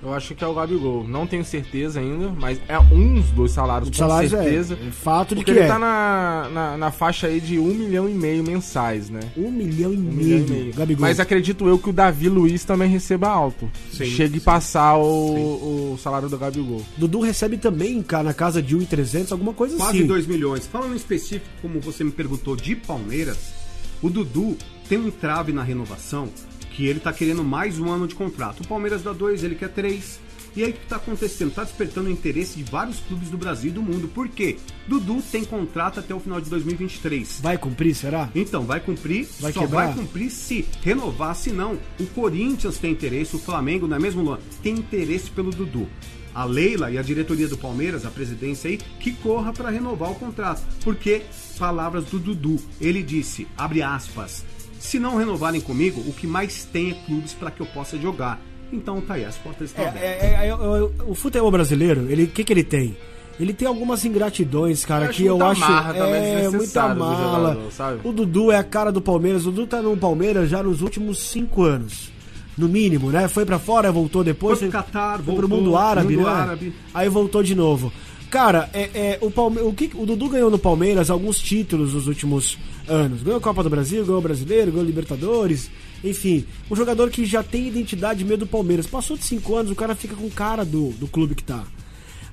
Eu 0.08 0.14
acho 0.14 0.34
que 0.34 0.42
é 0.42 0.48
o 0.48 0.54
Gabigol. 0.54 1.06
Não 1.06 1.28
tenho 1.28 1.44
certeza 1.44 2.00
ainda, 2.00 2.30
mas 2.40 2.62
é 2.70 2.80
um 2.80 3.20
dos 3.36 3.52
salários, 3.52 3.90
O 3.90 3.92
com 3.92 3.98
salário 3.98 4.30
certeza. 4.30 4.78
é, 4.82 4.88
é 4.88 4.92
fato 4.92 5.36
de 5.36 5.42
Porque 5.42 5.52
que 5.52 5.58
ele 5.60 5.66
é. 5.66 5.68
tá 5.68 5.78
na, 5.78 6.50
na, 6.50 6.78
na 6.78 6.92
faixa 6.92 7.28
aí 7.28 7.42
de 7.42 7.60
um 7.60 7.74
milhão 7.74 8.08
e 8.08 8.14
meio 8.14 8.42
mensais, 8.42 9.10
né? 9.10 9.20
Um 9.36 9.52
milhão 9.52 9.94
e 9.94 9.98
Um 9.98 10.00
meio. 10.00 10.16
milhão 10.16 10.48
e 10.48 10.50
meio. 10.50 10.74
Gabigol. 10.74 11.02
Mas 11.02 11.20
acredito 11.20 11.68
eu 11.68 11.78
que 11.78 11.90
o 11.90 11.94
Davi 11.94 12.30
Luiz 12.30 12.64
também 12.64 12.90
receba 12.90 13.28
alto. 13.28 13.70
Sim, 13.92 14.06
Chegue 14.06 14.40
sim. 14.40 14.46
passar 14.46 14.96
o, 14.98 15.94
o 15.94 15.98
salário 16.02 16.30
do 16.30 16.38
Gabigol. 16.38 16.82
Dudu 16.98 17.20
recebe 17.20 17.58
também, 17.58 18.02
cara, 18.02 18.24
na 18.24 18.34
casa 18.34 18.62
de 18.62 18.78
1,300, 18.78 19.34
alguma 19.34 19.52
coisa 19.54 19.76
Quase 19.76 19.98
assim. 19.98 20.08
2 20.08 20.26
milhões. 20.26 20.66
Falando 20.66 20.94
em 20.94 20.96
específico, 20.98 21.46
como 21.62 21.82
você 21.82 22.06
me 22.06 22.12
perguntou, 22.12 22.56
de 22.56 22.78
Palmeiras, 22.78 23.38
o 24.02 24.10
Dudu 24.10 24.56
tem 24.88 24.98
um 25.00 25.12
trave 25.12 25.52
na 25.52 25.64
renovação 25.64 26.30
que 26.78 26.86
ele 26.86 27.00
tá 27.00 27.12
querendo 27.12 27.44
mais 27.44 27.80
um 27.80 27.90
ano 27.92 28.08
de 28.08 28.14
contrato. 28.14 28.62
O 28.62 28.68
Palmeiras 28.68 29.02
dá 29.02 29.12
dois, 29.12 29.44
ele 29.44 29.56
quer 29.56 29.70
três. 29.70 30.20
E 30.56 30.64
aí 30.64 30.70
o 30.70 30.74
que 30.74 30.86
tá 30.86 30.98
acontecendo? 30.98 31.52
Tá 31.52 31.64
despertando 31.64 32.08
o 32.08 32.12
interesse 32.12 32.56
de 32.56 32.64
vários 32.70 33.00
clubes 33.00 33.30
do 33.30 33.38
Brasil 33.38 33.72
e 33.72 33.74
do 33.74 33.82
mundo. 33.82 34.08
Por 34.08 34.30
quê? 34.30 34.58
Dudu 34.88 35.20
tem 35.32 35.44
contrato 35.44 36.00
até 36.00 36.14
o 36.14 36.20
final 36.20 36.40
de 36.40 36.52
2023. 36.52 37.40
Vai 37.42 37.58
cumprir, 37.58 37.96
será? 37.96 38.30
Então, 38.36 38.64
vai 38.64 38.80
cumprir, 38.80 39.28
Vai 39.40 39.52
só 39.52 39.62
quebrar? 39.62 39.88
vai 39.88 39.96
cumprir 39.96 40.30
se 40.30 40.68
renovar, 40.84 41.36
se 41.36 41.50
não. 41.50 41.80
O 42.00 42.06
Corinthians 42.14 42.78
tem 42.78 42.92
interesse, 42.92 43.36
o 43.36 43.40
Flamengo, 43.40 43.88
não 43.88 43.98
é 43.98 44.00
mesmo, 44.00 44.22
Luan? 44.22 44.38
Tem 44.62 44.76
interesse 44.76 45.32
pelo 45.32 45.50
Dudu. 45.50 45.88
A 46.34 46.46
Leila 46.46 46.92
e 46.92 47.00
a 47.00 47.02
diretoria 47.02 47.48
do 47.48 47.58
Palmeiras, 47.58 48.06
a 48.06 48.12
presidência 48.12 48.70
aí, 48.70 48.78
que 49.00 49.14
corra 49.14 49.52
para 49.52 49.72
renovar 49.72 50.12
o 50.12 50.16
contrato. 50.16 50.62
Porque, 50.84 51.24
palavras 51.58 52.06
do 52.06 52.20
Dudu, 52.20 52.60
ele 52.80 53.02
disse, 53.02 53.48
abre 53.58 53.82
aspas, 53.82 54.46
se 54.80 55.00
não 55.00 55.18
renovarem 55.18 55.62
comigo, 55.62 56.02
o 56.08 56.14
que 56.14 56.28
mais 56.28 56.64
tem 56.66 56.92
é 56.92 56.94
clubes 57.06 57.34
para 57.34 57.52
que 57.52 57.62
eu 57.62 57.66
possa 57.68 57.98
jogar. 57.98 58.40
Então 58.72 59.00
tá 59.02 59.14
aí, 59.16 59.24
as 59.26 59.36
portas 59.38 59.70
estão 59.70 59.86
É, 59.86 59.88
abertas. 59.88 60.24
é, 60.24 60.48
é, 60.50 60.54
o 61.06 61.16
futebol 61.16 61.50
brasileiro, 61.52 62.06
ele, 62.10 62.24
o 62.24 62.28
que 62.28 62.44
que 62.44 62.52
ele 62.54 62.64
tem? 62.64 62.98
Ele 63.40 63.54
tem 63.54 63.68
algumas 63.68 64.04
ingratidões, 64.04 64.84
cara, 64.84 65.06
Eu 65.06 65.12
que 65.12 65.26
eu 65.26 65.46
acho 65.46 65.62
marra 65.62 65.96
é 65.96 66.50
muita 66.50 66.88
mala. 66.96 67.54
jogador, 67.54 67.72
sabe? 67.72 68.00
O 68.04 68.12
Dudu 68.12 68.52
é 68.52 68.58
a 68.58 68.64
cara 68.64 68.92
do 68.92 69.00
Palmeiras. 69.00 69.46
O 69.46 69.52
Dudu 69.52 69.68
tá 69.68 69.80
no 69.82 69.96
Palmeiras 69.96 70.50
já 70.50 70.64
nos 70.64 70.82
últimos 70.82 71.20
cinco 71.20 71.64
anos. 71.64 72.12
No 72.58 72.68
mínimo, 72.68 73.12
né? 73.12 73.28
Foi 73.28 73.46
pra 73.46 73.60
fora, 73.60 73.92
voltou 73.92 74.24
depois. 74.24 74.58
Foi 74.58 74.68
pro 74.70 74.80
Catar, 74.80 75.20
foi 75.20 75.36
pro 75.36 75.48
voltou, 75.48 75.66
mundo 75.66 75.78
árabe, 75.78 76.18
mundo 76.18 76.26
né? 76.26 76.34
árabe. 76.34 76.74
Aí 76.92 77.08
voltou 77.08 77.44
de 77.44 77.54
novo. 77.54 77.94
Cara, 78.30 78.70
é, 78.74 78.90
é, 78.94 79.18
o, 79.22 79.32
Palme... 79.32 79.62
o, 79.62 79.74
que... 79.74 79.90
o 79.96 80.06
Dudu 80.06 80.30
ganhou 80.30 80.52
no 80.52 80.60
Palmeiras 80.60 81.10
alguns 81.10 81.40
títulos 81.40 81.94
nos 81.94 82.08
últimos 82.08 82.58
anos. 82.88 83.24
Ganhou 83.24 83.38
a 83.38 83.42
Copa 83.42 83.64
do 83.64 83.70
Brasil, 83.70 84.06
ganhou 84.06 84.20
o 84.20 84.24
Brasileiro, 84.24 84.72
ganhou 84.72 84.84
o 84.84 84.88
Libertadores. 84.88 85.70
Enfim, 86.04 86.46
um 86.70 86.76
jogador 86.76 87.10
que 87.10 87.26
já 87.26 87.42
tem 87.42 87.68
identidade 87.68 88.26
meio 88.26 88.38
do 88.38 88.48
Palmeiras. 88.48 88.86
Passou 88.86 89.18
de 89.18 89.24
cinco 89.24 89.56
anos, 89.56 89.72
o 89.72 89.76
cara 89.76 89.96
fica 89.96 90.16
com 90.16 90.30
cara 90.30 90.66
do, 90.66 90.90
do 90.92 91.08
clube 91.08 91.36
que 91.36 91.44
tá. 91.44 91.64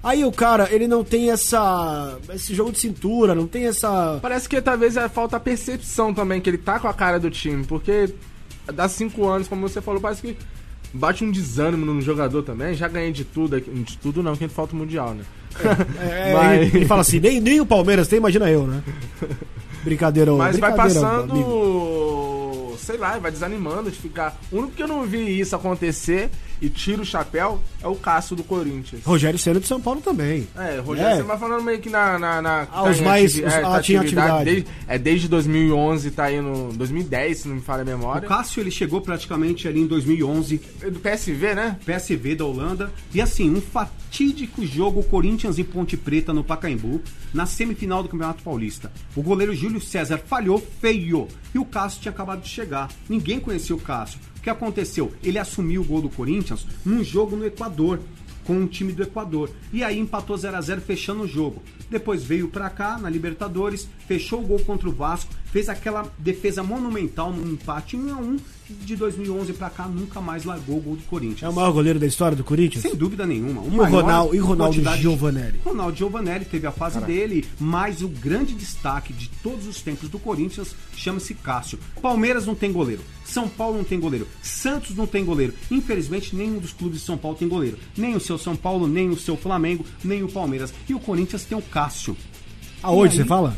Aí 0.03 0.23
o 0.23 0.31
cara, 0.31 0.69
ele 0.71 0.87
não 0.87 1.03
tem 1.03 1.31
essa. 1.31 2.19
esse 2.35 2.55
jogo 2.55 2.73
de 2.73 2.79
cintura, 2.79 3.35
não 3.35 3.47
tem 3.47 3.67
essa. 3.67 4.19
Parece 4.21 4.47
que 4.47 4.61
talvez 4.61 4.99
é 4.99 5.09
falta 5.09 5.39
a 5.39 5.41
percepção 5.41 6.13
também, 6.13 6.43
que 6.43 6.51
ele 6.51 6.59
tá 6.59 6.79
com 6.79 6.89
a 6.89 6.93
cara 6.93 7.19
do 7.19 7.31
time, 7.31 7.65
porque 7.65 8.13
dá 8.75 8.87
cinco 8.87 9.27
anos, 9.27 9.49
como 9.49 9.67
você 9.67 9.81
falou, 9.81 10.03
parece 10.03 10.21
que 10.21 10.37
bate 10.95 11.25
um 11.25 11.31
desânimo 11.31 11.85
no 11.85 12.01
jogador 12.01 12.43
também. 12.43 12.75
Já 12.75 12.89
ganhei 12.89 13.13
de 13.13 13.25
tudo. 13.25 13.61
De 13.61 13.99
tudo 13.99 14.23
não, 14.23 14.35
que 14.37 14.49
falta 14.49 14.75
o 14.75 14.79
Mundial, 14.79 15.13
né? 15.15 15.25
É, 16.01 16.33
Mas- 16.35 16.61
ele, 16.63 16.77
ele 16.79 16.87
fala 16.87 17.01
assim, 17.03 17.21
nem, 17.21 17.41
nem 17.41 17.61
o 17.61 17.67
Palmeiras 17.67 18.09
tem, 18.09 18.19
imagina 18.19 18.51
eu, 18.51 18.67
né? 18.67 18.83
Brincadeira, 19.85 20.33
ô, 20.33 20.39
Mas 20.39 20.59
vai 20.59 20.75
passando, 20.75 21.33
amigo. 21.33 22.75
sei 22.79 22.97
lá, 22.97 23.19
vai 23.19 23.31
desanimando 23.31 23.91
de 23.91 23.99
ficar. 23.99 24.41
O 24.51 24.57
único 24.59 24.73
que 24.73 24.83
eu 24.83 24.89
não 24.89 25.05
vi 25.05 25.39
isso 25.39 25.55
acontecer 25.55 26.31
e 26.61 26.69
tira 26.69 27.03
o 27.03 27.05
chapéu 27.05 27.61
é 27.83 27.87
o 27.89 27.95
Cássio 27.95 28.35
do 28.37 28.43
Corinthians. 28.45 29.03
Rogério 29.05 29.39
Senna 29.39 29.61
de 29.61 29.67
São 29.67 29.81
Paulo 29.81 30.01
também. 30.01 30.47
É, 30.57 30.79
Rogério, 30.81 31.11
É. 31.13 31.17
você 31.17 31.23
vai 31.23 31.39
falando 31.39 31.63
meio 31.63 31.81
que 31.81 31.91
na. 31.91 32.19
na, 32.19 32.41
na 32.43 32.67
Ah, 32.73 32.85
os 32.89 32.97
tá 32.97 33.03
em 33.03 33.05
mais- 33.07 33.25
ativi- 33.33 33.47
os- 33.47 33.53
é, 33.53 33.59
ah, 33.59 33.63
tá 33.63 33.83
tinha 33.83 34.01
atividade. 34.01 34.45
Desde, 34.45 34.67
é 34.89 34.99
desde 34.99 35.29
2011, 35.29 36.11
tá 36.11 36.25
aí 36.25 36.41
no. 36.41 36.73
2010, 36.73 37.39
se 37.39 37.49
não 37.49 37.57
me 37.57 37.61
falha 37.63 37.83
a 37.83 37.85
memória. 37.85 38.27
O 38.27 38.29
Cássio, 38.29 38.61
ele 38.61 38.71
chegou 38.71 39.01
praticamente 39.01 39.67
ali 39.69 39.81
em 39.81 39.87
2011, 39.87 40.61
Do 40.91 41.01
PSV, 41.01 41.55
né? 41.55 41.79
PSV 41.85 42.35
da 42.35 42.45
Holanda. 42.45 42.93
E 43.13 43.21
assim, 43.21 43.51
um 43.51 43.61
fatídico 43.61 44.65
jogo 44.67 45.03
Corinthians 45.03 45.59
e 45.59 45.65
Ponte 45.65 45.97
Preta 45.97 46.33
no 46.33 46.45
Pacaembu, 46.45 47.01
na 47.33 47.47
semifinal 47.47 48.03
do 48.03 48.09
Campeonato 48.09 48.43
Paulista. 48.43 48.91
O 49.17 49.23
goleiro 49.23 49.55
Júlio 49.55 49.81
César 49.81 50.19
falhou 50.19 50.65
feio 50.81 51.29
e 51.55 51.59
o 51.59 51.65
Cássio 51.65 52.01
tinha 52.03 52.13
acabado 52.13 52.43
de 52.43 52.49
chegar. 52.49 52.89
Ninguém 53.09 53.41
conhecia 53.41 53.75
o 53.75 53.81
Cássio. 53.81 54.19
Que 54.45 54.51
aconteceu? 54.51 55.11
Ele 55.23 55.39
assumiu 55.39 55.81
o 55.81 55.85
gol 55.85 56.03
do 56.03 56.11
Corinthians 56.11 56.67
num 56.85 57.03
jogo 57.03 57.35
no 57.35 57.47
Equador. 57.47 57.99
Com 58.47 58.63
o 58.63 58.69
time 58.69 58.93
do 58.93 59.03
Equador. 59.03 59.51
E 59.73 59.83
aí 59.83 59.99
empatou 59.99 60.37
0 60.37 60.55
a 60.55 60.61
0 60.61 60.83
fechando 60.83 61.23
o 61.23 61.27
jogo. 61.27 61.63
Depois 61.89 62.23
veio 62.23 62.49
pra 62.49 62.69
cá, 62.69 62.99
na 62.99 63.09
Libertadores, 63.09 63.89
fechou 64.07 64.43
o 64.43 64.47
gol 64.47 64.61
contra 64.61 64.87
o 64.87 64.93
Vasco, 64.93 65.33
fez 65.47 65.71
aquela 65.71 66.13
defesa 66.19 66.63
monumental 66.63 67.33
no 67.33 67.51
empate 67.51 67.97
1 67.97 68.13
a 68.13 68.19
1 68.19 68.37
de 68.69 68.97
2011 68.97 69.53
pra 69.53 69.69
cá, 69.71 69.87
nunca 69.87 70.21
mais 70.21 70.45
largou 70.45 70.79
o 70.79 70.81
gol 70.81 70.97
do 70.97 71.03
Corinthians. 71.05 71.43
É 71.43 71.49
o 71.49 71.53
maior 71.53 71.73
goleiro 71.73 71.99
da 71.99 72.07
história 72.07 72.37
do 72.37 72.43
Corinthians? 72.45 72.83
Sem 72.83 72.95
dúvida 72.95 73.27
nenhuma. 73.27 73.61
O 73.61 73.67
E 73.67 73.69
o 73.69 73.73
maior 73.77 74.03
Ronaldo- 74.03 74.35
e 74.35 74.41
o 74.41 74.45
Ronaldo 74.47 74.73
quantidade- 74.75 75.03
Giovanelli? 75.03 75.61
Ronaldo 75.65 75.97
Giovanelli 75.97 76.45
teve 76.45 76.67
a 76.67 76.73
fase 76.73 77.01
dele, 77.01 77.45
mas 77.61 78.01
o 78.03 78.09
grande 78.09 78.55
destaque 78.55 79.13
de 79.13 79.29
todos 79.43 79.67
os 79.67 79.81
tempos 79.83 80.09
do 80.09 80.19
Corinthians 80.19 80.75
chama-se 80.97 81.35
Cássio. 81.35 81.79
Palmeiras 82.01 82.47
não 82.47 82.55
tem 82.55 82.73
goleiro, 82.73 83.03
São 83.25 83.49
Paulo 83.49 83.77
não 83.77 83.85
tem 83.85 84.01
goleiro, 84.01 84.27
Santos 84.43 84.97
não 84.97 85.07
tem 85.07 85.25
goleiro. 85.25 85.53
Infelizmente, 85.71 86.35
nenhum 86.35 86.59
dos 86.59 86.73
clubes 86.73 87.01
de 87.01 87.05
São 87.07 87.17
Paulo 87.19 87.37
tem 87.37 87.49
goleiro. 87.49 87.79
Nem 87.97 88.15
o 88.17 88.21
seu 88.21 88.39
São 88.39 88.57
Paulo, 88.57 88.87
nem 88.87 89.11
o 89.11 89.17
seu 89.17 89.37
Flamengo, 89.37 89.85
nem 90.03 90.23
o 90.23 90.29
Palmeiras. 90.29 90.73
E 90.89 90.95
o 90.95 91.01
Corinthians 91.01 91.45
tem 91.45 91.57
o 91.57 91.63
Cássio. 91.63 92.17
Aonde 92.83 93.17
E 93.17 93.19
aí- 93.19 93.23
você 93.23 93.25
fala? 93.29 93.57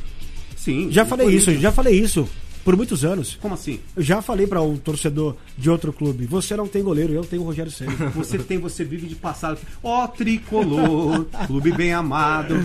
Sim. 0.56 0.88
Já 0.90 1.04
falei 1.04 1.28
isso, 1.28 1.52
já 1.54 1.70
falei 1.70 1.98
isso 2.00 2.28
por 2.66 2.76
muitos 2.76 3.04
anos. 3.04 3.38
Como 3.40 3.54
assim? 3.54 3.78
Eu 3.94 4.02
já 4.02 4.20
falei 4.20 4.44
pra 4.44 4.60
um 4.60 4.76
torcedor 4.76 5.36
de 5.56 5.70
outro 5.70 5.92
clube, 5.92 6.26
você 6.26 6.56
não 6.56 6.66
tem 6.66 6.82
goleiro, 6.82 7.12
eu 7.12 7.24
tenho 7.24 7.42
o 7.42 7.44
Rogério 7.44 7.70
Senna. 7.70 8.10
Você 8.10 8.38
tem, 8.38 8.58
você 8.58 8.82
vive 8.82 9.06
de 9.06 9.14
passado. 9.14 9.60
Ó, 9.84 10.04
tricolor, 10.08 11.26
clube 11.46 11.70
bem 11.70 11.92
amado. 11.92 12.56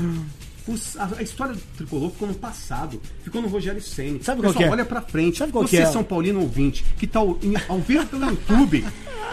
Os- 0.72 0.98
a, 0.98 1.10
a 1.18 1.22
história 1.22 1.54
do 1.54 1.62
tricolor 1.78 2.12
ficou 2.12 2.28
no 2.28 2.34
passado, 2.34 3.02
ficou 3.24 3.42
no 3.42 3.48
Rogério 3.48 3.82
Senna. 3.82 4.20
Sabe 4.24 4.42
qual 4.42 4.54
Pessoal, 4.54 4.56
que 4.58 4.64
é? 4.64 4.72
olha 4.72 4.86
pra 4.86 5.02
frente. 5.02 5.38
Sabe 5.38 5.52
qual 5.52 5.68
você, 5.68 5.78
que 5.78 5.84
é? 5.84 5.86
São 5.86 6.04
Paulino 6.04 6.40
ouvinte, 6.42 6.84
que 6.98 7.06
tá 7.08 7.20
ao 7.20 7.80
vivo 7.80 8.06
pelo 8.08 8.26
YouTube. 8.30 8.86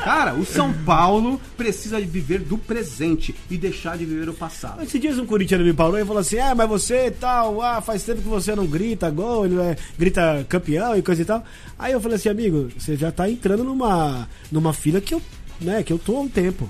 Cara, 0.05 0.35
o 0.35 0.45
São 0.47 0.73
Paulo 0.85 1.41
precisa 1.57 2.01
de 2.01 2.07
viver 2.07 2.39
do 2.41 2.57
presente 2.57 3.35
e 3.51 3.57
deixar 3.59 3.99
de 3.99 4.05
viver 4.07 4.29
o 4.29 4.33
passado. 4.35 4.81
Esses 4.83 5.01
dias 5.01 5.19
um 5.19 5.27
corintiano 5.27 5.65
me 5.65 5.73
parou 5.73 5.99
e 5.99 6.05
falou 6.05 6.21
assim: 6.21 6.39
Ah, 6.39 6.55
mas 6.55 6.69
você 6.69 7.11
tal, 7.11 7.61
ah, 7.61 7.81
faz 7.81 8.05
tempo 8.05 8.23
que 8.23 8.29
você 8.29 8.55
não 8.55 8.65
grita 8.67 9.11
gol, 9.11 9.45
ele 9.45 9.59
é, 9.61 9.77
grita 9.99 10.47
campeão 10.49 10.97
e 10.97 11.03
coisa 11.03 11.23
e 11.23 11.25
tal. 11.25 11.45
Aí 11.79 11.93
eu 11.93 12.01
falei 12.01 12.17
assim, 12.17 12.29
amigo, 12.29 12.69
você 12.79 12.97
já 12.97 13.11
tá 13.11 13.29
entrando 13.29 13.65
numa, 13.65 14.29
numa 14.53 14.73
fila 14.73 15.01
que 15.01 15.15
eu, 15.15 15.23
né, 15.61 15.83
que 15.83 15.93
eu 15.93 15.99
tô 15.99 16.17
há 16.17 16.21
um 16.21 16.29
tempo. 16.29 16.69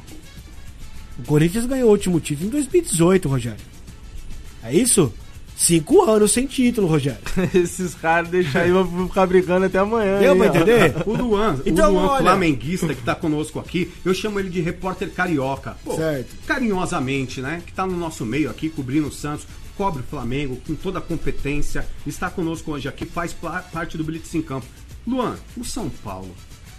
O 1.19 1.23
Corinthians 1.25 1.67
ganhou 1.67 1.89
o 1.89 1.93
último 1.93 2.21
título 2.21 2.49
em 2.49 2.51
2018, 2.51 3.29
Rogério. 3.29 3.59
É 4.63 4.75
isso? 4.75 5.13
Cinco 5.57 6.03
anos 6.09 6.31
sem 6.33 6.47
título, 6.47 6.87
Rogério. 6.87 7.19
Esses 7.53 7.93
caras 7.95 8.29
deixam 8.29 8.61
aí, 8.63 8.71
vão 8.71 9.09
ficar 9.09 9.27
brigando 9.27 9.67
até 9.67 9.79
amanhã. 9.79 10.21
Deu 10.21 10.37
pra 10.37 10.47
entender? 10.47 10.95
O 11.05 11.13
Luan, 11.17 11.61
Então, 11.67 11.91
o 11.91 11.95
Luan 11.95 12.07
olha- 12.13 12.23
flamenguista 12.23 12.95
que 12.95 13.03
tá 13.03 13.15
conosco 13.17 13.59
aqui, 13.59 13.91
eu 14.05 14.15
chamo 14.15 14.39
ele 14.39 14.51
de 14.51 14.61
repórter 14.61 15.11
carioca. 15.11 15.77
Pô, 15.85 15.97
Certo. 15.97 16.37
Carinhosamente, 16.47 17.41
né? 17.41 17.61
Que 17.67 17.73
tá 17.73 17.85
no 17.85 17.97
nosso 17.97 18.25
meio 18.25 18.49
aqui, 18.51 18.69
cobrindo 18.69 19.09
o 19.09 19.13
Santos, 19.13 19.47
cobre 19.77 20.01
o 20.03 20.05
Flamengo 20.05 20.61
com 20.65 20.77
toda 20.77 21.01
a 21.01 21.03
competência, 21.03 21.85
está 22.07 22.31
conosco 22.31 22.71
hoje 22.71 22.87
aqui, 22.89 23.05
faz 23.05 23.33
parte 23.73 23.97
do 23.99 24.05
Blitz 24.05 24.33
em 24.37 24.43
Campo. 24.43 24.67
Luan, 25.05 25.37
o 25.57 25.65
São 25.65 25.89
Paulo, 25.89 26.31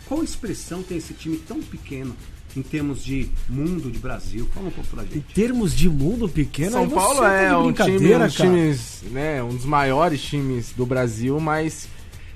qual 0.05 0.23
expressão 0.23 0.81
tem 0.83 0.97
esse 0.97 1.13
time 1.13 1.35
tão 1.37 1.59
pequeno 1.61 2.15
em 2.55 2.61
termos 2.61 3.03
de 3.03 3.29
mundo 3.47 3.91
de 3.91 3.99
Brasil? 3.99 4.47
Fala 4.53 4.67
um 4.67 4.71
pouco 4.71 4.89
pra 4.89 5.03
Em 5.03 5.07
gente. 5.07 5.33
termos 5.33 5.75
de 5.75 5.89
mundo 5.89 6.27
pequeno, 6.27 6.71
São 6.71 6.89
Paulo 6.89 7.23
é 7.23 7.55
um 7.57 7.71
time, 7.71 8.15
um 8.15 8.27
times, 8.27 9.03
né, 9.11 9.41
um 9.43 9.49
dos 9.49 9.65
maiores 9.65 10.21
times 10.21 10.73
do 10.75 10.85
Brasil, 10.85 11.39
mas 11.39 11.87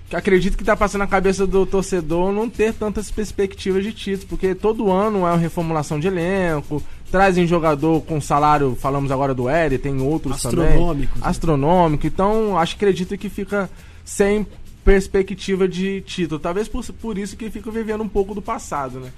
que 0.10 0.16
acredito 0.16 0.58
que 0.58 0.64
tá 0.64 0.76
passando 0.76 1.00
na 1.02 1.08
cabeça 1.08 1.48
do 1.48 1.66
torcedor 1.66 2.32
não 2.32 2.48
ter 2.50 2.74
tantas 2.74 3.10
perspectivas 3.10 3.84
de 3.84 3.92
título, 3.92 4.28
porque 4.30 4.54
todo 4.54 4.92
ano 4.92 5.20
é 5.20 5.32
uma 5.32 5.38
reformulação 5.38 6.00
de 6.00 6.08
elenco, 6.08 6.84
trazem 7.10 7.48
jogador 7.48 8.02
com 8.02 8.22
salário, 8.22 8.78
falamos 8.80 9.12
agora 9.12 9.34
do 9.34 9.50
Eri, 9.50 9.78
tem 9.78 10.02
outros 10.02 10.42
também. 10.42 10.66
Astronômicos, 10.68 11.22
né? 11.22 11.28
Astronômico. 11.28 12.08
Então, 12.08 12.58
acho 12.58 12.76
que 12.78 12.86
acredito 12.86 13.18
que 13.18 13.30
fica 13.30 13.70
sem 14.06 14.46
perspectiva 14.84 15.68
de 15.68 16.02
título. 16.02 16.40
Talvez 16.40 16.68
por, 16.68 16.84
por 16.94 17.18
isso 17.18 17.38
que 17.38 17.50
fica 17.50 17.72
vivendo 17.72 18.02
um 18.04 18.10
pouco 18.10 18.36
do 18.36 18.42
passado, 18.42 19.00
né? 19.00 19.10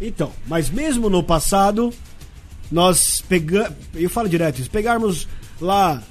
Então, 0.00 0.32
mas 0.46 0.70
mesmo 0.70 1.10
no 1.10 1.22
passado, 1.22 1.92
nós 2.70 3.20
pegamos. 3.20 3.72
Eu 3.94 4.08
falo 4.08 4.26
direto, 4.28 4.62
se 4.62 4.70
pegarmos 4.70 5.28
lá, 5.60 6.02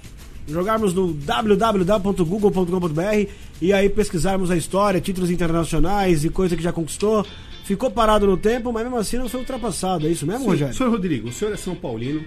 jogarmos 0.48 0.94
no 0.94 1.14
www.google.com.br 1.14 3.32
e 3.62 3.72
aí 3.74 3.90
pesquisarmos 3.90 4.52
a 4.52 4.58
história, 4.58 5.02
títulos 5.02 5.32
internacionais 5.32 6.24
e 6.26 6.30
coisa 6.30 6.56
que 6.56 6.64
já 6.64 6.74
conquistou, 6.74 7.26
ficou 7.64 7.90
parado 7.90 8.28
no 8.28 8.38
tempo, 8.38 8.72
mas 8.72 8.84
mesmo 8.84 8.98
assim 8.98 9.18
não 9.18 9.30
foi 9.30 9.40
ultrapassado. 9.40 10.06
É 10.06 10.10
isso 10.10 10.26
mesmo, 10.26 10.44
Sim, 10.44 10.50
Rogério? 10.50 10.74
Senhor 10.74 10.90
Rodrigo, 10.90 11.30
o 11.30 11.34
senhor 11.34 11.54
é 11.54 11.58
São 11.58 11.76
Paulino. 11.76 12.24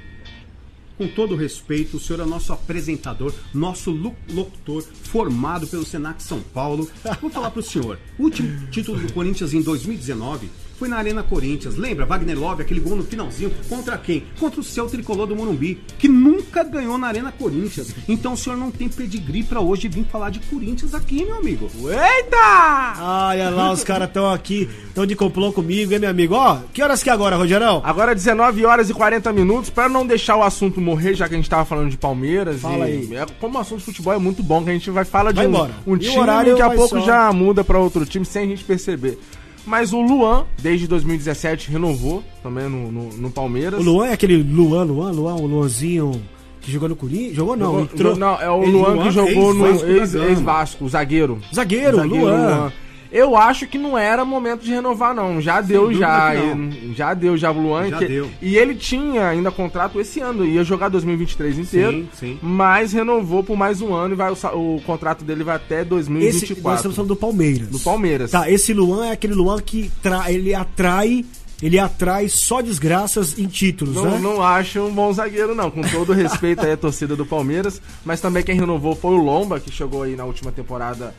Com 0.97 1.09
todo 1.09 1.33
o 1.33 1.37
respeito, 1.37 1.97
o 1.97 2.01
senhor 2.01 2.21
é 2.21 2.27
nosso 2.27 2.53
apresentador, 2.53 3.33
nosso 3.55 3.91
locutor, 3.91 4.85
formado 5.05 5.67
pelo 5.67 5.83
Senac 5.83 6.23
São 6.23 6.41
Paulo. 6.41 6.91
Vou 7.23 7.31
falar 7.31 7.51
para 7.51 7.61
o 7.61 7.63
senhor. 7.63 7.99
O 8.19 8.25
último 8.25 8.69
título 8.71 9.01
do 9.01 9.11
Corinthians 9.11 9.55
em 9.55 9.63
2019 9.63 10.51
foi 10.81 10.89
na 10.89 10.97
Arena 10.97 11.23
Corinthians. 11.23 11.77
Lembra? 11.77 12.07
Wagner 12.07 12.39
Love, 12.39 12.63
aquele 12.63 12.81
gol 12.81 12.97
no 12.97 13.05
finalzinho. 13.05 13.53
Contra 13.69 13.99
quem? 13.99 14.25
Contra 14.41 14.59
o 14.61 14.65
seu 14.65 14.87
tricolor 14.89 15.27
do 15.27 15.37
Morumbi, 15.37 15.79
que 15.99 16.09
nunca 16.09 16.65
ganhou 16.65 16.97
na 16.97 17.07
Arena 17.07 17.31
Corinthians. 17.31 17.95
Então 18.09 18.33
o 18.33 18.37
senhor 18.37 18.57
não 18.57 18.71
tem 18.71 18.89
pedigree 18.89 19.43
para 19.43 19.61
hoje 19.61 19.89
vir 19.89 20.05
falar 20.11 20.31
de 20.31 20.41
Corinthians 20.41 20.95
aqui, 20.95 21.23
meu 21.25 21.37
amigo. 21.37 21.69
Eita! 21.85 22.95
Olha 22.99 23.51
lá, 23.51 23.73
os 23.73 23.85
caras 23.85 24.09
estão 24.09 24.31
aqui, 24.33 24.69
estão 24.89 25.05
de 25.05 25.15
complô 25.15 25.53
comigo, 25.53 25.93
hein, 25.93 25.99
meu 25.99 26.09
amigo? 26.11 26.35
Ó, 26.35 26.59
que 26.73 26.83
horas 26.83 27.03
que 27.03 27.11
é 27.11 27.13
agora, 27.13 27.37
Rogerão? 27.37 27.83
Agora 27.85 28.15
19 28.15 28.65
horas 28.65 28.89
e 28.89 28.95
40 28.95 29.33
minutos, 29.33 29.69
para 29.71 29.89
não 29.89 30.07
deixar 30.07 30.37
o 30.37 30.43
assunto 30.43 30.81
morrer, 30.81 31.15
já 31.15 31.29
que 31.29 31.35
a 31.35 31.37
gente 31.37 31.51
tava 31.51 31.65
falando 31.67 31.91
de 31.91 31.99
Palmeiras. 31.99 32.61
Fala 32.61 32.89
e- 32.89 32.93
aí. 33.11 33.17
é, 33.17 33.27
como 33.39 33.59
o 33.59 33.61
assunto 33.61 33.81
de 33.81 33.85
futebol 33.85 34.15
é 34.15 34.19
muito 34.19 34.43
bom, 34.43 34.65
que 34.65 34.71
a 34.71 34.73
gente 34.73 34.91
vai 34.91 35.05
falar 35.05 35.31
de 35.33 35.37
Vai 35.37 35.47
um, 35.47 35.51
embora. 35.51 35.73
um 35.87 35.93
E 35.93 35.97
o 35.97 35.99
time 35.99 36.19
horário 36.19 36.57
que 36.57 36.63
a 36.63 36.69
vai 36.69 36.77
pouco 36.77 36.99
só- 37.01 37.05
já 37.07 37.33
muda 37.33 37.63
para 37.63 37.79
outro 37.79 38.07
time 38.07 38.25
sem 38.25 38.45
a 38.45 38.47
gente 38.47 38.65
perceber. 38.65 39.19
Mas 39.71 39.93
o 39.93 40.01
Luan, 40.01 40.47
desde 40.61 40.89
2017, 40.89 41.71
renovou 41.71 42.25
também 42.43 42.69
no, 42.69 42.91
no, 42.91 43.05
no 43.17 43.31
Palmeiras. 43.31 43.79
O 43.81 43.83
Luan 43.85 44.09
é 44.09 44.13
aquele 44.15 44.43
Luan, 44.43 44.83
Luan, 44.83 45.13
Luan, 45.13 45.35
o 45.37 45.47
Luanzinho 45.47 46.21
que 46.61 46.73
jogou 46.73 46.89
no 46.89 46.97
Corinthians? 46.97 47.37
Jogou 47.37 47.57
não, 47.57 47.67
Jogou- 47.67 47.83
entrou. 47.83 48.17
não, 48.17 48.41
é 48.41 48.51
o 48.51 48.65
Luan 48.67 48.89
Luan, 48.95 49.03
que 49.05 49.11
jogou 49.13 49.55
no 49.55 49.67
ex-Vasco 49.69 49.91
ex- 49.93 50.13
Gama. 50.13 50.27
ex-Vasco, 50.27 50.85
o 50.85 50.89
zagueiro. 50.89 51.39
Zagueiro, 51.55 52.03
Luan. 52.05 52.73
Eu 53.13 53.37
acho 53.37 53.67
que 53.67 53.77
não 53.77 53.99
era 53.99 54.25
momento 54.25 54.63
de 54.63 54.71
renovar, 54.71 55.13
não. 55.15 55.41
Já 55.41 55.61
deu, 55.61 55.83
dúvida 55.83 56.01
já. 56.01 56.33
Já 56.95 57.15
deu, 57.15 57.37
já 57.37 57.51
o 57.51 57.61
Luan. 57.61 57.89
Já 57.89 57.99
que- 57.99 58.07
deu. 58.07 58.31
E 58.41 58.57
ele 58.57 58.75
tinha 58.75 59.29
ainda 59.29 59.51
contrato 59.51 60.01
esse 60.01 60.21
ano, 60.21 60.45
ia 60.47 60.63
jogar 60.63 60.89
2023 60.89 61.59
inteiro. 61.59 61.93
Sim, 61.93 62.09
sim. 62.15 62.39
Mas 62.41 62.93
renovou 62.93 63.43
por 63.43 63.57
mais 63.57 63.81
um 63.83 63.93
ano 63.93 64.15
e 64.15 64.17
vai, 64.17 64.31
o, 64.31 64.77
o 64.77 64.83
contrato 64.87 65.25
dele 65.25 65.43
vai 65.43 65.57
até 65.57 65.81
Esse, 65.81 65.91
nós 65.91 66.07
2024. 66.07 66.77
estamos 66.77 66.97
falando 66.97 67.09
do 67.09 67.17
Palmeiras. 67.17 67.69
Do 67.69 67.81
Palmeiras. 67.81 68.31
Tá, 68.31 68.49
esse 68.49 68.73
Luan 68.73 69.07
é 69.07 69.13
aquele 69.13 69.35
Luan 69.35 69.59
que 69.61 69.91
tra... 70.01 70.31
ele 70.31 70.55
atrai, 70.55 71.25
ele 71.61 71.79
atrai 71.81 72.29
só 72.29 72.61
desgraças 72.61 73.37
em 73.39 73.47
títulos, 73.47 73.97
Não, 73.97 74.05
né? 74.05 74.19
não 74.21 74.43
acho 74.43 74.81
um 74.81 74.93
bom 74.93 75.13
zagueiro, 75.13 75.53
não. 75.55 75.69
Com 75.71 75.83
todo 75.83 76.13
respeito 76.13 76.65
aí 76.65 76.73
à 76.73 76.77
torcida 76.77 77.17
do 77.17 77.27
Palmeiras. 77.27 77.83
Mas 78.05 78.21
também 78.21 78.43
quem 78.45 78.55
renovou 78.55 78.95
foi 78.95 79.15
o 79.15 79.19
Lomba, 79.23 79.59
que 79.59 79.73
chegou 79.73 80.05
aí 80.05 80.15
na 80.15 80.25
última 80.25 80.53
temporada. 80.53 81.13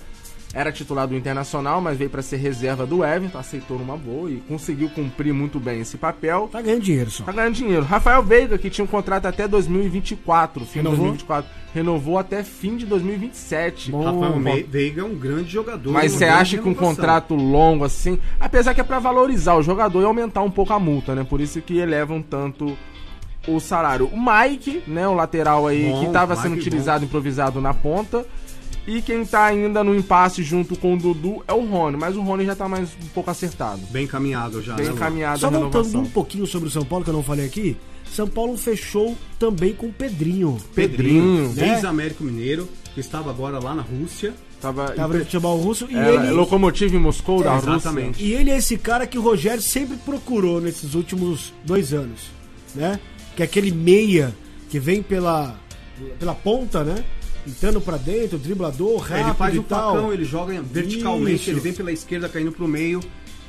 Era 0.54 0.70
titular 0.70 1.08
do 1.08 1.16
Internacional, 1.16 1.80
mas 1.80 1.98
veio 1.98 2.10
pra 2.10 2.22
ser 2.22 2.36
reserva 2.36 2.86
do 2.86 3.06
Everton, 3.06 3.38
aceitou 3.38 3.80
numa 3.80 3.96
boa 3.96 4.30
e 4.30 4.36
conseguiu 4.50 4.90
cumprir 4.90 5.34
muito 5.34 5.62
bem 5.62 5.80
esse 5.80 5.98
papel. 5.98 6.50
Tá 6.52 6.62
ganhando 6.62 6.82
dinheiro 6.82 7.10
só. 7.10 7.24
Tá 7.24 7.32
ganhando 7.32 7.54
dinheiro. 7.56 7.84
Rafael 7.86 8.22
Veiga, 8.22 8.58
que 8.58 8.70
tinha 8.70 8.84
um 8.84 8.88
contrato 8.88 9.28
até 9.28 9.48
2024, 9.48 10.66
fim 10.66 10.80
Renovou? 10.80 10.98
de 10.98 11.02
2024, 11.24 11.52
renovou 11.74 12.18
até 12.20 12.44
fim 12.44 12.76
de 12.76 12.86
2027. 12.86 13.92
Bom, 13.92 14.04
Rafael 14.04 14.34
bom. 14.34 14.40
Me- 14.40 14.64
Veiga 14.64 15.02
é 15.02 15.06
um 15.06 15.16
grande 15.16 15.50
jogador. 15.50 15.92
Mas 15.94 16.12
uma 16.12 16.18
você 16.20 16.26
acha 16.26 16.58
que 16.58 16.68
um 16.68 16.74
contrato 16.74 17.34
longo 17.34 17.86
assim, 17.86 18.20
apesar 18.38 18.74
que 18.74 18.82
é 18.82 18.84
pra 18.84 19.00
valorizar 19.00 19.56
o 19.56 19.64
jogador 19.64 20.02
e 20.02 20.06
aumentar 20.06 20.42
um 20.42 20.52
pouco 20.52 20.74
a 20.74 20.80
multa, 20.80 21.16
né? 21.16 21.24
Por 21.24 21.40
isso 21.40 21.62
que 21.62 21.78
elevam 21.78 22.22
tanto 22.22 22.78
o 23.48 23.60
salário. 23.62 24.08
O 24.12 24.18
Mike, 24.20 24.84
né, 24.86 25.08
o 25.08 25.14
lateral 25.14 25.66
aí 25.66 25.90
Bom, 25.90 26.06
que 26.06 26.12
tava 26.12 26.34
Mike 26.34 26.42
sendo 26.44 26.54
bom. 26.56 26.60
utilizado 26.60 27.06
improvisado 27.06 27.62
na 27.62 27.74
ponta. 27.74 28.26
E 28.88 29.02
quem 29.02 29.24
tá 29.24 29.46
ainda 29.46 29.84
no 29.84 29.96
impasse 29.96 30.42
junto 30.42 30.76
com 30.78 30.96
o 30.96 30.98
Dudu 30.98 31.44
é 31.48 31.54
o 31.54 31.64
Rony, 31.66 31.98
mas 31.98 32.16
o 32.16 32.22
Rony 32.22 32.46
já 32.46 32.56
tá 32.56 32.68
mais 32.68 32.90
um 32.90 33.08
pouco 33.14 33.30
acertado. 33.30 33.80
Bem 33.92 34.06
encaminhado 34.06 34.62
já. 34.62 34.74
Bem 34.76 34.86
né, 34.86 34.92
Lu? 34.92 34.98
encaminhado 34.98 35.40
Só 35.40 35.50
voltando 35.52 36.00
um 36.00 36.06
pouquinho 36.10 36.48
sobre 36.48 36.68
o 36.68 36.72
São 36.72 36.84
Paulo, 36.84 37.04
que 37.04 37.10
eu 37.12 37.14
não 37.14 37.24
falei 37.24 37.46
aqui. 37.46 37.78
São 38.12 38.28
Paulo 38.28 38.58
fechou 38.58 39.16
também 39.40 39.74
com 39.74 39.86
o 39.88 39.94
Pedrinho. 39.94 40.58
Pedrinho, 40.76 41.54
né? 41.54 41.76
Ex-Américo 41.76 42.24
Mineiro, 42.24 42.68
que 42.94 43.00
estava 43.00 43.30
agora 43.30 43.60
lá 43.60 43.74
na 43.76 43.82
Rússia. 43.84 44.34
Tava, 44.60 44.92
Tava 44.92 45.14
no 45.14 45.24
futebol 45.26 45.58
russo 45.60 45.88
e 45.90 45.96
é, 45.96 46.14
ele. 46.16 46.32
Lokomotiv 46.32 46.94
Moscou 46.96 47.42
da 47.44 47.52
É, 47.52 47.56
Rússia. 47.56 47.70
exatamente. 47.76 48.24
E 48.24 48.34
ele 48.34 48.52
é 48.52 48.58
esse 48.58 48.78
cara 48.78 49.08
que 49.08 49.18
o 49.18 49.22
Rogério 49.22 49.62
sempre 49.62 49.96
procurou 49.98 50.60
nesses 50.60 50.94
últimos 50.94 51.54
dois 51.64 51.94
anos, 51.94 52.30
né? 52.76 53.00
Que 53.36 53.42
é 53.44 53.46
aquele 53.46 53.72
meia 53.72 54.36
que 54.70 54.80
vem 54.80 55.02
pela, 55.02 55.56
pela 56.20 56.36
ponta, 56.36 56.84
né? 56.84 57.04
Entrando 57.48 57.82
pra 57.82 57.98
dentro, 57.98 58.38
driblador, 58.38 58.98
rápido 59.00 59.16
É, 59.18 59.22
ele 59.22 59.34
faz 59.34 59.56
e 59.56 59.60
o 59.60 59.64
tal. 59.64 59.96
facão, 59.96 60.14
ele 60.14 60.24
joga 60.26 60.62
verticalmente, 60.62 61.42
Isso. 61.42 61.50
ele 61.50 61.60
vem 61.60 61.74
pela 61.74 61.92
esquerda 61.92 62.30
caindo 62.30 62.52
pro 62.52 62.68
meio. 62.68 63.00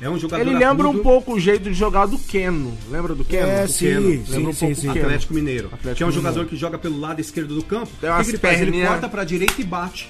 É 0.01 0.09
um 0.09 0.17
jogador 0.19 0.41
Ele 0.41 0.57
lembra 0.57 0.85
um 0.87 0.89
agudo. 0.89 1.03
pouco 1.03 1.33
o 1.35 1.39
jeito 1.39 1.63
de 1.69 1.73
jogar 1.73 2.07
do 2.07 2.17
Keno. 2.17 2.75
Lembra 2.89 3.15
do 3.15 3.23
Keno? 3.23 3.47
É, 3.47 3.63
O 3.63 3.67
sim, 3.69 3.85
Keno. 3.85 4.01
sim, 4.01 4.23
Lembra 4.31 4.49
um 4.49 4.53
sim, 4.53 4.59
pouco 4.65 4.75
sim. 4.81 4.87
do 4.87 4.93
Keno. 4.93 5.05
Atlético 5.05 5.33
Mineiro. 5.33 5.67
Atlético 5.67 5.95
que 5.95 6.03
é 6.03 6.05
um 6.05 6.09
Mineiro. 6.09 6.27
jogador 6.33 6.49
que 6.49 6.55
joga 6.57 6.77
pelo 6.77 6.99
lado 6.99 7.21
esquerdo 7.21 7.55
do 7.55 7.63
campo. 7.63 7.89
Tem 8.01 8.09
o 8.09 8.17
que, 8.17 8.23
que 8.23 8.29
ele 8.31 8.37
faz? 8.37 8.61
Ele 8.61 8.85
corta 8.85 9.07
pra 9.07 9.23
direita 9.23 9.61
e 9.61 9.63
bate. 9.63 10.09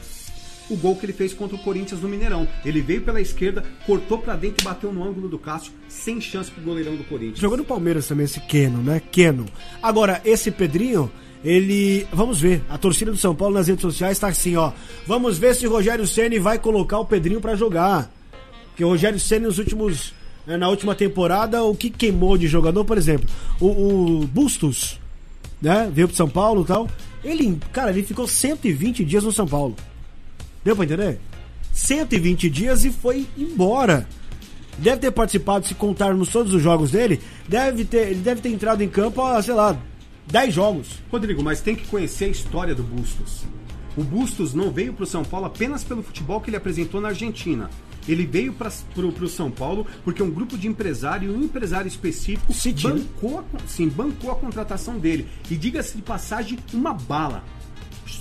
O 0.70 0.78
gol 0.78 0.96
que 0.96 1.06
ele 1.06 1.14
fez 1.14 1.34
contra 1.34 1.56
o 1.58 1.60
Corinthians 1.60 2.02
no 2.02 2.08
Mineirão. 2.08 2.48
Ele 2.66 2.82
veio 2.82 3.02
pela 3.02 3.20
esquerda, 3.22 3.64
cortou 3.86 4.18
pra 4.18 4.36
dentro 4.36 4.64
e 4.64 4.64
bateu 4.64 4.92
no 4.94 5.04
ângulo 5.08 5.28
do 5.28 5.38
Cássio, 5.38 5.74
sem 5.90 6.20
chance 6.22 6.50
pro 6.50 6.64
goleirão 6.64 6.96
do 6.96 7.04
Corinthians. 7.04 7.40
Jogou 7.40 7.58
no 7.58 7.66
Palmeiras 7.66 8.08
também 8.08 8.24
esse 8.24 8.40
Keno, 8.40 8.82
né? 8.82 9.02
Keno. 9.12 9.46
Agora, 9.82 10.22
esse 10.24 10.50
Pedrinho, 10.50 11.12
ele. 11.44 12.08
Vamos 12.12 12.40
ver. 12.40 12.64
A 12.70 12.78
torcida 12.78 13.12
do 13.12 13.18
São 13.18 13.36
Paulo 13.36 13.56
nas 13.56 13.68
redes 13.68 13.82
sociais 13.82 14.20
tá 14.20 14.28
assim, 14.28 14.56
ó. 14.56 14.72
Vamos 15.06 15.38
ver 15.38 15.56
se 15.56 15.68
o 15.68 15.70
Rogério 15.70 16.08
Ceni 16.08 16.40
vai 16.40 16.58
colocar 16.58 17.00
o 17.00 17.06
Pedrinho 17.06 17.42
pra 17.42 17.56
jogar. 17.56 18.12
Porque 18.70 18.84
o 18.84 18.90
Rogério 18.90 19.20
Ceni 19.20 19.46
nos 19.46 19.60
últimos. 19.60 20.14
né, 20.48 20.58
Na 20.58 20.70
última 20.70 20.96
temporada, 20.96 21.64
o 21.64 21.76
que 21.76 21.90
queimou 21.90 22.38
de 22.38 22.48
jogador, 22.48 22.86
por 22.86 22.98
exemplo, 22.98 23.28
o, 23.60 23.68
o 24.22 24.28
Bustos, 24.28 25.00
né? 25.62 25.90
Veio 25.94 26.08
pro 26.08 26.18
São 26.18 26.30
Paulo 26.30 26.64
e 26.64 26.66
tal. 26.66 26.90
Ele, 27.24 27.58
cara, 27.72 27.92
ele 27.92 28.04
ficou 28.04 28.28
120 28.28 29.04
dias 29.06 29.24
no 29.24 29.32
São 29.32 29.48
Paulo. 29.48 29.76
Deu 30.64 30.76
pra 30.76 30.86
entender? 30.86 31.20
120 31.72 32.50
dias 32.50 32.86
e 32.86 32.92
foi 32.92 33.26
embora. 33.38 34.08
Deve 34.78 34.98
ter 34.98 35.12
participado, 35.12 35.68
se 35.68 35.76
contarmos 35.76 36.30
todos 36.30 36.54
os 36.54 36.62
jogos 36.62 36.92
dele, 36.92 37.20
deve 37.48 37.86
ter, 37.86 38.08
ele 38.10 38.22
deve 38.22 38.42
ter 38.42 38.50
entrado 38.50 38.82
em 38.82 38.90
campo 38.90 39.22
sei 39.42 39.54
lá, 39.54 39.78
10 40.28 40.54
jogos. 40.54 40.88
Rodrigo, 41.12 41.44
mas 41.44 41.62
tem 41.62 41.76
que 41.76 41.88
conhecer 41.88 42.26
a 42.26 42.30
história 42.30 42.76
do 42.76 42.84
Bustos. 42.84 43.44
O 43.96 44.04
Bustos 44.04 44.54
não 44.54 44.72
veio 44.72 44.94
para 44.94 45.04
o 45.04 45.08
São 45.08 45.24
Paulo 45.24 45.46
apenas 45.46 45.84
pelo 45.84 46.02
futebol 46.02 46.42
que 46.42 46.50
ele 46.50 46.58
apresentou 46.58 47.00
na 47.00 47.10
Argentina. 47.10 47.70
Ele 48.08 48.26
veio 48.26 48.54
para 48.54 48.70
o 48.70 49.30
São 49.30 49.50
Paulo 49.50 49.86
porque 50.04 50.22
um 50.22 50.30
grupo 50.30 50.58
de 50.58 50.68
empresário, 50.68 51.34
um 51.34 51.44
empresário 51.44 51.88
específico, 51.88 52.54
City, 52.54 52.88
né? 52.88 52.94
bancou, 52.94 53.46
sim, 53.68 53.88
bancou 53.88 54.32
a 54.32 54.36
contratação 54.36 54.98
dele. 54.98 55.28
E 55.50 55.56
diga-se 55.56 55.96
de 55.96 56.02
passagem, 56.02 56.60
uma 56.74 56.94
bala. 56.94 57.44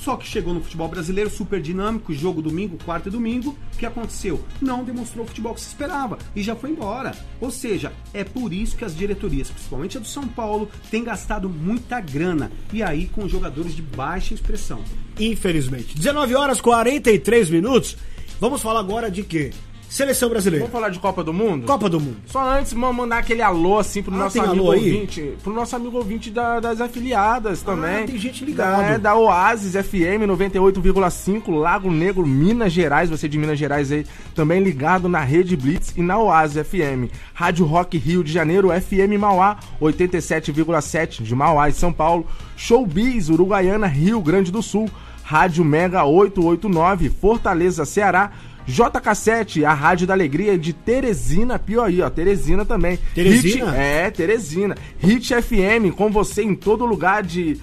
Só 0.01 0.17
que 0.17 0.27
chegou 0.27 0.55
no 0.55 0.63
futebol 0.63 0.89
brasileiro 0.89 1.31
super 1.31 1.61
dinâmico, 1.61 2.13
jogo 2.13 2.43
domingo, 2.43 2.79
quarto 2.85 3.09
e 3.09 3.13
domingo. 3.13 3.57
O 3.75 3.77
que 3.77 3.87
aconteceu? 3.87 4.43
Não 4.61 4.85
demonstrou 4.85 5.25
o 5.25 5.29
futebol 5.29 5.55
que 5.55 5.61
se 5.61 5.69
esperava 5.69 6.19
e 6.35 6.43
já 6.43 6.57
foi 6.57 6.71
embora. 6.71 7.15
Ou 7.41 7.51
seja, 7.51 7.93
é 8.13 8.25
por 8.25 8.53
isso 8.53 8.77
que 8.77 8.85
as 8.85 8.97
diretorias, 8.97 9.51
principalmente 9.51 9.97
a 9.97 10.01
do 10.01 10.07
São 10.07 10.27
Paulo, 10.27 10.69
têm 10.91 11.05
gastado 11.05 11.49
muita 11.49 12.01
grana 12.01 12.51
e 12.73 12.83
aí 12.83 13.07
com 13.07 13.29
jogadores 13.29 13.75
de 13.75 13.83
baixa 13.83 14.35
expressão. 14.35 14.83
Infelizmente. 15.19 15.97
19 15.97 16.35
horas 16.35 16.61
43 16.61 17.51
minutos. 17.51 17.97
Vamos 18.41 18.63
falar 18.63 18.81
agora 18.81 19.11
de 19.11 19.23
quê? 19.23 19.53
Seleção 19.93 20.31
brasileira. 20.31 20.65
Vamos 20.65 20.73
falar 20.73 20.89
de 20.89 20.99
Copa 20.99 21.23
do 21.23 21.35
Mundo? 21.35 21.67
Copa 21.67 21.87
do 21.87 22.01
Mundo. 22.01 22.17
Só 22.27 22.43
antes, 22.49 22.73
vamos 22.73 22.97
mandar 22.97 23.19
aquele 23.19 23.43
alô 23.43 23.79
assim 23.79 24.03
pro 24.03 24.15
Ah, 24.15 24.17
nosso 24.17 24.41
amigo 24.41 24.71
aí? 24.73 24.79
ouvinte. 24.93 25.35
Pro 25.43 25.53
nosso 25.53 25.77
amigo 25.77 25.99
ouvinte 25.99 26.31
da- 26.31 26.61
das 26.61 26.81
afiliadas 26.81 27.61
também. 27.61 28.07
tem 28.07 28.17
gente 28.19 28.43
ligado. 28.43 28.81
Da, 28.81 28.87
é, 28.87 28.99
da 28.99 29.15
Oasis 29.15 29.75
FM 29.77 30.27
98,5, 30.27 31.51
Lago 31.51 31.91
Negro, 31.91 32.27
Minas 32.27 32.73
Gerais. 32.73 33.11
Você 33.11 33.29
de 33.29 33.37
Minas 33.37 33.59
Gerais 33.59 33.93
aí 33.93 34.07
também 34.35 34.63
ligado 34.63 35.11
na 35.11 35.21
Rede 35.21 35.55
Blitz 35.59 35.93
e 35.95 36.01
na 36.01 36.17
Oasis 36.17 36.67
FM. 36.67 37.11
Rádio 37.35 37.67
Rock 37.67 37.99
Rio 37.99 38.25
de 38.25 38.33
Janeiro, 38.33 38.71
FM 38.71 39.19
Mauá 39.21 39.59
87,7 39.79 41.23
de 41.23 41.35
Mauá 41.35 41.69
e 41.69 41.73
São 41.73 41.93
Paulo. 41.93 42.27
Showbiz 42.57 43.29
Uruguaiana, 43.29 43.87
Rio 43.87 44.21
Grande 44.23 44.51
do 44.51 44.63
Sul. 44.63 44.89
Rádio 45.25 45.65
Mega 45.65 46.05
889, 46.05 47.09
Fortaleza, 47.09 47.85
Ceará. 47.85 48.31
JK7, 48.69 49.65
a 49.65 49.75
Rádio 49.75 50.07
da 50.07 50.15
Alegria 50.15 50.59
de 50.59 50.73
Teresina, 50.73 51.59
Piauí, 51.59 52.01
ó, 52.01 52.11
Teresina 52.11 52.65
também. 52.65 52.99
Teresina? 53.15 53.71
Hit, 53.71 53.77
é, 53.77 54.11
Teresina. 54.11 54.75
Hit 54.99 55.35
FM, 55.35 55.95
com 55.97 56.11
você 56.11 56.43
em 56.43 56.55
todo 56.55 56.87
lugar 56.87 57.23
de 57.23 57.61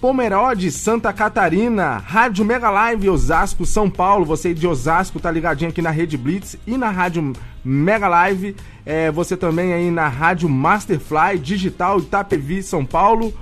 Pomerode, 0.00 0.70
Santa 0.70 1.12
Catarina, 1.12 1.98
Rádio 1.98 2.44
Mega 2.44 2.70
Live, 2.70 3.10
Osasco, 3.10 3.66
São 3.66 3.90
Paulo. 3.90 4.24
Você 4.24 4.54
de 4.54 4.66
Osasco 4.66 5.18
tá 5.18 5.30
ligadinho 5.30 5.70
aqui 5.70 5.82
na 5.82 5.90
Rede 5.90 6.16
Blitz 6.16 6.56
e 6.66 6.76
na 6.76 6.90
Rádio 6.90 7.32
Mega 7.64 8.06
Live. 8.06 8.54
É, 8.86 9.10
você 9.10 9.36
também 9.36 9.72
aí 9.72 9.90
na 9.90 10.06
Rádio 10.06 10.48
Masterfly, 10.48 11.38
Digital 11.40 11.98
Itapevi, 11.98 12.62
São 12.62 12.84
Paulo. 12.84 13.34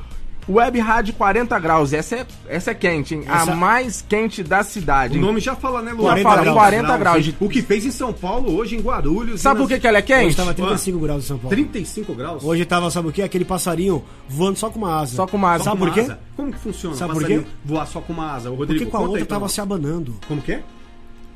Web 0.48 0.78
Rádio 0.78 1.12
40 1.14 1.58
graus, 1.58 1.92
essa 1.92 2.16
é, 2.16 2.26
essa 2.48 2.70
é 2.70 2.74
quente, 2.74 3.14
hein? 3.16 3.24
Essa- 3.26 3.52
A 3.52 3.56
mais 3.56 4.04
quente 4.08 4.42
da 4.44 4.62
cidade. 4.62 5.18
O 5.18 5.20
nome 5.20 5.40
já 5.40 5.56
fala, 5.56 5.82
né, 5.82 5.90
Lu? 5.92 6.02
40 6.02 6.28
fala, 6.28 6.42
graus. 6.42 6.56
40 6.56 6.96
graus 6.98 7.24
de- 7.24 7.36
O 7.40 7.48
que 7.48 7.62
fez 7.62 7.84
em 7.84 7.90
São 7.90 8.12
Paulo, 8.12 8.54
hoje 8.56 8.76
em 8.76 8.80
Guarulhos. 8.80 9.40
Sabe 9.40 9.58
por 9.60 9.66
que, 9.66 9.74
nas- 9.74 9.80
que 9.80 9.86
ela 9.88 9.98
é 9.98 10.00
Hoje 10.00 10.06
quente? 10.06 10.30
estava 10.30 10.54
35 10.54 10.98
graus 11.00 11.24
em 11.24 11.26
São 11.26 11.38
Paulo. 11.38 11.50
35 11.50 12.14
graus? 12.14 12.44
Hoje 12.44 12.64
tava, 12.64 12.90
sabe 12.92 13.08
o 13.08 13.12
quê? 13.12 13.22
Aquele 13.22 13.44
passarinho 13.44 14.04
voando 14.28 14.56
só 14.58 14.70
com 14.70 14.78
uma 14.78 15.00
asa. 15.00 15.16
Só 15.16 15.26
com 15.26 15.36
uma 15.36 15.52
asa. 15.52 15.64
Sabe 15.64 15.78
por 15.78 15.92
quê? 15.92 16.00
asa? 16.00 16.20
Como 16.36 16.52
que 16.52 16.58
funciona? 16.58 16.94
Sabe 16.96 17.10
o 17.10 17.14
por 17.14 17.22
passarinho 17.22 17.42
quê? 17.44 17.50
Voar 17.64 17.86
só 17.86 18.00
com 18.00 18.12
uma 18.12 18.32
asa. 18.32 18.48
O 18.50 18.54
Rodrigo, 18.54 18.84
Porque 18.84 18.90
com 18.90 18.96
a 18.96 19.00
outra 19.00 19.18
aí 19.18 19.24
tava 19.26 19.48
se 19.48 19.60
abanando. 19.60 20.14
Como 20.28 20.40
que 20.40 20.52
é? 20.52 20.62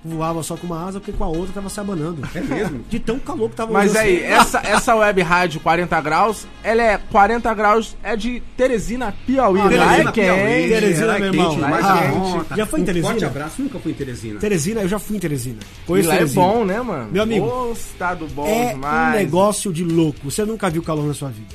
Voava 0.03 0.43
só 0.43 0.57
com 0.57 0.67
uma 0.67 0.87
asa, 0.87 0.99
porque 0.99 1.13
com 1.13 1.23
a 1.25 1.29
outra 1.29 1.53
tava 1.53 1.69
se 1.69 1.79
abanando. 1.79 2.27
É 2.35 2.41
mesmo? 2.41 2.81
De 2.89 2.99
tão 2.99 3.19
calor 3.19 3.51
que 3.51 3.57
tava 3.57 3.71
Mas 3.71 3.95
aí, 3.95 4.23
essa, 4.23 4.59
essa 4.61 4.95
web 4.95 5.21
rádio 5.21 5.61
40 5.61 6.01
graus, 6.01 6.47
ela 6.65 6.83
é 6.83 6.97
40 6.97 7.53
graus, 7.53 7.95
é 8.03 8.17
de 8.17 8.43
Teresina, 8.57 9.15
Piauí. 9.27 9.61
Ah, 9.61 9.65
lá 9.65 9.69
Teresina, 9.69 10.09
é 10.09 10.13
Piauí, 10.13 10.41
quente. 10.41 10.69
Teresina, 10.71 11.17
é 11.17 11.19
meu 11.19 11.33
quente, 11.33 11.45
irmão. 11.55 11.69
mais 11.69 11.85
Ah, 11.85 12.11
conta. 12.15 12.57
já 12.57 12.65
foi 12.67 12.79
em 12.79 12.83
Um 12.83 12.87
Teresina? 12.87 13.11
forte 13.13 13.25
abraço, 13.27 13.63
nunca 13.63 13.79
fui 13.79 13.93
em 13.93 13.95
Teresina. 13.95 14.41
Teresina, 14.41 14.81
eu 14.81 14.89
já 14.89 14.99
fui 14.99 15.17
em 15.17 15.21
Teresina. 15.21 15.59
E 15.83 15.87
Conheço 15.87 16.09
lá 16.09 16.15
é 16.15 16.19
Teresina. 16.19 16.43
bom, 16.43 16.65
né, 16.65 16.81
mano? 16.81 17.09
Meu 17.13 17.23
amigo, 17.23 17.47
Ô, 17.47 17.73
estado 17.73 18.27
bom 18.29 18.47
É 18.47 18.73
demais. 18.73 19.15
um 19.15 19.19
negócio 19.19 19.71
de 19.71 19.85
louco. 19.85 20.19
Você 20.31 20.47
nunca 20.47 20.71
viu 20.71 20.83
calor 20.83 21.07
na 21.07 21.13
sua 21.13 21.29
vida. 21.29 21.55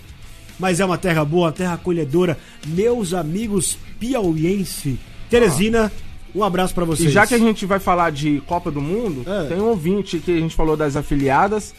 Mas 0.59 0.79
é 0.79 0.85
uma 0.85 0.99
terra 0.99 1.25
boa, 1.25 1.51
terra 1.51 1.73
acolhedora. 1.73 2.37
Meus 2.67 3.11
amigos 3.13 3.75
piauiense, 3.99 4.99
Teresina, 5.31 5.91
um 6.35 6.43
abraço 6.43 6.73
pra 6.75 6.85
vocês. 6.85 7.09
E 7.09 7.11
já 7.13 7.25
que 7.25 7.33
a 7.33 7.39
gente 7.39 7.65
vai 7.65 7.79
falar 7.79 8.11
de 8.11 8.41
Copa 8.45 8.69
do 8.69 8.81
Mundo, 8.81 9.23
É. 9.29 9.47
tem 9.47 9.57
um 9.59 9.69
ouvinte 9.69 10.19
que 10.19 10.31
a 10.37 10.39
gente 10.39 10.55
falou 10.55 10.75
das 10.77 10.95
afiliadas. 10.95 11.73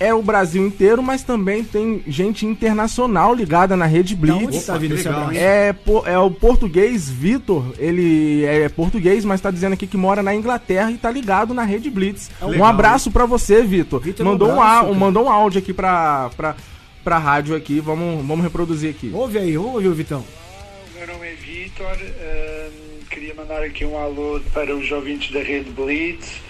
É 0.00 0.12
o 0.12 0.22
Brasil 0.22 0.66
inteiro, 0.66 1.00
mas 1.00 1.22
também 1.22 1.62
tem 1.62 2.02
gente 2.08 2.44
internacional 2.44 3.32
ligada 3.32 3.76
na 3.76 3.86
Rede 3.86 4.16
Blitz. 4.16 4.66
tá 4.66 4.74
abraço? 4.74 5.32
hein? 5.32 5.38
É, 5.38 5.74
é 6.06 6.18
o 6.18 6.28
português 6.28 7.08
Vitor, 7.08 7.66
ele 7.78 8.44
é 8.44 8.68
português, 8.68 9.24
mas 9.24 9.40
tá 9.40 9.48
dizendo 9.50 9.74
aqui 9.74 9.86
que 9.86 9.96
mora 9.96 10.20
na 10.20 10.34
Inglaterra 10.34 10.90
e 10.90 10.96
tá 10.96 11.08
ligado 11.08 11.54
na 11.54 11.62
Rede 11.62 11.88
Blitz. 11.88 12.30
um 12.42 12.48
Legal, 12.48 12.66
abraço 12.66 13.12
pra 13.12 13.26
você, 13.26 13.62
Vitor. 13.62 14.02
Um 14.20 14.24
Mandou, 14.24 14.48
um 14.48 14.60
abraço, 14.60 14.86
cara. 14.86 14.94
mandou 14.98 15.24
um 15.26 15.30
áudio 15.30 15.58
aqui 15.60 15.72
pra, 15.72 16.30
pra, 16.36 16.56
pra 17.04 17.18
rádio 17.18 17.54
aqui, 17.54 17.78
vamos, 17.78 18.26
vamos 18.26 18.42
reproduzir 18.42 18.90
aqui. 18.90 19.12
Ouve 19.14 19.38
aí, 19.38 19.56
vamos 19.56 19.74
ouvir 19.74 19.88
o 19.88 19.94
Vitão. 19.94 20.24
O 20.24 20.98
meu 20.98 21.06
nome 21.14 21.26
é 21.28 21.34
Vitor, 21.34 21.86
ahm, 21.86 22.81
queria 23.12 23.34
mandar 23.34 23.62
aqui 23.62 23.84
um 23.84 23.98
alô 23.98 24.40
para 24.54 24.74
os 24.74 24.90
ouvintes 24.90 25.30
da 25.30 25.40
Rede 25.40 25.68
Blitz. 25.70 26.40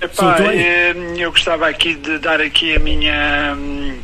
Epá, 0.00 0.36
aí? 0.36 0.92
ahm, 0.92 1.16
eu 1.18 1.30
gostava 1.30 1.68
aqui 1.68 1.94
de 1.94 2.18
dar 2.18 2.40
aqui 2.40 2.74
a 2.74 2.78
minha 2.78 3.54
hum, 3.56 3.98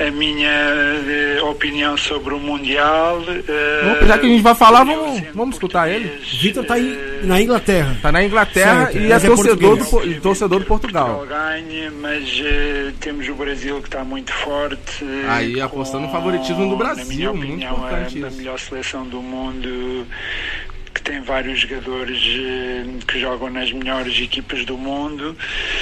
a 0.00 0.10
minha 0.10 0.48
eh, 0.50 1.40
opinião 1.42 1.96
sobre 1.96 2.34
o 2.34 2.38
Mundial. 2.40 3.18
Opa, 3.20 4.06
já 4.06 4.18
que 4.18 4.26
a 4.26 4.28
gente 4.28 4.42
vai 4.42 4.54
falar, 4.54 4.84
vamos- 4.84 5.22
vamos 5.34 5.54
escutar 5.56 5.88
ele? 5.88 6.10
Vitor 6.40 6.64
tá 6.64 6.74
aí 6.74 6.92
eh, 6.98 7.20
na 7.24 7.40
Inglaterra. 7.40 7.96
Tá 8.02 8.10
na 8.10 8.24
Inglaterra 8.24 8.86
Certo, 8.86 8.98
e 8.98 9.12
é 9.12 9.14
é 9.16 9.20
torcedor, 9.20 9.76
do. 9.76 9.84
Po- 9.86 10.02
e 10.04 10.20
torcedor 10.20 10.58
do 10.60 10.66
Portugal. 10.66 11.16
Portugal 11.18 11.38
ganha, 11.38 11.90
mas 11.92 12.42
eh, 12.44 12.92
temos 13.00 13.28
o 13.28 13.34
Brasil 13.34 13.80
que 13.80 13.88
está 13.88 14.02
muito 14.04 14.32
forte. 14.32 15.04
Aí, 15.28 15.60
apostando 15.60 16.06
no 16.06 16.12
favoritismo 16.12 16.68
do 16.68 16.76
Brasil, 16.76 17.04
na 17.04 17.14
minha 17.14 17.32
muito 17.32 17.48
opinião, 17.52 17.72
importante 17.74 18.24
a, 18.24 18.30
melhor 18.30 18.58
seleção 18.58 19.06
do 19.06 19.22
mundo, 19.22 20.06
tem 21.04 21.20
vários 21.20 21.60
jogadores 21.60 22.18
eh, 22.26 22.84
que 23.06 23.20
jogam 23.20 23.50
nas 23.50 23.70
melhores 23.70 24.18
equipas 24.18 24.64
do 24.64 24.76
mundo. 24.78 25.36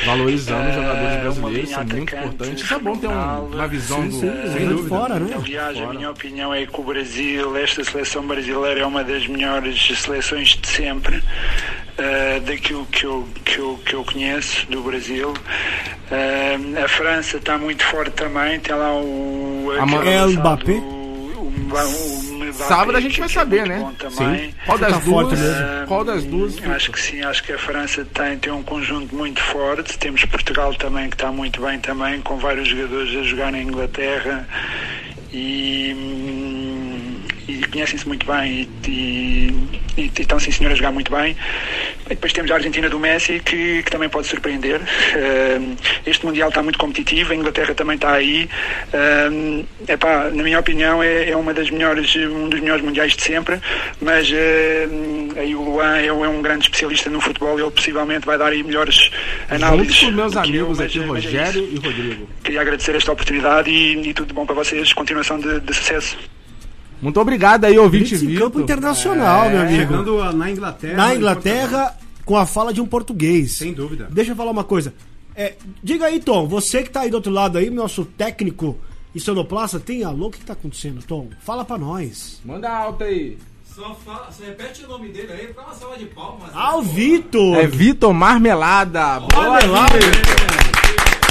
Valorizando 0.05 0.69
os 0.69 0.75
jogadores 0.75 1.13
Eh, 1.13 1.21
brasileiros, 1.21 1.71
isso 1.71 1.81
é 1.81 1.85
muito 1.85 2.01
importante. 2.15 2.63
Isso 2.65 2.75
é 2.75 2.79
bom 2.79 2.97
ter 2.97 3.07
um- 3.07 3.47
uma 3.47 3.69
visão 3.69 4.07
do. 4.07 4.13
sim, 4.13 4.33
sem 4.53 4.69
dúvida. 4.69 4.89
fora, 4.89 5.19
né? 5.21 5.35
Aliás, 5.43 5.79
Fora. 5.79 5.91
a 5.91 5.95
minha 5.95 6.11
opinião 6.11 6.53
é 6.53 6.67
que 6.67 6.81
o 6.81 6.83
Brasil, 6.85 7.57
esta 7.57 7.85
seleção 7.85 8.27
brasileira 8.27 8.81
é 8.81 8.87
uma 8.87 9.05
das 9.05 9.27
melhores 9.29 9.81
seleções 9.99 10.49
de 10.61 10.67
sempre, 10.69 11.23
eh, 11.99 12.41
daquilo 12.45 12.85
que 12.87 13.05
eu, 13.05 13.27
que, 13.45 13.59
eu, 13.59 13.81
que 13.87 13.95
eu 13.95 14.05
conheço 14.05 14.67
do 14.67 14.83
Brasil. 14.83 15.33
Eh, 16.11 16.59
a 16.85 16.89
França 16.89 17.37
está 17.37 17.57
muito 17.57 17.85
forte 17.85 18.11
também, 18.11 18.59
tem 18.61 18.75
lá 18.75 18.93
o. 18.93 19.69
Mbappé? 19.87 20.75
Sábado 22.53 22.97
a 22.97 23.01
gente 23.01 23.15
que- 23.15 23.21
vai 23.21 23.29
é 23.29 23.33
saber, 23.33 23.67
né? 23.67 23.93
também. 23.99 24.55
Qual 24.67 24.79
das 24.79 24.93
Tá 24.93 24.99
duas? 24.99 25.39
mesmo. 25.41 25.87
Qual 25.87 26.05
das 26.05 26.25
duas? 26.25 26.59
Hum, 26.59 26.73
Acho 26.73 26.93
que 26.93 27.01
sim, 27.01 27.23
acho 27.23 27.43
que 27.43 27.53
a 27.53 27.59
França 27.59 28.07
tem, 28.15 28.39
tem 28.39 28.53
um 28.53 28.63
conjunto 28.63 29.15
muito 29.15 29.41
forte. 29.43 29.99
Temos 29.99 30.25
Portugal 30.25 30.75
também, 30.75 31.09
que 31.09 31.17
está 31.17 31.31
muito 31.33 31.61
bem 31.63 31.79
também, 31.79 32.21
com 32.21 32.37
vários 32.39 32.69
jogadores 32.69 33.17
a 33.17 33.23
jogar 33.23 33.53
na 33.53 33.61
Inglaterra 33.61 34.47
e, 35.33 35.95
hum, 35.97 36.62
e 37.49 37.63
conhecem-se 37.67 38.07
muito 38.07 38.27
bem 38.27 38.69
e, 38.87 38.91
e, 38.91 40.03
e 40.03 40.13
estão 40.21 40.39
sim 40.39 40.51
senhor 40.51 40.73
a 40.73 40.75
jogar 40.75 40.93
muito 40.93 41.11
bem. 41.11 41.37
E 42.07 42.11
depois 42.11 42.33
temos 42.33 42.51
a 42.51 42.55
Argentina 42.55 42.89
do 42.89 42.99
Messi, 42.99 43.41
que, 43.45 43.83
que 43.83 43.91
também 43.91 44.09
pode 44.09 44.27
surpreender. 44.27 44.81
Hum, 45.61 45.77
este 46.07 46.25
Mundial 46.27 46.49
está 46.49 46.63
muito 46.63 46.79
competitivo, 46.79 47.33
a 47.33 47.37
Inglaterra 47.37 47.75
também 47.75 47.97
está 47.97 48.13
aí. 48.13 48.49
Hum, 49.31 49.65
epá, 49.89 50.31
na 50.33 50.43
minha 50.43 50.59
opinião, 50.59 51.03
é, 51.03 51.31
é 51.31 51.37
uma 51.37 51.55
das 51.55 51.71
melhores, 51.71 52.15
um 52.17 52.49
dos 52.49 52.61
melhores 52.61 52.85
mundiais 52.85 53.15
de 53.17 53.23
sempre, 53.23 53.61
mas 54.01 54.29
hum, 54.31 55.29
aí 55.37 55.55
o 55.55 55.63
Luan 55.63 55.97
é, 55.97 56.07
é 56.07 56.13
um 56.13 56.43
grande 56.43 56.65
especialista 56.65 57.09
no 57.11 57.21
futebol, 57.21 57.59
ele 57.59 57.71
possivelmente 57.71 58.27
vai 58.27 58.37
dar 58.39 58.47
aí 58.53 58.63
melhores 58.63 59.11
análises. 59.49 59.95
Junto 59.97 60.13
com 60.13 60.17
meus 60.17 60.33
que 60.33 60.39
eu, 60.39 60.43
amigos 60.43 60.79
mas- 60.79 60.87
aqui, 60.87 60.99
mas 61.01 61.09
é 61.09 61.27
Rogério 61.29 61.65
isso. 61.65 61.73
e 61.75 61.87
Rodrigo. 61.87 62.29
Queria 62.45 62.61
agradecer 62.61 62.95
esta 62.95 63.13
oportunidade 63.13 63.71
e, 63.71 64.09
e 64.09 64.15
tudo 64.15 64.29
de 64.29 64.35
bom 64.35 64.45
para 64.47 64.55
vocês, 64.55 64.93
continuação 64.93 65.39
de, 65.39 65.61
de 65.61 65.75
sucesso. 65.75 66.17
Muito 67.03 67.21
obrigado 67.21 67.65
aí, 67.65 67.77
ouvinte 67.79 68.11
Blitz 68.11 68.23
em 68.23 68.27
Vitor. 68.29 68.45
campo 68.45 68.61
internacional, 68.61 69.47
É, 69.47 69.51
meu 69.51 69.61
amigo. 69.63 69.81
Chegando 69.93 70.33
na 70.33 70.51
Inglaterra. 70.51 70.97
Na 70.97 71.13
em 71.13 71.17
Inglaterra, 71.19 71.99
com 72.25 72.37
a 72.37 72.47
fala 72.47 72.73
de 72.73 72.81
um 72.81 72.87
português. 72.87 73.59
Sem 73.59 73.73
dúvida. 73.75 74.09
Deixa 74.11 74.31
eu 74.33 74.37
falar 74.37 74.53
uma 74.53 74.65
coisa. 74.65 74.95
É, 75.35 75.55
diga 75.83 76.07
aí, 76.07 76.21
Tom, 76.21 76.47
você 76.47 76.83
que 76.83 76.91
tá 76.91 77.01
aí 77.01 77.11
do 77.11 77.15
outro 77.15 77.33
lado 77.33 77.59
aí, 77.59 77.69
nosso 77.71 78.05
técnico 78.05 78.79
e 79.15 79.19
sonoplasta, 79.21 79.81
tem 79.81 80.05
alô? 80.05 80.29
O 80.29 80.31
que, 80.31 80.39
que 80.39 80.45
tá 80.47 80.53
acontecendo, 80.53 81.03
Tom? 81.03 81.29
Fala 81.41 81.65
pra 81.65 81.77
nós. 81.77 82.41
Manda 82.45 82.71
alta 82.71 83.05
aí. 83.05 83.37
Só 83.75 83.95
fala, 84.05 84.31
você 84.31 84.45
repete 84.45 84.85
o 84.85 84.89
nome 84.89 85.09
dele 85.09 85.33
aí, 85.33 85.53
dá 85.57 85.63
uma 85.63 85.75
salva 85.75 85.97
de 85.97 86.05
palmas. 86.05 86.51
Ah, 86.55 86.77
o 86.77 86.83
Vitor! 86.83 87.57
É 87.57 87.67
Vitor 87.67 88.13
Marmelada. 88.13 89.19
Boa, 89.21 89.49
Marmelada. 89.49 89.99
Vitor. 89.99 91.22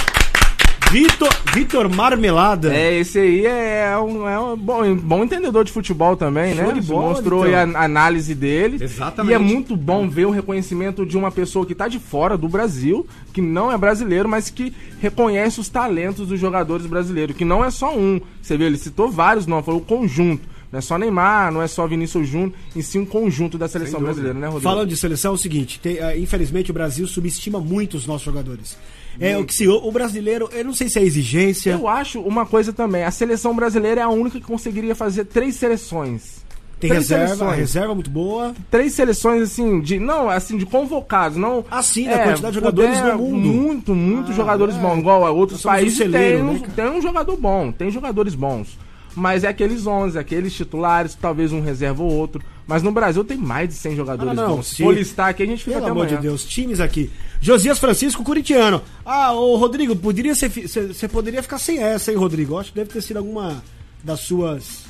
Vitor, 0.91 1.29
Vitor 1.53 1.89
Marmelada. 1.89 2.75
É, 2.75 2.99
esse 2.99 3.17
aí 3.17 3.45
é 3.45 3.97
um, 3.97 4.27
é 4.27 4.37
um 4.37 4.57
bom, 4.57 4.93
bom 4.97 5.23
entendedor 5.23 5.63
de 5.63 5.71
futebol 5.71 6.17
também, 6.17 6.53
Show 6.53 6.67
né? 6.67 6.73
de 6.73 6.81
bola, 6.81 7.09
Mostrou 7.11 7.43
aí 7.43 7.55
a 7.55 7.61
análise 7.61 8.35
dele. 8.35 8.77
Exatamente. 8.83 9.31
E 9.31 9.35
é 9.35 9.39
muito 9.39 9.77
bom 9.77 10.09
ver 10.09 10.25
o 10.25 10.31
reconhecimento 10.31 11.05
de 11.05 11.17
uma 11.17 11.31
pessoa 11.31 11.65
que 11.65 11.73
tá 11.73 11.87
de 11.87 11.97
fora 11.97 12.37
do 12.37 12.49
Brasil, 12.49 13.07
que 13.31 13.39
não 13.39 13.71
é 13.71 13.77
brasileiro, 13.77 14.27
mas 14.27 14.49
que 14.49 14.73
reconhece 14.99 15.61
os 15.61 15.69
talentos 15.69 16.27
dos 16.27 16.37
jogadores 16.37 16.85
brasileiros, 16.85 17.37
que 17.37 17.45
não 17.45 17.63
é 17.63 17.71
só 17.71 17.95
um. 17.95 18.19
Você 18.41 18.57
vê, 18.57 18.65
ele 18.65 18.77
citou 18.77 19.09
vários, 19.09 19.47
não, 19.47 19.63
falou 19.63 19.79
o 19.79 19.85
conjunto. 19.85 20.45
Não 20.69 20.77
é 20.77 20.81
só 20.81 20.97
Neymar, 20.97 21.53
não 21.53 21.61
é 21.61 21.67
só 21.67 21.87
Vinícius 21.87 22.27
Júnior, 22.27 22.51
em 22.75 22.81
si 22.81 22.99
um 22.99 23.05
conjunto 23.05 23.57
da 23.57 23.69
seleção 23.69 24.01
brasileira, 24.01 24.37
né, 24.37 24.47
Rodrigo? 24.47 24.63
Falando 24.63 24.89
de 24.89 24.97
seleção, 24.97 25.31
é 25.31 25.35
o 25.35 25.37
seguinte: 25.37 25.79
tem, 25.79 25.99
ah, 25.99 26.17
infelizmente 26.17 26.69
o 26.69 26.73
Brasil 26.73 27.07
subestima 27.07 27.61
muito 27.61 27.95
os 27.95 28.05
nossos 28.05 28.25
jogadores. 28.25 28.77
É 29.19 29.37
o 29.37 29.45
que 29.45 29.53
se 29.53 29.67
o, 29.67 29.91
brasileiro, 29.91 30.49
eu 30.51 30.63
não 30.65 30.73
sei 30.73 30.89
se 30.89 30.99
é 30.99 31.03
exigência. 31.03 31.71
Eu 31.71 31.87
acho 31.87 32.19
uma 32.21 32.45
coisa 32.45 32.71
também, 32.71 33.03
a 33.03 33.11
seleção 33.11 33.55
brasileira 33.55 34.01
é 34.01 34.03
a 34.03 34.09
única 34.09 34.39
que 34.39 34.45
conseguiria 34.45 34.95
fazer 34.95 35.25
três 35.25 35.55
seleções. 35.55 36.41
Tem 36.79 36.89
três 36.89 37.09
reserva, 37.09 37.35
seleções. 37.35 37.57
reserva 37.59 37.93
muito 37.93 38.09
boa. 38.09 38.55
Três 38.71 38.93
seleções, 38.93 39.43
assim, 39.43 39.81
de. 39.81 39.99
Não, 39.99 40.27
assim, 40.27 40.57
de 40.57 40.65
convocados, 40.65 41.37
não. 41.37 41.63
Assim, 41.69 42.05
da 42.05 42.17
quantidade 42.23 42.53
de 42.53 42.59
jogadores 42.59 42.97
puder, 42.99 43.17
no 43.17 43.19
mundo. 43.23 43.47
Muito, 43.47 43.93
muito 43.95 44.31
Ah, 44.31 44.33
jogadores 44.33 44.75
é. 44.75 44.79
bons. 44.79 44.97
Igual 44.97 45.23
a 45.23 45.29
outros 45.29 45.61
países 45.61 45.99
tem, 45.99 46.09
né, 46.09 46.61
tem 46.75 46.89
um 46.89 46.99
jogador 46.99 47.37
bom, 47.37 47.71
tem 47.71 47.91
jogadores 47.91 48.33
bons. 48.33 48.79
Mas 49.15 49.43
é 49.43 49.49
aqueles 49.49 49.85
11, 49.85 50.17
aqueles 50.17 50.53
titulares, 50.53 51.15
talvez 51.15 51.51
um 51.51 51.61
reserva 51.61 52.01
ou 52.01 52.11
outro. 52.11 52.41
Mas 52.65 52.81
no 52.81 52.91
Brasil 52.91 53.23
tem 53.23 53.37
mais 53.37 53.67
de 53.67 53.75
100 53.75 53.95
jogadores 53.97 54.31
Ah, 54.31 54.33
não, 54.33 54.55
bons. 54.57 54.67
Se 54.67 54.83
for 54.83 54.93
listar 54.93 55.29
aqui, 55.29 55.43
a 55.43 55.45
gente 55.45 55.59
fica 55.63 55.71
Pelo 55.75 55.85
até 55.85 55.91
amor 55.91 56.05
amanhã. 56.05 56.17
de 56.17 56.27
Deus, 56.27 56.45
times 56.45 56.79
aqui. 56.79 57.11
Josias 57.41 57.77
Francisco, 57.79 58.23
corintiano. 58.23 58.81
Ah, 59.05 59.33
ô 59.33 59.57
Rodrigo, 59.57 59.95
poderia 59.95 60.33
ser. 60.33 60.49
Você 60.49 61.07
poderia 61.07 61.43
ficar 61.43 61.57
sem 61.57 61.79
essa, 61.79 62.11
hein, 62.11 62.17
Rodrigo? 62.17 62.57
Acho 62.57 62.69
que 62.71 62.77
deve 62.77 62.91
ter 62.91 63.01
sido 63.01 63.17
alguma 63.17 63.61
das 64.03 64.21
suas 64.21 64.85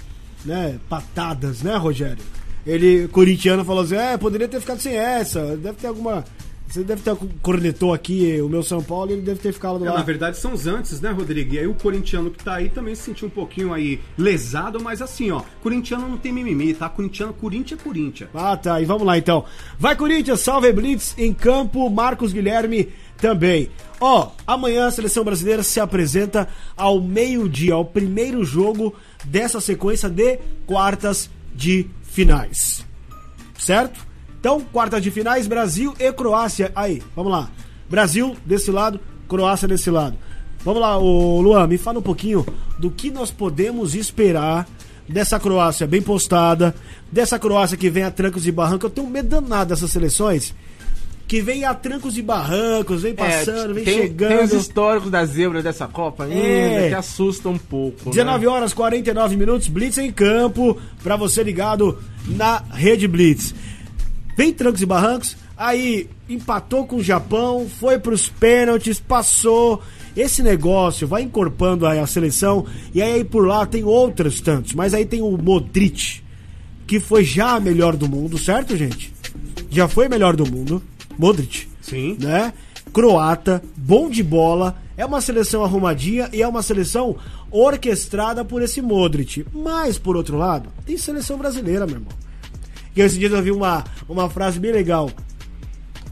né, 0.45 0.79
patadas, 0.87 1.63
né, 1.63 1.75
Rogério? 1.77 2.23
Ele, 2.65 3.07
corintiano, 3.07 3.65
falou 3.65 3.83
assim: 3.83 3.95
é, 3.95 4.15
poderia 4.17 4.47
ter 4.47 4.59
ficado 4.59 4.79
sem 4.79 4.95
essa. 4.95 5.57
Deve 5.57 5.77
ter 5.77 5.87
alguma. 5.87 6.23
Você 6.71 6.85
deve 6.85 7.01
ter 7.01 7.13
cornetou 7.41 7.93
aqui 7.93 8.39
o 8.41 8.47
meu 8.47 8.63
São 8.63 8.81
Paulo 8.81 9.11
e 9.11 9.13
ele 9.15 9.21
deve 9.23 9.41
ter 9.41 9.51
ficado 9.51 9.85
É, 9.85 9.89
lá. 9.89 9.97
na 9.97 10.03
verdade 10.03 10.37
são 10.37 10.53
os 10.53 10.67
antes, 10.67 11.01
né, 11.01 11.11
Rodrigo? 11.11 11.53
E 11.53 11.59
aí 11.59 11.67
o 11.67 11.73
corintiano 11.73 12.31
que 12.31 12.41
tá 12.41 12.55
aí 12.55 12.69
também 12.69 12.95
se 12.95 13.01
sentiu 13.03 13.27
um 13.27 13.31
pouquinho 13.31 13.73
aí 13.73 13.99
lesado, 14.17 14.81
mas 14.81 15.01
assim, 15.01 15.31
ó, 15.31 15.41
corintiano 15.61 16.07
não 16.07 16.17
tem 16.17 16.31
mimimi, 16.31 16.73
tá? 16.73 16.87
Corintiano, 16.87 17.33
Corinthians 17.33 17.77
é 17.79 17.83
Corinthians. 17.83 18.29
Ah, 18.33 18.55
tá. 18.55 18.79
E 18.79 18.85
vamos 18.85 19.05
lá 19.05 19.17
então. 19.17 19.43
Vai 19.77 19.97
Corinthians, 19.97 20.39
salve 20.39 20.71
Blitz 20.71 21.13
em 21.17 21.33
campo, 21.33 21.89
Marcos 21.89 22.31
Guilherme 22.31 22.87
também. 23.17 23.69
Ó, 23.99 24.31
amanhã 24.47 24.87
a 24.87 24.91
seleção 24.91 25.25
brasileira 25.25 25.63
se 25.63 25.79
apresenta 25.79 26.47
ao 26.77 27.01
meio-dia, 27.01 27.73
ao 27.73 27.83
primeiro 27.83 28.45
jogo 28.45 28.95
dessa 29.25 29.59
sequência 29.59 30.09
de 30.09 30.39
quartas 30.65 31.29
de 31.53 31.85
finais. 32.01 32.85
Certo? 33.59 34.09
Então, 34.41 34.59
quartas 34.59 35.03
de 35.03 35.11
finais, 35.11 35.45
Brasil 35.45 35.93
e 35.99 36.11
Croácia. 36.11 36.71
Aí, 36.75 36.99
vamos 37.15 37.31
lá. 37.31 37.47
Brasil 37.87 38.35
desse 38.43 38.71
lado, 38.71 38.99
Croácia 39.29 39.67
desse 39.67 39.91
lado. 39.91 40.17
Vamos 40.65 40.81
lá, 40.81 40.97
ô 40.97 41.39
Luan, 41.41 41.67
me 41.67 41.77
fala 41.77 41.99
um 41.99 42.01
pouquinho 42.03 42.43
do 42.79 42.89
que 42.89 43.11
nós 43.11 43.29
podemos 43.29 43.93
esperar 43.93 44.67
dessa 45.07 45.39
Croácia 45.39 45.85
bem 45.85 46.01
postada, 46.01 46.73
dessa 47.11 47.37
Croácia 47.37 47.77
que 47.77 47.87
vem 47.89 48.01
a 48.03 48.09
trancos 48.09 48.47
e 48.47 48.51
barrancos. 48.51 48.85
Eu 48.85 48.89
tenho 48.89 49.07
medo 49.07 49.29
danado 49.29 49.69
dessas 49.69 49.91
seleções 49.91 50.55
que 51.27 51.39
vem 51.39 51.63
a 51.63 51.73
trancos 51.73 52.17
e 52.17 52.21
barrancos, 52.23 53.03
vem 53.03 53.13
passando, 53.13 53.73
vem 53.75 53.83
É, 53.83 53.85
tem, 53.85 54.01
chegando. 54.01 54.29
Tem 54.37 54.43
os 54.43 54.53
históricos 54.53 55.11
da 55.11 55.23
zebra 55.23 55.61
dessa 55.61 55.87
Copa 55.87 56.23
ainda, 56.25 56.35
É. 56.35 56.89
que 56.89 56.95
assusta 56.95 57.47
um 57.47 57.57
pouco. 57.59 58.09
19 58.09 58.45
né? 58.45 58.51
horas 58.51 58.73
49 58.73 59.37
minutos, 59.37 59.67
Blitz 59.67 59.97
em 59.99 60.11
campo, 60.11 60.77
pra 61.03 61.15
você 61.15 61.43
ligado 61.43 61.97
na 62.25 62.63
Rede 62.71 63.07
Blitz. 63.07 63.53
Vem 64.35 64.53
trancos 64.53 64.81
e 64.81 64.85
barrancos, 64.85 65.37
aí 65.57 66.09
empatou 66.29 66.85
com 66.85 66.97
o 66.97 67.03
Japão, 67.03 67.67
foi 67.79 67.99
pros 67.99 68.29
pênaltis, 68.29 68.99
passou. 68.99 69.81
Esse 70.15 70.41
negócio 70.41 71.07
vai 71.07 71.21
encorpando 71.21 71.85
a 71.85 72.05
seleção, 72.05 72.65
e 72.93 73.01
aí 73.01 73.23
por 73.23 73.47
lá 73.47 73.65
tem 73.65 73.83
outros 73.83 74.41
tantos, 74.41 74.73
mas 74.73 74.93
aí 74.93 75.05
tem 75.05 75.21
o 75.21 75.37
Modric, 75.37 76.21
que 76.85 76.99
foi 76.99 77.23
já 77.23 77.55
a 77.55 77.59
melhor 77.59 77.95
do 77.95 78.09
mundo, 78.09 78.37
certo, 78.37 78.75
gente? 78.75 79.13
Já 79.69 79.87
foi 79.87 80.09
melhor 80.09 80.35
do 80.35 80.45
mundo, 80.45 80.81
Modric 81.17 81.67
Sim. 81.81 82.17
né? 82.19 82.53
Croata, 82.91 83.63
bom 83.77 84.09
de 84.09 84.21
bola, 84.21 84.77
é 84.97 85.05
uma 85.05 85.21
seleção 85.21 85.63
arrumadinha 85.63 86.29
e 86.33 86.41
é 86.41 86.47
uma 86.47 86.61
seleção 86.61 87.15
orquestrada 87.49 88.43
por 88.43 88.61
esse 88.61 88.81
Modric. 88.81 89.45
Mas, 89.53 89.97
por 89.97 90.17
outro 90.17 90.37
lado, 90.37 90.69
tem 90.85 90.97
seleção 90.97 91.37
brasileira, 91.37 91.85
meu 91.85 91.95
irmão. 91.95 92.11
E 92.95 93.01
esse 93.01 93.17
dia 93.17 93.29
eu 93.29 93.41
vi 93.41 93.51
uma, 93.51 93.83
uma 94.07 94.29
frase 94.29 94.59
bem 94.59 94.71
legal. 94.71 95.09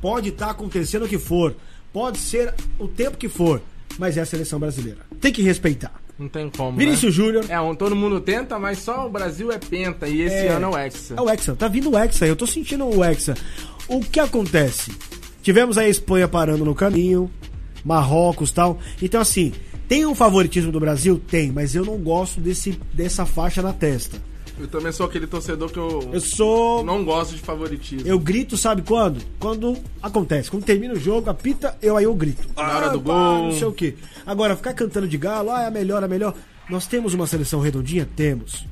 Pode 0.02 0.30
estar 0.30 0.52
acontecendo 0.52 1.06
o 1.06 1.08
que 1.10 1.18
for, 1.18 1.56
pode 1.92 2.18
ser 2.18 2.54
o 2.78 2.88
tempo 2.88 3.18
que 3.18 3.28
for, 3.28 3.62
mas 3.98 4.18
é 4.18 4.22
a 4.22 4.26
seleção 4.26 4.60
brasileira. 4.60 5.00
Tem 5.20 5.32
que 5.32 5.42
respeitar. 5.42 5.92
Não 6.18 6.28
tem 6.28 6.50
como. 6.50 6.78
Vinícius 6.78 7.18
né? 7.18 7.24
Júnior. 7.24 7.46
É, 7.50 7.60
um, 7.62 7.74
todo 7.76 7.96
mundo 7.96 8.20
tenta, 8.20 8.60
mas 8.60 8.80
só 8.80 9.06
o 9.08 9.10
Brasil 9.10 9.52
é 9.52 9.58
penta. 9.58 10.08
E 10.08 10.22
esse 10.22 10.36
É. 10.36 10.48
ano 10.50 10.68
é 10.68 10.70
o 10.70 10.78
Hexa. 10.78 11.14
É 11.18 11.22
o 11.22 11.30
Hexa, 11.30 11.56
tá 11.56 11.68
vindo 11.68 11.90
o 11.92 11.98
Hexa, 11.98 12.26
eu 12.28 12.36
tô 12.36 12.46
sentindo 12.46 12.86
o 12.86 13.04
Hexa. 13.04 13.36
O 13.88 14.02
que 14.02 14.20
acontece? 14.20 14.92
Tivemos 15.42 15.78
a 15.78 15.88
Espanha 15.88 16.28
parando 16.28 16.66
no 16.66 16.76
caminho, 16.76 17.32
Marrocos 17.84 18.52
tal. 18.52 18.80
Então, 19.02 19.22
assim, 19.22 19.54
tem 19.88 20.06
um 20.06 20.14
favoritismo 20.14 20.72
do 20.72 20.80
Brasil? 20.80 21.20
Tem, 21.26 21.52
mas 21.52 21.74
eu 21.74 21.86
não 21.86 21.98
gosto 21.98 22.40
desse, 22.42 22.78
dessa 22.94 23.26
faixa 23.26 23.62
na 23.62 23.72
testa. 23.74 24.22
Eu 24.60 24.68
também 24.68 24.92
sou 24.92 25.06
aquele 25.06 25.26
torcedor 25.26 25.72
que 25.72 25.80
eu, 25.80 26.10
Eu 26.12 26.20
sou. 26.20 26.84
não 26.84 27.04
gosto 27.06 27.34
de 27.34 27.42
favoritismo. 27.42 28.08
Eu 28.08 28.20
grito, 28.20 28.58
sabe 28.58 28.82
quando? 28.82 29.22
Quando 29.40 29.78
acontece. 30.02 30.52
Quando 30.52 30.66
termina 30.66 30.94
o 30.94 31.00
jogo, 31.00 31.30
apita, 31.30 31.78
eu 31.82 31.96
aí 31.96 32.04
eu 32.04 32.14
grito. 32.14 32.48
Na 32.56 32.76
hora 32.78 32.90
do 32.90 33.00
pá, 33.00 33.14
gol. 33.14 33.44
Não 33.46 33.52
sei 33.58 33.68
o 33.68 33.72
quê. 33.72 33.96
Agora, 34.26 34.56
ficar 34.56 34.74
cantando 34.74 35.08
de 35.08 35.18
galo, 35.18 35.50
ah, 35.50 35.62
é 35.64 35.68
a 35.68 35.72
melhor, 35.72 36.02
é 36.04 36.06
a 36.06 36.10
melhor. 36.10 36.34
Nós 36.70 36.86
temos 36.86 37.14
uma 37.14 37.26
seleção 37.26 37.60
redondinha? 37.62 38.08
Temos. 38.16 38.66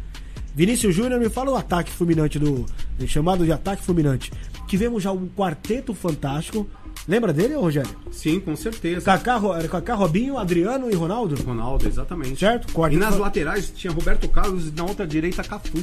Vinícius 0.57 0.95
Júnior 0.95 1.19
me 1.19 1.29
fala 1.29 1.51
o 1.51 1.55
ataque 1.55 1.91
fulminante 1.91 2.39
do. 2.39 2.65
chamado 3.05 3.45
de 3.45 3.51
ataque 3.51 3.83
fulminante. 3.83 4.31
Tivemos 4.67 5.03
já 5.03 5.11
um 5.11 5.27
quarteto 5.27 5.93
fantástico. 5.93 6.67
Lembra 7.07 7.31
dele, 7.31 7.53
Rogério? 7.53 7.91
Sim, 8.11 8.39
com 8.39 8.55
certeza. 8.55 9.05
Kaká, 9.05 9.39
era 9.55 9.67
Kaká, 9.67 9.93
Robinho, 9.93 10.35
Adriano 10.35 10.89
e 10.89 10.95
Ronaldo? 10.95 11.35
Ronaldo, 11.43 11.87
exatamente. 11.87 12.39
Certo? 12.39 12.67
E 12.69 12.73
Quarteto, 12.73 12.99
nas 12.99 13.13
fa- 13.15 13.21
laterais 13.21 13.69
tinha 13.69 13.93
Roberto 13.93 14.27
Carlos 14.27 14.67
e 14.69 14.71
na 14.75 14.83
outra 14.83 15.05
direita 15.05 15.43
Cafu. 15.43 15.77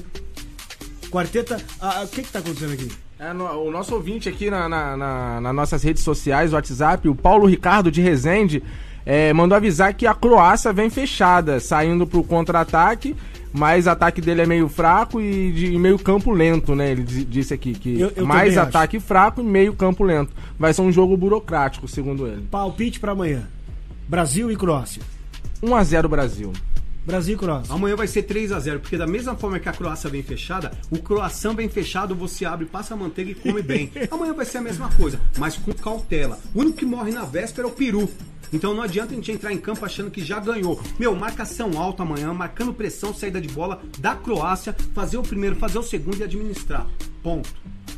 quarteta. 1.09 1.57
ah, 1.81 2.01
ah, 2.01 2.03
o 2.05 2.09
que 2.09 2.23
que 2.25 2.33
tá 2.33 2.41
acontecendo 2.41 2.73
aqui? 2.73 2.91
É, 3.17 3.33
no- 3.33 3.45
o 3.47 3.71
nosso 3.71 3.95
ouvinte 3.95 4.29
aqui 4.29 4.51
na, 4.51 4.69
na- 4.69 4.97
na- 4.97 5.41
nas 5.41 5.55
nossas 5.55 5.83
redes 5.85 6.03
sociais, 6.03 6.53
o 6.53 6.57
WhatsApp, 6.57 7.09
o 7.09 7.15
Paulo 7.15 7.47
Ricardo 7.47 7.93
de 7.93 8.03
Rezende, 8.03 8.61
é, 9.07 9.33
mandou 9.33 9.55
avisar 9.57 9.95
que 9.95 10.05
a 10.07 10.15
Croácia 10.15 10.73
vem 10.73 10.91
fechada, 10.91 11.61
saindo 11.61 12.07
pro 12.09 12.25
contra-ataque, 12.25 13.15
mas 13.57 13.87
o 13.87 13.91
ataque 13.91 14.21
dele 14.21 14.43
é 14.43 14.47
meio 14.47 14.69
fraco 14.69 15.21
e 15.21 15.53
de 15.53 15.79
meio 15.79 15.97
campo 15.99 16.33
lento, 16.33 16.75
né? 16.75 16.91
Ele 16.91 17.05
di- 17.05 17.25
disse 17.25 17.55
aqui 17.55 17.73
que 17.73 18.01
Eu- 18.01 18.13
eu 18.17 18.27
mais 18.27 18.49
também 18.53 18.59
acho. 18.59 18.69
ataque 18.69 18.99
fraco 19.01 19.41
e 19.41 19.45
meio 19.45 19.73
campo 19.75 20.03
lento. 20.03 20.33
Vai 20.59 20.75
ser 20.75 20.83
um 20.83 20.91
jogo 20.91 21.17
burocrático, 21.17 21.87
segundo 21.87 22.27
ele. 22.27 22.43
Palpite 22.51 22.99
pra 22.99 23.13
amanhã. 23.13 23.49
Brasil 24.09 24.51
e 24.51 24.57
Croácia. 24.57 25.01
1x0 25.63 26.09
Brasil. 26.09 26.53
Brasil 27.07 27.35
e 27.35 27.39
Croácia. 27.39 27.75
Amanhã 27.75 27.95
vai 27.97 28.07
ser 28.07 28.23
3 28.23 28.51
a 28.51 28.59
0 28.59 28.81
porque 28.81 28.97
da 28.97 29.07
mesma 29.07 29.35
forma 29.37 29.59
que 29.59 29.69
a 29.69 29.73
Croácia 29.73 30.09
vem 30.09 30.23
fechada, 30.23 30.73
o 30.91 30.99
croação 30.99 31.55
bem 31.55 31.69
fechado, 31.69 32.15
você 32.15 32.47
abre, 32.47 32.65
passa 32.65 32.95
a 32.95 32.97
manteiga 32.97 33.31
e 33.31 33.35
come 33.35 33.61
bem. 33.63 33.91
Amanhã 34.11 34.33
vai 34.33 34.47
ser 34.47 34.59
a 34.59 34.63
mesma 34.63 34.89
coisa, 34.91 35.21
mas 35.39 35.55
com 35.57 35.71
cautela. 35.75 36.39
O 36.55 36.61
único 36.61 36.79
que 36.79 36.87
morre 36.87 37.13
na 37.13 37.25
véspera 37.25 37.69
é 37.69 37.71
o 37.71 37.75
peru. 37.75 38.09
Então 38.55 38.73
não 38.73 38.83
adianta 38.83 39.13
a 39.13 39.17
gente 39.17 39.33
entrar 39.33 39.53
em 39.53 39.59
campo 39.59 39.85
achando 39.85 40.11
que 40.11 40.25
já 40.25 40.39
ganhou. 40.39 40.81
Meu, 40.99 41.15
marcação 41.15 41.71
alta 41.77 42.03
amanhã, 42.05 42.33
marcando 42.33 42.73
pressão, 42.73 43.13
saída 43.13 43.41
de 43.41 43.49
bola 43.49 43.83
da 43.99 44.15
Croácia, 44.15 44.75
fazer 44.95 45.17
o 45.19 45.23
primeiro, 45.23 45.57
fazer 45.57 45.79
o 45.79 45.83
segundo 45.83 46.21
e 46.21 46.23
administrar. 46.25 46.87
Ponto. 47.23 47.49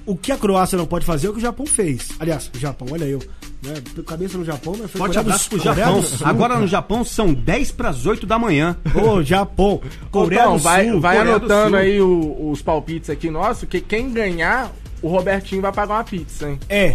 O 0.06 0.16
que 0.16 0.32
a 0.32 0.36
Croácia 0.36 0.78
não 0.78 0.86
pode 0.86 1.04
fazer 1.04 1.26
é 1.26 1.30
o 1.30 1.32
que 1.32 1.38
o 1.38 1.42
Japão 1.42 1.66
fez. 1.66 2.08
Aliás, 2.18 2.50
o 2.54 2.58
Japão, 2.58 2.88
olha 2.90 3.04
eu. 3.04 3.18
Né? 3.62 3.74
Cabeça 4.06 4.38
no 4.38 4.44
Japão, 4.44 4.74
né? 4.76 4.86
Foi 4.86 4.98
Forte 5.00 5.18
abraço 5.18 5.48
pro 5.50 5.58
Japão. 5.58 6.02
Agora 6.24 6.58
no 6.58 6.66
Japão 6.66 7.04
são 7.04 7.34
10 7.34 7.72
para 7.72 7.88
as 7.88 8.06
8 8.06 8.24
da 8.26 8.38
manhã. 8.38 8.76
Ô, 8.94 9.22
Japão. 9.22 9.80
Coreia 10.10 10.40
Então, 10.42 10.56
do 10.56 10.62
vai, 10.62 10.88
Sul. 10.90 11.00
vai 11.00 11.16
Coreia 11.16 11.38
do 11.38 11.44
anotando 11.52 11.76
aí 11.76 12.00
o- 12.00 12.50
os 12.50 12.62
palpites 12.62 13.10
aqui 13.10 13.28
nossos, 13.30 13.68
que 13.68 13.80
quem 13.80 14.12
ganhar, 14.12 14.70
o 15.02 15.08
Robertinho 15.08 15.60
vai 15.62 15.72
pagar 15.72 15.94
uma 15.94 16.04
pizza, 16.04 16.48
hein? 16.48 16.60
É. 16.68 16.94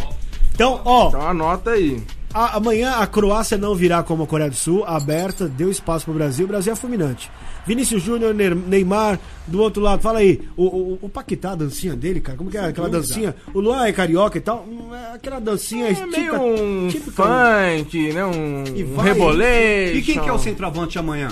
Então, 0.53 0.81
ó, 0.85 1.09
Então 1.09 1.27
anota 1.27 1.71
aí. 1.71 2.01
A- 2.33 2.57
amanhã 2.57 2.91
a 2.93 3.07
Croácia 3.07 3.57
não 3.57 3.75
virá 3.75 4.01
como 4.03 4.23
a 4.23 4.27
Coreia 4.27 4.49
do 4.49 4.55
Sul, 4.55 4.83
aberta, 4.85 5.47
deu 5.47 5.69
espaço 5.69 6.05
pro 6.05 6.13
Brasil, 6.13 6.45
o 6.45 6.47
Brasil 6.47 6.73
é 6.73 6.75
fulminante. 6.75 7.29
Vinícius 7.65 8.01
Júnior, 8.01 8.33
Ne- 8.33 8.49
Neymar, 8.55 9.19
do 9.45 9.61
outro 9.61 9.81
lado, 9.83 10.01
fala 10.01 10.19
aí, 10.19 10.41
o, 10.57 10.63
o, 10.65 10.99
o 11.03 11.09
Paquetá, 11.09 11.51
a 11.51 11.55
dancinha 11.55 11.95
dele, 11.95 12.19
cara, 12.19 12.37
como 12.37 12.49
que 12.49 12.57
é 12.57 12.61
aquela 12.65 12.89
dúvida. 12.89 13.07
dancinha? 13.07 13.35
O 13.53 13.59
Luan 13.59 13.85
é 13.85 13.93
carioca 13.93 14.37
e 14.37 14.41
tal, 14.41 14.65
hum, 14.67 14.93
é 14.95 15.13
aquela 15.15 15.39
dancinha 15.39 15.85
É 15.87 15.93
meio 15.93 16.07
típica- 16.09 16.39
um 16.41 16.87
típica- 16.89 17.23
funk, 17.23 18.13
né? 18.13 18.25
Um, 18.25 18.63
E 18.75 18.83
um 18.83 18.97
reboleixo. 18.97 19.97
E 19.97 20.01
quem 20.01 20.19
que 20.19 20.27
é 20.27 20.33
o 20.33 20.39
centroavante 20.39 20.97
amanhã? 20.97 21.29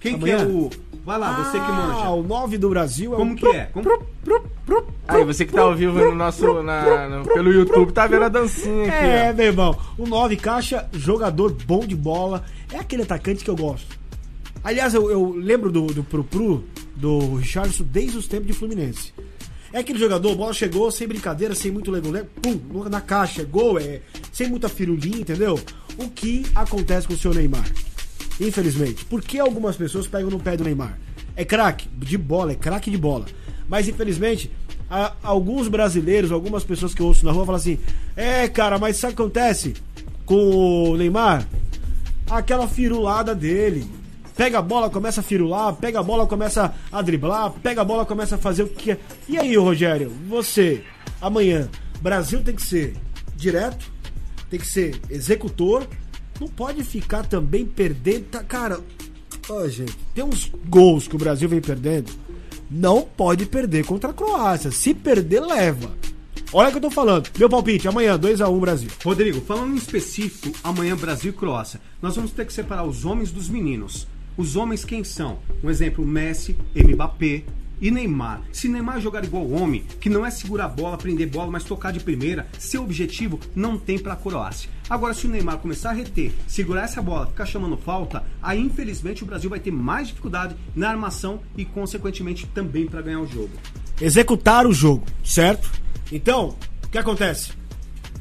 Quem 0.00 0.14
Amanhã? 0.14 0.36
que 0.36 0.42
é 0.42 0.46
o. 0.46 0.70
Vai 1.04 1.18
lá, 1.18 1.32
você 1.42 1.58
que 1.58 1.64
Ah, 1.64 1.72
manja. 1.72 2.10
o 2.10 2.22
9 2.22 2.56
do 2.58 2.68
Brasil 2.68 3.12
é 3.12 3.16
Como 3.16 3.32
o... 3.32 3.36
que 3.36 3.46
é? 3.48 3.64
Como... 3.72 4.01
Aí, 5.12 5.24
você 5.24 5.44
que 5.44 5.52
tá 5.52 5.62
ao 5.62 5.74
vivo 5.74 5.98
no 5.98 6.14
nosso, 6.14 6.62
na- 6.62 7.08
no- 7.08 7.24
pelo 7.24 7.52
YouTube, 7.52 7.92
tá 7.92 8.06
vendo 8.06 8.24
a 8.24 8.28
dancinha 8.28 8.84
aqui, 8.88 9.04
É, 9.04 9.32
meu 9.32 9.46
irmão. 9.46 9.76
O 9.98 10.06
9 10.06 10.36
caixa, 10.36 10.88
jogador 10.92 11.52
bom 11.66 11.86
de 11.86 11.94
bola. 11.94 12.44
É 12.72 12.78
aquele 12.78 13.02
atacante 13.02 13.44
que 13.44 13.50
eu 13.50 13.56
gosto. 13.56 13.98
Aliás, 14.64 14.94
eu, 14.94 15.10
eu 15.10 15.30
lembro 15.36 15.70
do, 15.70 15.86
do 15.86 16.02
Pro 16.04 16.22
Pro, 16.24 16.64
do 16.96 17.36
Richardson 17.36 17.84
desde 17.84 18.16
os 18.18 18.26
tempos 18.28 18.46
de 18.46 18.52
Fluminense. 18.52 19.12
É 19.72 19.78
aquele 19.80 19.98
jogador, 19.98 20.32
a 20.32 20.34
bola 20.34 20.52
chegou 20.52 20.90
sem 20.90 21.08
brincadeira, 21.08 21.54
sem 21.54 21.70
muito 21.72 21.90
legolé, 21.90 22.24
pum, 22.42 22.60
na 22.90 23.00
caixa, 23.00 23.42
gol, 23.42 23.78
é, 23.78 24.00
sem 24.30 24.48
muita 24.48 24.68
firulinha, 24.68 25.18
entendeu? 25.18 25.58
O 25.98 26.08
que 26.10 26.44
acontece 26.54 27.08
com 27.08 27.14
o 27.14 27.18
seu 27.18 27.32
Neymar? 27.34 27.64
Infelizmente. 28.40 29.04
Por 29.04 29.22
que 29.22 29.38
algumas 29.38 29.76
pessoas 29.76 30.06
pegam 30.06 30.30
no 30.30 30.38
pé 30.38 30.56
do 30.56 30.64
Neymar? 30.64 30.98
É 31.34 31.44
craque 31.44 31.88
de 31.96 32.18
bola, 32.18 32.52
é 32.52 32.54
craque 32.54 32.90
de 32.90 32.98
bola. 32.98 33.24
Mas 33.68 33.88
infelizmente, 33.88 34.50
a- 34.92 35.12
alguns 35.22 35.68
brasileiros, 35.68 36.30
algumas 36.30 36.62
pessoas 36.64 36.92
que 36.94 37.00
eu 37.00 37.06
ouço 37.06 37.24
na 37.24 37.32
rua 37.32 37.46
falam 37.46 37.58
assim: 37.60 37.78
É, 38.16 38.46
cara, 38.48 38.78
mas 38.78 38.96
sabe 38.96 39.14
o 39.14 39.16
que 39.16 39.22
acontece 39.22 39.74
com 40.26 40.90
o 40.90 40.96
Neymar? 40.96 41.46
Aquela 42.30 42.68
firulada 42.68 43.34
dele. 43.34 43.84
Pega 44.36 44.58
a 44.58 44.62
bola, 44.62 44.88
começa 44.88 45.20
a 45.20 45.22
firular, 45.22 45.74
pega 45.74 46.00
a 46.00 46.02
bola, 46.02 46.26
começa 46.26 46.74
a 46.90 47.02
driblar, 47.02 47.50
pega 47.62 47.82
a 47.82 47.84
bola, 47.84 48.06
começa 48.06 48.36
a 48.36 48.38
fazer 48.38 48.62
o 48.62 48.68
que 48.68 48.84
quer. 48.84 49.00
E 49.28 49.36
aí, 49.36 49.54
Rogério, 49.56 50.10
você, 50.26 50.82
amanhã, 51.20 51.68
Brasil 52.00 52.42
tem 52.42 52.54
que 52.54 52.62
ser 52.62 52.94
direto, 53.36 53.92
tem 54.48 54.58
que 54.58 54.66
ser 54.66 54.98
executor, 55.10 55.86
não 56.40 56.48
pode 56.48 56.82
ficar 56.82 57.26
também 57.26 57.66
perdendo. 57.66 58.24
tá- 58.24 58.42
Cara, 58.42 58.80
ó, 59.50 59.68
gente, 59.68 59.96
tem 60.14 60.24
uns 60.24 60.50
gols 60.66 61.06
que 61.06 61.14
o 61.14 61.18
Brasil 61.18 61.46
vem 61.48 61.60
perdendo. 61.60 62.10
Não 62.74 63.02
pode 63.02 63.44
perder 63.44 63.84
contra 63.84 64.10
a 64.10 64.14
Croácia. 64.14 64.70
Se 64.70 64.94
perder, 64.94 65.40
leva. 65.40 65.94
Olha 66.50 66.68
o 66.68 66.70
que 66.70 66.78
eu 66.78 66.82
tô 66.82 66.90
falando. 66.90 67.28
Meu 67.38 67.48
palpite, 67.48 67.86
amanhã, 67.86 68.18
2x1 68.18 68.60
Brasil. 68.60 68.90
Rodrigo, 69.04 69.42
falando 69.42 69.74
em 69.74 69.76
específico, 69.76 70.56
amanhã 70.64 70.96
Brasil 70.96 71.32
e 71.32 71.34
Croácia, 71.34 71.80
nós 72.00 72.16
vamos 72.16 72.30
ter 72.30 72.46
que 72.46 72.52
separar 72.52 72.84
os 72.84 73.04
homens 73.04 73.30
dos 73.30 73.50
meninos. 73.50 74.06
Os 74.38 74.56
homens 74.56 74.86
quem 74.86 75.04
são? 75.04 75.38
Um 75.62 75.68
exemplo, 75.68 76.06
Messi, 76.06 76.56
Mbappé 76.74 77.44
e 77.82 77.90
Neymar. 77.90 78.40
Se 78.52 78.68
Neymar 78.68 79.00
jogar 79.00 79.24
igual 79.24 79.50
homem, 79.50 79.84
que 80.00 80.08
não 80.08 80.24
é 80.24 80.30
segurar 80.30 80.66
a 80.66 80.68
bola, 80.68 80.96
prender 80.96 81.28
bola, 81.28 81.50
mas 81.50 81.64
tocar 81.64 81.92
de 81.92 81.98
primeira, 81.98 82.46
seu 82.58 82.84
objetivo 82.84 83.40
não 83.56 83.76
tem 83.76 83.98
pra 83.98 84.14
Croácia. 84.14 84.70
Agora, 84.88 85.12
se 85.12 85.26
o 85.26 85.28
Neymar 85.28 85.58
começar 85.58 85.90
a 85.90 85.94
reter, 85.94 86.32
segurar 86.46 86.84
essa 86.84 87.02
bola, 87.02 87.26
ficar 87.26 87.44
chamando 87.44 87.76
falta, 87.76 88.24
aí 88.40 88.60
infelizmente 88.60 89.24
o 89.24 89.26
Brasil 89.26 89.50
vai 89.50 89.58
ter 89.58 89.72
mais 89.72 90.08
dificuldade 90.08 90.54
na 90.76 90.90
armação 90.90 91.40
e, 91.56 91.64
consequentemente, 91.64 92.46
também 92.46 92.86
pra 92.86 93.02
ganhar 93.02 93.20
o 93.20 93.26
jogo. 93.26 93.50
executar 94.00 94.66
o 94.66 94.72
jogo, 94.72 95.04
certo? 95.24 95.70
Então, 96.10 96.56
o 96.84 96.88
que 96.88 96.98
acontece? 96.98 97.52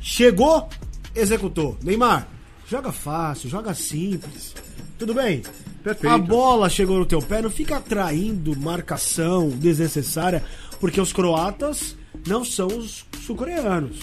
Chegou, 0.02 0.68
executou. 1.14 1.78
Neymar, 1.84 2.28
joga 2.68 2.92
fácil, 2.92 3.50
joga 3.50 3.74
simples. 3.76 4.56
Tudo 4.98 5.14
bem? 5.14 5.44
Perfeito. 5.84 6.14
A 6.14 6.18
bola 6.18 6.70
chegou 6.70 6.98
no 7.00 7.06
teu 7.06 7.22
pé, 7.22 7.42
não 7.42 7.50
fica 7.50 7.78
atraindo 7.78 8.56
marcação 8.60 9.50
desnecessária, 9.50 10.44
porque 10.80 11.00
os 11.02 11.12
croatas 11.12 11.96
não 12.28 12.44
são 12.46 12.68
os 12.68 13.06
sul-coreanos. 13.26 13.98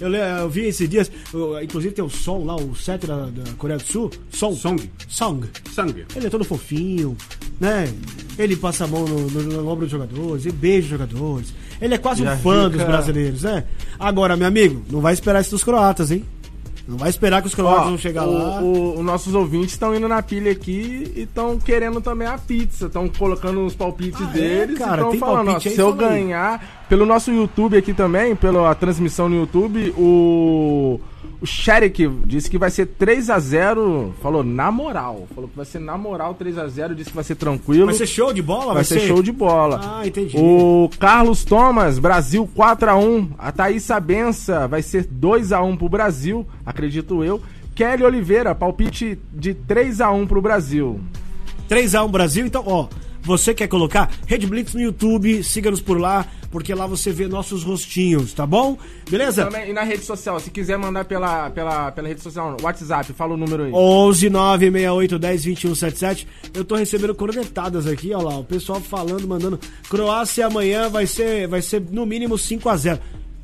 Eu, 0.00 0.12
eu 0.14 0.48
vi 0.48 0.62
esses 0.62 0.88
dias, 0.88 1.10
eu- 1.32 1.62
inclusive 1.62 1.94
tem 1.94 2.02
o 2.02 2.08
Som 2.08 2.44
lá, 2.44 2.56
o 2.56 2.74
set 2.74 3.06
da, 3.06 3.26
da 3.26 3.52
Coreia 3.58 3.78
do 3.78 3.84
Sul. 3.84 4.10
Som. 4.30 4.54
Song. 4.54 4.90
Song. 5.08 5.46
Sangue. 5.74 6.06
Ele 6.16 6.26
é 6.26 6.30
todo 6.30 6.42
fofinho, 6.42 7.14
né? 7.60 7.92
Ele 8.38 8.56
passa 8.56 8.84
a 8.84 8.86
mão 8.86 9.04
no, 9.04 9.30
no, 9.30 9.42
no 9.42 9.68
ombro 9.68 9.84
dos 9.84 9.90
jogadores, 9.90 10.46
ele 10.46 10.56
beija 10.56 10.84
os 10.84 10.90
jogadores. 10.90 11.52
Ele 11.82 11.94
é 11.94 11.98
quase 11.98 12.22
E 12.22 12.26
um 12.26 12.36
fã 12.38 12.64
rica- 12.64 12.78
dos 12.78 12.86
brasileiros, 12.86 13.42
né? 13.42 13.64
Agora, 13.98 14.36
meu 14.38 14.46
amigo, 14.48 14.82
não 14.90 15.02
vai 15.02 15.12
esperar 15.12 15.42
isso 15.42 15.50
dos 15.50 15.62
croatas, 15.62 16.10
hein? 16.10 16.24
Não 16.88 16.96
vai 16.98 17.08
esperar 17.10 17.40
que 17.40 17.46
os 17.48 17.54
croatas 17.54 17.84
vão 17.86 17.98
chegar 17.98 18.26
o- 18.26 18.32
lá. 18.32 18.60
os 18.62 19.04
nossos 19.04 19.34
ouvintes 19.34 19.72
estão 19.72 19.94
indo 19.94 20.08
na 20.08 20.20
pilha 20.22 20.50
aqui 20.50 21.12
e 21.14 21.22
estão 21.22 21.58
querendo 21.58 22.00
também 22.00 22.26
a 22.26 22.36
pizza. 22.38 22.86
Estão 22.86 23.08
colocando 23.08 23.64
os 23.64 23.74
palpites 23.74 24.20
Ah, 24.20 24.30
é, 24.30 24.32
deles 24.32 24.78
cara? 24.78 25.02
e 25.02 25.04
estão 25.04 25.18
falando, 25.18 25.48
ó, 25.50 25.54
aí? 25.54 25.60
se 25.60 25.78
eu 25.78 25.92
ganhar, 25.92 26.79
pelo 26.90 27.06
nosso 27.06 27.30
YouTube 27.30 27.76
aqui 27.76 27.94
também, 27.94 28.34
pela 28.34 28.74
transmissão 28.74 29.28
no 29.28 29.36
YouTube, 29.36 29.94
o, 29.96 31.00
o 31.40 31.46
Sherrick 31.46 32.08
disse 32.26 32.50
que 32.50 32.58
vai 32.58 32.68
ser 32.68 32.84
3x0. 33.00 34.12
Falou 34.20 34.42
na 34.42 34.72
moral. 34.72 35.28
Falou 35.32 35.48
que 35.48 35.56
vai 35.56 35.64
ser 35.64 35.78
na 35.78 35.96
moral 35.96 36.34
3x0. 36.34 36.94
Disse 36.94 37.10
que 37.10 37.14
vai 37.14 37.22
ser 37.22 37.36
tranquilo. 37.36 37.86
Vai 37.86 37.94
ser 37.94 38.08
show 38.08 38.32
de 38.32 38.42
bola? 38.42 38.74
Vai 38.74 38.82
ser 38.82 38.98
show 38.98 39.22
de 39.22 39.30
bola. 39.30 39.80
Ah, 40.00 40.04
entendi. 40.04 40.36
O 40.36 40.90
Carlos 40.98 41.44
Thomas, 41.44 42.00
Brasil 42.00 42.50
4x1. 42.56 43.28
A 43.38 43.52
Thaís 43.52 43.84
Sabença 43.84 44.66
vai 44.66 44.82
ser 44.82 45.04
2x1 45.04 45.78
pro 45.78 45.88
Brasil, 45.88 46.44
acredito 46.66 47.22
eu. 47.22 47.40
Kelly 47.72 48.02
Oliveira, 48.02 48.52
palpite 48.52 49.16
de 49.32 49.54
3x1 49.54 50.26
pro 50.26 50.42
Brasil. 50.42 50.98
3x1 51.68 52.10
Brasil, 52.10 52.44
então, 52.44 52.64
ó. 52.66 52.88
Você 53.22 53.54
quer 53.54 53.68
colocar 53.68 54.10
Red 54.26 54.46
Blitz 54.46 54.74
no 54.74 54.80
YouTube, 54.80 55.44
siga-nos 55.44 55.80
por 55.80 56.00
lá, 56.00 56.26
porque 56.50 56.74
lá 56.74 56.86
você 56.86 57.12
vê 57.12 57.28
nossos 57.28 57.62
rostinhos, 57.62 58.32
tá 58.34 58.44
bom? 58.44 58.76
Beleza? 59.08 59.44
Também, 59.44 59.70
e 59.70 59.72
na 59.72 59.82
rede 59.82 60.04
social, 60.04 60.40
se 60.40 60.50
quiser 60.50 60.76
mandar 60.76 61.04
pela, 61.04 61.48
pela, 61.50 61.92
pela 61.92 62.08
rede 62.08 62.20
social, 62.20 62.56
WhatsApp, 62.60 63.12
fala 63.12 63.34
o 63.34 63.36
número 63.36 63.64
aí. 63.64 63.72
11 63.72 64.30
968 64.30 65.18
10 65.18 65.44
21 65.44 65.74
77. 65.74 66.28
Eu 66.52 66.64
tô 66.64 66.74
recebendo 66.74 67.14
cornetadas 67.14 67.86
aqui, 67.86 68.12
ó 68.12 68.20
lá. 68.20 68.38
O 68.38 68.44
pessoal 68.44 68.80
falando, 68.80 69.26
mandando. 69.28 69.60
Croácia 69.88 70.46
amanhã 70.46 70.88
vai 70.88 71.06
ser, 71.06 71.46
vai 71.46 71.62
ser 71.62 71.80
no 71.90 72.04
mínimo 72.04 72.36
5 72.36 72.68
a 72.68 72.76
0 72.76 73.00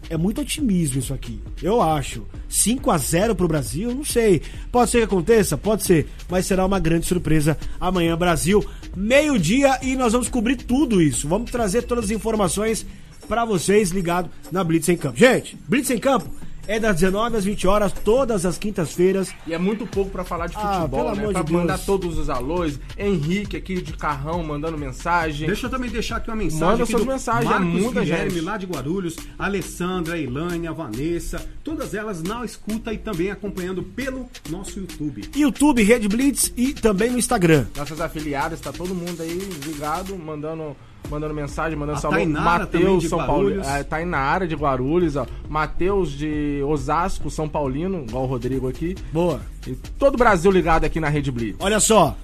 É 0.08 0.16
muito 0.16 0.40
otimismo 0.40 0.98
isso 0.98 1.12
aqui, 1.12 1.40
eu 1.62 1.82
acho. 1.82 2.24
5 2.48 2.90
a 2.90 2.98
0 2.98 3.34
pro 3.34 3.48
Brasil, 3.48 3.92
não 3.94 4.04
sei. 4.04 4.40
Pode 4.70 4.90
ser 4.90 4.98
que 4.98 5.04
aconteça, 5.04 5.58
pode 5.58 5.82
ser, 5.82 6.08
mas 6.28 6.46
será 6.46 6.64
uma 6.64 6.78
grande 6.78 7.06
surpresa 7.06 7.58
amanhã, 7.80 8.16
Brasil, 8.16 8.64
meio-dia 8.94 9.78
e 9.82 9.96
nós 9.96 10.12
vamos 10.12 10.28
cobrir 10.28 10.56
tudo 10.56 11.02
isso. 11.02 11.28
Vamos 11.28 11.50
trazer 11.50 11.82
todas 11.82 12.06
as 12.06 12.10
informações 12.10 12.86
pra 13.26 13.44
vocês 13.44 13.90
ligado 13.90 14.30
na 14.52 14.62
Blitz 14.62 14.88
em 14.88 14.96
Campo. 14.96 15.18
Gente, 15.18 15.58
Blitz 15.68 15.90
em 15.90 15.98
Campo 15.98 16.30
é 16.66 16.78
das 16.80 16.96
19 16.96 17.36
às 17.36 17.44
20 17.44 17.66
horas 17.66 17.92
todas 17.92 18.44
as 18.46 18.58
quintas-feiras. 18.58 19.32
E 19.46 19.54
é 19.54 19.58
muito 19.58 19.86
pouco 19.86 20.10
pra 20.10 20.24
falar 20.24 20.46
de 20.48 20.56
Ah, 20.56 20.80
futebol, 20.80 21.00
pelo 21.04 21.14
né? 21.16 21.20
amor 21.22 21.32
Pra 21.32 21.42
de 21.42 21.52
mandar 21.52 21.74
Deus. 21.74 21.86
todos 21.86 22.18
os 22.18 22.28
alôs. 22.30 22.78
Henrique 22.98 23.56
aqui 23.56 23.80
de 23.80 23.92
carrão 23.92 24.42
mandando 24.42 24.76
mensagem. 24.78 25.46
Deixa 25.46 25.66
eu 25.66 25.70
também 25.70 25.90
deixar 25.90 26.16
aqui 26.16 26.30
uma 26.30 26.36
mensagem. 26.36 26.66
Manda 26.66 26.86
suas 26.86 27.04
mensagens, 27.04 27.44
é 27.46 27.48
Marcos 27.58 27.68
muita 27.82 28.00
Guilherme, 28.00 28.30
gente. 28.30 28.40
lá 28.44 28.56
de 28.56 28.66
Guarulhos, 28.66 29.16
a 29.38 29.44
Alessandra, 29.46 30.18
Ilânia, 30.18 30.72
Vanessa, 30.72 31.44
todas 31.62 31.94
elas 31.94 32.22
na 32.22 32.44
escuta 32.44 32.92
e 32.92 32.98
também 32.98 33.30
acompanhando 33.30 33.82
pelo 33.82 34.28
nosso 34.50 34.78
YouTube. 34.80 35.28
YouTube, 35.34 35.82
Rede 35.82 36.08
Blitz 36.08 36.52
e 36.56 36.72
também 36.72 37.10
no 37.10 37.18
Instagram. 37.18 37.66
Nossas 37.76 38.00
afiliadas, 38.00 38.60
tá 38.60 38.72
todo 38.72 38.94
mundo 38.94 39.22
aí 39.22 39.38
ligado, 39.64 40.16
mandando, 40.16 40.76
mandando 41.10 41.34
mensagem, 41.34 41.78
mandando 41.78 41.98
A 41.98 42.02
também 42.02 42.26
Matheus, 42.26 43.08
São 43.08 43.18
Paulo. 43.18 43.60
É, 43.60 43.82
Tainara 43.82 44.46
de 44.46 44.54
Guarulhos, 44.54 45.16
ó. 45.16 45.26
Matheus 45.48 46.10
de 46.12 46.62
Osasco, 46.66 47.30
São 47.30 47.48
Paulino, 47.48 48.04
igual 48.08 48.24
o 48.24 48.26
Rodrigo 48.26 48.68
aqui. 48.68 48.96
Boa. 49.12 49.40
E 49.66 49.72
todo 49.98 50.14
o 50.14 50.18
Brasil 50.18 50.50
ligado 50.50 50.84
aqui 50.84 51.00
na 51.00 51.08
Rede 51.08 51.30
Blitz. 51.30 51.56
Olha 51.60 51.80
só, 51.80 52.16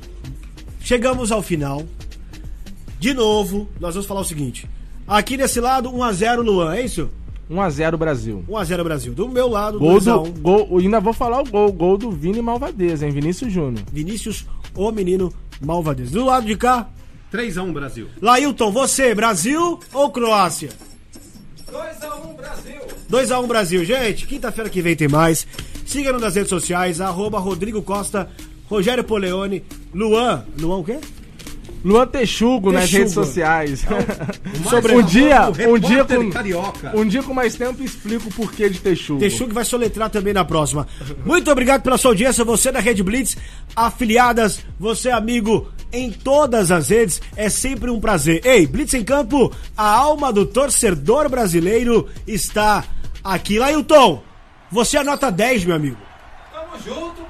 chegamos 0.80 1.32
ao 1.32 1.42
final. 1.42 1.82
De 2.98 3.12
novo, 3.14 3.68
nós 3.80 3.94
vamos 3.94 4.06
falar 4.06 4.20
o 4.20 4.24
seguinte. 4.24 4.68
Aqui 5.06 5.36
desse 5.36 5.60
lado, 5.60 5.90
1x0 5.90 6.36
Luan, 6.42 6.74
é 6.74 6.82
isso? 6.82 7.10
1x0 7.50 7.96
Brasil. 7.96 8.44
1x0 8.48 8.84
Brasil. 8.84 9.12
Do 9.12 9.28
meu 9.28 9.48
lado, 9.48 9.78
Gol 9.78 9.98
2x1. 9.98 10.32
do. 10.32 10.40
Gol, 10.40 10.78
ainda 10.78 11.00
vou 11.00 11.12
falar 11.12 11.40
o 11.40 11.44
gol. 11.44 11.72
Gol 11.72 11.98
do 11.98 12.10
Vini 12.10 12.40
Malvadeza, 12.40 13.04
hein? 13.04 13.12
Vinícius 13.12 13.52
Júnior. 13.52 13.84
Vinícius, 13.92 14.46
o 14.74 14.90
menino 14.90 15.32
malvadez. 15.60 16.10
Do 16.10 16.24
lado 16.24 16.46
de 16.46 16.56
cá, 16.56 16.88
3x1 17.32 17.72
Brasil. 17.72 18.08
Lailton, 18.20 18.70
você, 18.70 19.14
Brasil 19.14 19.80
ou 19.92 20.10
Croácia? 20.10 20.68
2x1 21.72 22.36
Brasil. 22.36 22.80
2x1 23.10 23.46
Brasil. 23.46 23.84
Gente, 23.84 24.26
quinta-feira 24.26 24.68
que 24.68 24.82
vem 24.82 24.94
tem 24.94 25.08
mais. 25.08 25.46
Siga-nos 25.86 26.20
nas 26.20 26.34
redes 26.34 26.50
sociais, 26.50 27.00
arroba 27.00 27.38
Rodrigo 27.38 27.82
Costa, 27.82 28.28
Rogério 28.68 29.02
Poleone, 29.02 29.64
Luan. 29.94 30.44
Luan 30.60 30.78
o 30.78 30.84
quê? 30.84 30.98
Luan 31.84 32.06
Texugo, 32.06 32.70
nas 32.72 32.90
redes 32.90 33.12
sociais. 33.12 33.84
Sobre- 34.68 34.94
um 34.94 35.02
dia, 35.02 35.48
um 35.68 35.78
dia 35.78 36.04
com 36.04 36.30
carioca. 36.30 36.92
um 36.96 37.04
dia 37.06 37.22
com 37.22 37.34
mais 37.34 37.54
tempo 37.54 37.82
explico 37.82 38.28
o 38.28 38.32
porquê 38.32 38.68
de 38.68 38.78
Texugo. 38.80 39.18
Texugo 39.20 39.52
vai 39.52 39.64
soletrar 39.64 40.08
também 40.10 40.32
na 40.32 40.44
próxima. 40.44 40.86
Muito 41.24 41.50
obrigado 41.50 41.82
pela 41.82 41.98
sua 41.98 42.12
audiência, 42.12 42.44
você 42.44 42.70
da 42.70 42.80
Rede 42.80 43.02
Blitz, 43.02 43.36
afiliadas, 43.74 44.60
você 44.78 45.10
amigo 45.10 45.68
em 45.92 46.10
todas 46.10 46.70
as 46.70 46.88
redes, 46.88 47.20
é 47.36 47.48
sempre 47.48 47.90
um 47.90 48.00
prazer. 48.00 48.40
Ei, 48.46 48.66
Blitz 48.66 48.94
em 48.94 49.04
Campo, 49.04 49.52
a 49.76 49.86
alma 49.88 50.32
do 50.32 50.46
torcedor 50.46 51.28
brasileiro 51.28 52.08
está 52.26 52.84
aqui. 53.22 53.58
Lailton, 53.58 54.22
você 54.70 54.96
é 54.98 55.04
nota 55.04 55.30
10, 55.30 55.64
meu 55.64 55.76
amigo. 55.76 55.96
Tamo 56.52 56.82
junto, 56.82 57.22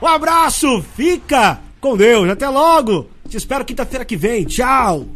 pô. 0.00 0.04
Um 0.04 0.08
abraço, 0.08 0.84
fica 0.96 1.60
com 1.80 1.96
Deus, 1.96 2.28
até 2.28 2.48
logo. 2.48 3.08
Te 3.34 3.38
espero 3.38 3.64
quinta-feira 3.64 4.04
que 4.04 4.16
vem. 4.16 4.44
Tchau! 4.44 5.08